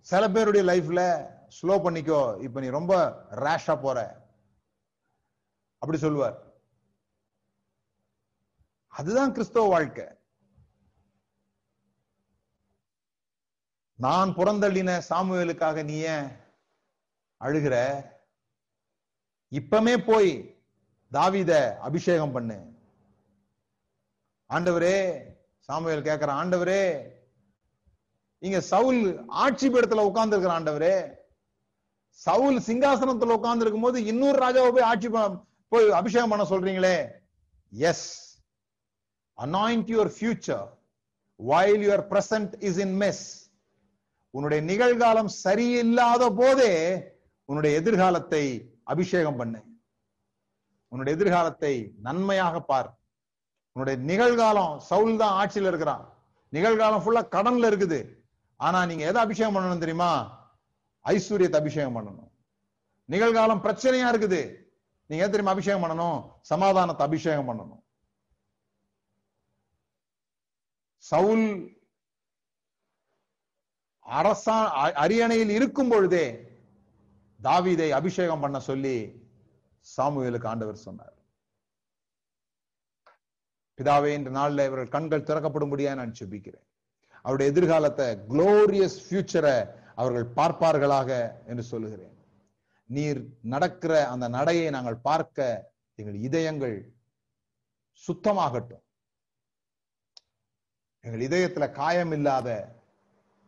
[0.00, 4.26] சில பேருடைய லைஃப்ல ஸ்லோ பண்ணிக்கோ இப்ப நீ ரொம்ப ரேஷா போற.
[5.78, 6.42] அப்படி சொல்லுவார்.
[8.86, 10.13] அதுதான் கிறிஸ்தவ வாழ்க்கை.
[14.04, 16.28] நான் புறந்தள்ளின சாமுவேலுக்காக நீ ஏன்
[17.40, 18.04] அழுகிற?
[19.52, 20.62] இப்பமே போய்
[21.12, 22.72] தாவித அபிஷேகம் பண்ணு.
[24.50, 25.24] ஆண்டவரே
[25.58, 27.12] சாமுவேல் கேட்கிற ஆண்டவரே
[28.38, 31.16] இங்க சவுல் ஆட்சி பீடத்துல உட்கார்ந்து இருக்கிற ஆண்டவரே
[32.08, 35.08] சவுல் சிங்காசனத்துல உட்கார்ந்து இருக்கும் போது இன்னொரு ராஜாவை போய் ஆட்சி
[35.68, 37.10] போய் அபிஷேகம் பண்ண சொல்றீங்களே?
[37.70, 38.40] Yes
[39.38, 40.68] anoint your future
[41.36, 43.43] while your present is in mess
[44.36, 46.72] உன்னுடைய நிகழ்காலம் சரியில்லாத போதே
[47.48, 48.42] உன்னுடைய எதிர்காலத்தை
[48.92, 49.60] அபிஷேகம் பண்ணு.
[50.88, 51.72] உன்னுடைய எதிர்காலத்தை
[52.06, 52.90] நன்மையாக பார்.
[53.72, 56.04] உன்னுடைய நிகழ்காலம் சவுல் தான் ஆட்சியில இருக்கிறான்.
[56.52, 58.00] நிகழ்காலம் ஃபுல்லா கடன்ல இருக்குது.
[58.56, 60.10] ஆனா நீங்க எதை அபிஷேகம் பண்ணணும் தெரியுமா?
[61.04, 62.30] ஐஸ்வர்யத்தை அபிஷேகம் பண்ணணும்.
[63.08, 64.42] நிகழ்காலம் பிரச்சனையா இருக்குது.
[65.10, 66.18] நீங்க எது தெரியுமா அபிஷேகம் பண்ணணும்?
[66.52, 67.82] சமாதானத்தை அபிஷேகம் பண்ணணும்.
[70.98, 71.46] சவுல்
[74.08, 76.26] அரசா அ- அரியணையில் இருக்கும் பொழுதே
[77.42, 78.96] தாவீதை அபிஷேகம் பண்ண சொல்லி
[79.96, 81.14] சாமுவேலுக்கு ஆண்டவர் சொன்னார்.
[83.78, 86.66] பிதாவே இந்த நாள்ல இவர்கள் கண்கள் திறக்கப்படும்படியா நான் செபிக்கிறேன்
[87.22, 89.56] அவருடைய எதிர்காலத்தை குளோரியஸ் ஃபியூச்சரை
[89.94, 91.10] அவர்கள் பார்ப்பார்களாக
[91.46, 92.10] என்று சொல்லுகிறேன்.
[92.90, 96.76] நீர் நடக்கிற அந்த நடையை நாங்கள் பார்க்க எங்கள் இதயங்கள்
[98.08, 98.82] சுத்தமாகட்டும்.
[101.04, 102.48] எங்கள் இதயத்துல காயம் இல்லாத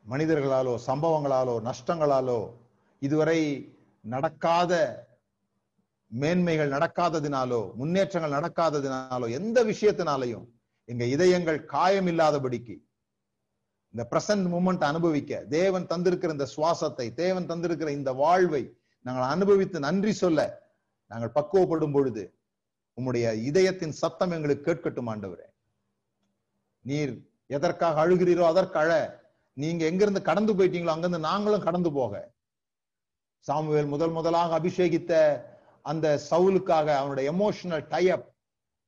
[0.07, 2.41] மனிதர்களாலோ சம்பவங்களாலோ நஷ்டங்களாலோ
[3.03, 3.41] இதுவரை
[4.05, 4.73] நடக்காத
[6.11, 10.47] மேன்மைகள் நடக்காததினாலோ முன்னேற்றங்கள் நடக்காததினாலோ எந்த விஷயத்தினாலையும்
[10.89, 12.75] எங்க இதயங்கள் காயம் இல்லாதபடிக்கு
[13.95, 18.63] இந்த பிரசன்ட் மூமெண்ட் அனுபவிக்க தேவன் தந்திருக்கிற இந்த சுவாசத்தை தேவன் தந்திருக்கிற இந்த வாழ்வை
[19.07, 20.41] நாங்கள் அனுபவித்து நன்றி சொல்ல
[21.11, 22.25] நாங்கள் பக்குவப்படும் பொழுது
[22.99, 25.47] உம்முடைய இதயத்தின் சத்தம் எங்களுக்கு கேட்கட்டும் ஆண்டவரே.
[26.85, 27.13] நீர்
[27.51, 28.93] எதற்காக அழுகிறீரோ அதற்கு அழ
[29.57, 32.15] நீங்க எங்கிருந்து கடந்து போயிட்டீங்களோ அங்கிருந்து நாங்களும் கடந்து போக.
[33.47, 35.13] சாமுவேல் முதல் முதலாக அபிஷேகித்த
[35.83, 38.25] அந்த சவுலுக்காக அவனுடைய எமோஷனல் டைப்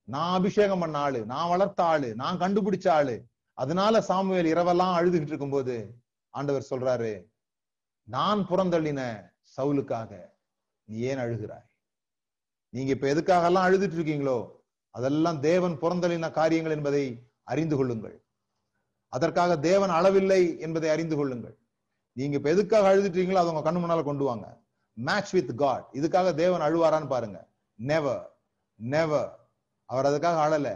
[0.08, 3.16] நான் அபிஷேகம் பண்ண ஆளு நான் வளர்த்த ஆளு நான் கண்டுபிடிச்ச ஆளு.
[3.58, 5.76] அதனால சாமுவேல் இரவெல்லாம் அழுதுகிட்டு இருக்கும்போது
[6.34, 7.12] ஆண்டவர் சொல்றாரு
[8.08, 9.00] நான் புறந்தள்ளின
[9.56, 10.10] சவுலுக்காக
[10.88, 11.66] நீ ஏன் அழுகிறாய்?
[12.72, 14.38] நீங்க இப்ப எதுக்காக எல்லாம் அழுதுட்டு இருக்கீங்களோ
[14.94, 17.04] அதெல்லாம் தேவன் புறந்தள்ளின காரியங்கள் என்பதை
[17.44, 18.16] அறிந்து கொள்ளுங்கள்.
[19.08, 21.56] அதற்காக தேவன் அளவில்லை என்பதை அறிந்து கொள்ளுங்கள்.
[22.12, 24.62] நீங்க இப்ப எதுக்காக அழுதுட்டீங்களோ அதை உங்க கண்ணு முன்னால கொண்டு வாங்க.
[24.92, 27.48] மேட்ச் வித் காட் இதுக்காக தேவன் அழுவாரான்னு பாருங்க.
[27.74, 28.36] நெவர்
[28.74, 29.30] நெவர்
[29.84, 30.68] அவர் அதுக்காக அழல.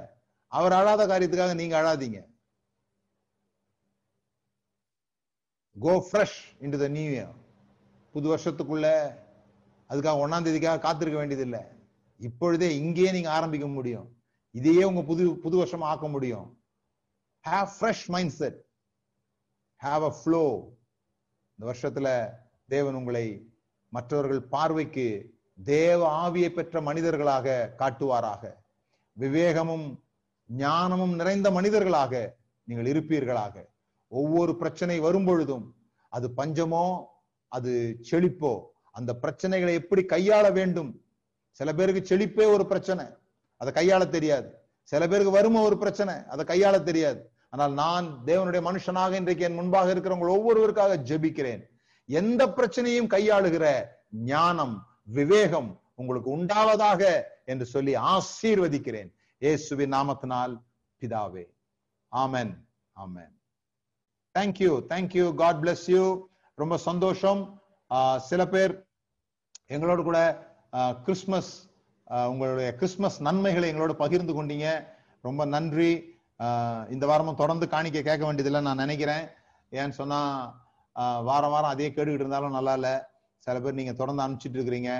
[0.47, 2.19] அவர் அழாத காரியத்துக்காக நீங்க அழாதீங்க.
[5.77, 7.35] Go fresh into the new year
[8.13, 8.87] புது வருஷத்துக்குள்ள
[9.91, 11.61] அதுக்காக ஒன்னாம் தேதிக்காக காத்திருக்க வேண்டியதில்லை.
[12.17, 14.17] இப்பொழுதே இங்கேயே நீங்க ஆரம்பிக்க முடியும்.
[14.51, 16.62] இதையே உங்க புது புது வருஷமா ஆக்க முடியும்.
[17.51, 18.65] Have fresh mindset
[19.83, 20.69] have a flow
[21.59, 22.33] இந்த வருஷத்துல
[22.69, 23.53] தேவன் உங்களை
[23.89, 28.55] மற்றவர்கள் பார்வைக்கு தேவ ஆவியை பெற்ற மனிதர்களாக காட்டுவாராக.
[29.19, 30.03] விவேகமும்
[30.47, 33.65] ஞானமும் நிறைந்த மனிதர்களாக நீங்கள் இருப்பீர்களாக.
[34.09, 35.77] ஒவ்வொரு பிரச்சனை வரும் பொழுதும்
[36.09, 37.05] அது பஞ்சமோ
[37.49, 41.05] அது செழிப்போ அந்த பிரச்சனைகளை எப்படி கையாள வேண்டும்?
[41.51, 43.05] சில பேருக்கு செழிப்பே ஒரு பிரச்சனை.
[43.57, 44.62] அதை கையாள தெரியாது.
[44.83, 47.31] சில பேருக்கு வறுமை ஒரு பிரச்சனை அதை கையாள தெரியாது.
[47.51, 51.63] ஆனால் நான் தேவனுடைய மனுஷனாக இன்றைக்கு என் முன்பாக இருக்கிறவங்க ஒவ்வொருவருக்காக ஜெபிக்கிறேன்.
[52.05, 59.15] எந்த பிரச்சனையும் கையாளுகிற ஞானம் விவேகம் உங்களுக்கு உண்டாவதாக என்று சொல்லி ஆசீர்வதிக்கிறேன்.
[59.39, 60.63] ஏசுவின் நாமத்தினால்
[61.01, 61.45] பிதாவே.
[62.17, 62.57] ஆமன்.
[62.97, 63.33] Amen.
[64.39, 67.63] Thank you thank you God bless you ரொம்ப சந்தோஷம்.
[67.95, 68.87] ஆஹ் சில பேர்
[69.69, 70.51] எங்களோட கூட
[71.03, 71.72] கிறிஸ்மஸ்
[72.33, 74.69] உங்களுடைய கிறிஸ்மஸ் நன்மைகளை எங்களோட பகிர்ந்து கொண்டீங்க.
[75.27, 75.91] ரொம்ப நன்றி.
[76.95, 79.25] இந்த வாரமும் தொடர்ந்து காணிக்க கேட்க வேண்டியதில்லை நான் நினைக்கிறேன்.
[79.81, 80.21] ஏன்னு சொன்னா
[81.29, 82.95] வாரம் வாரம் அதே கேட்டுக்கிட்டு இருந்தாலும் நல்லா இல்லை.
[83.45, 84.91] சில பேர் நீங்க தொடர்ந்து அனுப்பிச்சிட்டு இருக்கிறீங்க.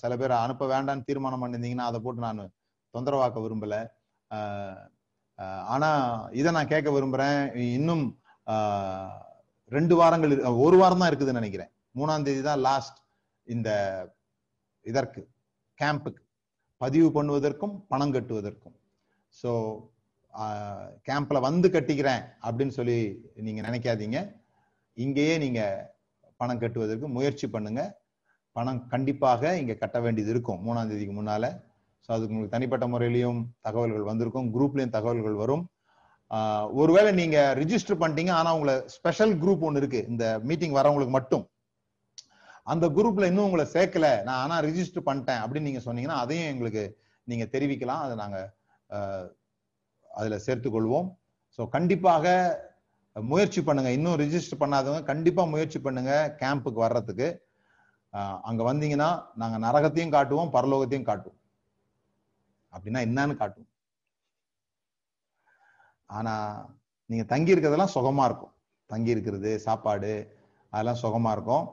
[0.00, 2.42] சில பேர் அனுப்ப வேண்டாம்னு தீர்மானம் பண்ணியிருந்தீங்கன்னா அதை போட்டு நான்
[2.94, 3.76] தொந்தரவாக்க விரும்பல.
[5.74, 5.90] ஆனா
[6.40, 7.40] இதை நான் கேட்க விரும்புறேன்.
[7.78, 8.04] இன்னும்
[9.76, 10.32] ரெண்டு வாரங்கள்
[10.64, 11.70] ஒரு வாரம் தான் இருக்குதுன்னு நினைக்கிறேன்.
[11.98, 12.98] மூணாம் தேதி தான் லாஸ்ட்
[13.54, 13.70] இந்த
[14.90, 15.22] இதற்கு.
[15.80, 16.22] கேம்புக்கு
[16.80, 18.76] பதிவு பண்ணுவதற்கும் பணம் கட்டுவதற்கும்.
[19.40, 19.50] ஸோ
[21.08, 22.98] கேம்ப்ல வந்து கட்டிக்கிறேன் அப்படின்னு சொல்லி
[23.46, 24.18] நீங்க நினைக்காதீங்க.
[24.96, 25.60] இங்கேயே நீங்க
[26.36, 27.82] பணம் கட்டுவதற்கு முயற்சி பண்ணுங்க.
[28.56, 31.44] பணம் கண்டிப்பாக இங்க கட்ட வேண்டியது இருக்கும் மூணாம் தேதிக்கு முன்னால.
[32.04, 34.48] ஸோ அதுக்கு உங்களுக்கு தனிப்பட்ட முறையிலையும் தகவல்கள் வந்திருக்கும்.
[34.54, 35.64] குரூப்லேயும் தகவல்கள் வரும்.
[36.80, 40.00] ஒருவேளை நீங்க ரிஜிஸ்டர் பண்ணிட்டீங்க ஆனா உங்களை ஸ்பெஷல் குரூப் ஒன்று இருக்கு.
[40.12, 41.44] இந்த மீட்டிங் வரவங்களுக்கு மட்டும்.
[42.66, 44.08] அந்த குரூப்ல இன்னும் உங்களை சேர்க்கல.
[44.26, 46.84] நான் ஆனா ரிஜிஸ்டர் பண்ணிட்டேன் அப்படின்னு நீங்க சொன்னீங்கன்னா அதையும் எங்களுக்கு
[47.30, 48.02] நீங்க தெரிவிக்கலாம்.
[48.06, 48.38] அதை நாங்க
[50.10, 51.08] அதுல சேர்த்துக் கொள்வோம்
[51.56, 52.26] ஸோ கண்டிப்பாக
[53.16, 53.90] முயற்சி பண்ணுங்க.
[53.96, 56.12] இன்னும் ரிஜிஸ்டர் பண்ணாதவங்க கண்டிப்பா முயற்சி பண்ணுங்க
[56.42, 57.28] கேம்புக்கு வர்றதுக்கு.
[58.48, 59.08] அங்க வந்தீங்கன்னா
[59.40, 61.38] நாங்க நரகத்தையும் காட்டுவோம் பரலோகத்தையும் காட்டுவோம்.
[62.72, 63.70] அப்படின்னா என்னன்னு காட்டுவோம்.
[66.18, 66.34] ஆனா
[67.10, 68.54] நீங்க தங்கி இருக்கிறதெல்லாம் சுகமா இருக்கும்.
[68.90, 70.12] தங்கி இருக்கிறது சாப்பாடு
[70.72, 71.66] அதெல்லாம் சுகமா இருக்கும்.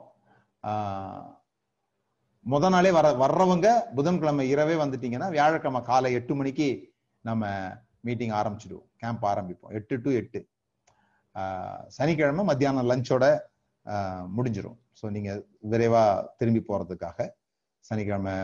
[2.46, 6.68] முத நாளே வர வர்றவங்க புதன்கிழமை இரவே வந்துட்டீங்கன்னா வியாழக்கிழமை காலை எட்டு மணிக்கு
[7.24, 7.46] நம்ம
[8.06, 8.88] மீட்டிங் ஆரம்பிச்சிடுவோம்.
[9.02, 9.72] கேம்ப் ஆரம்பிப்போம்.
[9.78, 10.40] எட்டு டு எட்டு.
[11.96, 13.24] சனிக்கிழமை மத்தியானம் லஞ்சோட
[14.36, 15.30] முடிஞ்சிடும் ஸோ நீங்க
[15.72, 16.04] விரைவா
[16.38, 17.28] திரும்பி போறதுக்காக
[17.84, 18.36] சனிக்கிழமை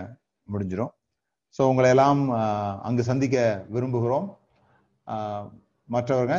[0.49, 0.93] முடிஞ்சிடும்
[1.57, 2.23] ஸோ உங்களை எல்லாம்
[2.89, 3.39] அங்கு சந்திக்க
[3.75, 4.27] விரும்புகிறோம்.
[5.95, 6.37] மற்றவர்கள் மற்றவங்க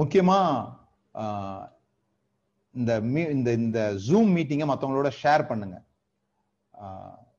[0.00, 0.38] முக்கியமா
[2.70, 5.76] இந்த மீ- இந்த இந்த ஜூம் மீட்டிங்கை மற்றவங்களோட ஷேர் பண்ணுங்க.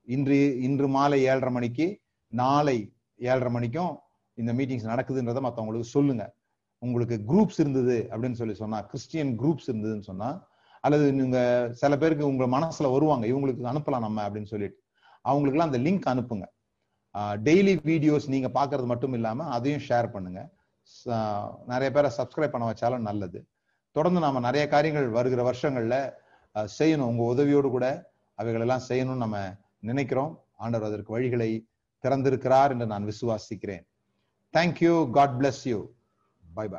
[0.06, 3.98] இன்று இன்று மாலை ஏழரை மணிக்கு நாளை ஏழரை மணிக்கும்
[4.34, 6.36] இந்த மீட்டிங்ஸ் நடக்குதுன்றதை மற்றவங்களுக்கு சொல்லுங்க.
[6.78, 10.48] உங்களுக்கு குரூப்ஸ் இருந்தது அப்படின்னு சொல்லி சொன்னா கிறிஸ்டியன் குரூப்ஸ் இருந்ததுன்னு சொன்னா
[10.82, 14.84] அல்லது நீங்க சில பேருக்கு உங்க மனசுல வருவாங்க இவங்களுக்கு அனுப்பலாம் நம்ம அப்படின்னு சொல்லிட்டு
[15.30, 16.46] அவங்களுக்குலாம் அந்த லிங்க் அனுப்புங்க.
[17.16, 20.50] டெய்லி வீடியோஸ் நீங்க பாக்குறது மட்டும் இல்லாம அதையும் ஷேர் பண்ணுங்க.
[21.68, 23.40] நிறைய பேரை சப்ஸ்கிரைப் பண்ண வச்சாலும் நல்லது.
[24.00, 25.96] தொடர்ந்து நாம நிறைய காரியங்கள் வருகிற வருஷங்கள்ல
[26.80, 27.10] செய்யணும்.
[27.12, 27.88] உங்க உதவியோடு கூட
[28.40, 29.38] அவைகள் எல்லாம் செய்யணும்னு நம்ம
[29.90, 30.34] நினைக்கிறோம்.
[30.64, 31.52] ஆண்டவர் அதற்கு வழிகளை
[32.04, 33.84] திறந்திருக்கிறார் என்று நான் விசுவாசிக்கிறேன்.
[34.54, 35.80] Thank you God bless you
[36.58, 36.72] bye bye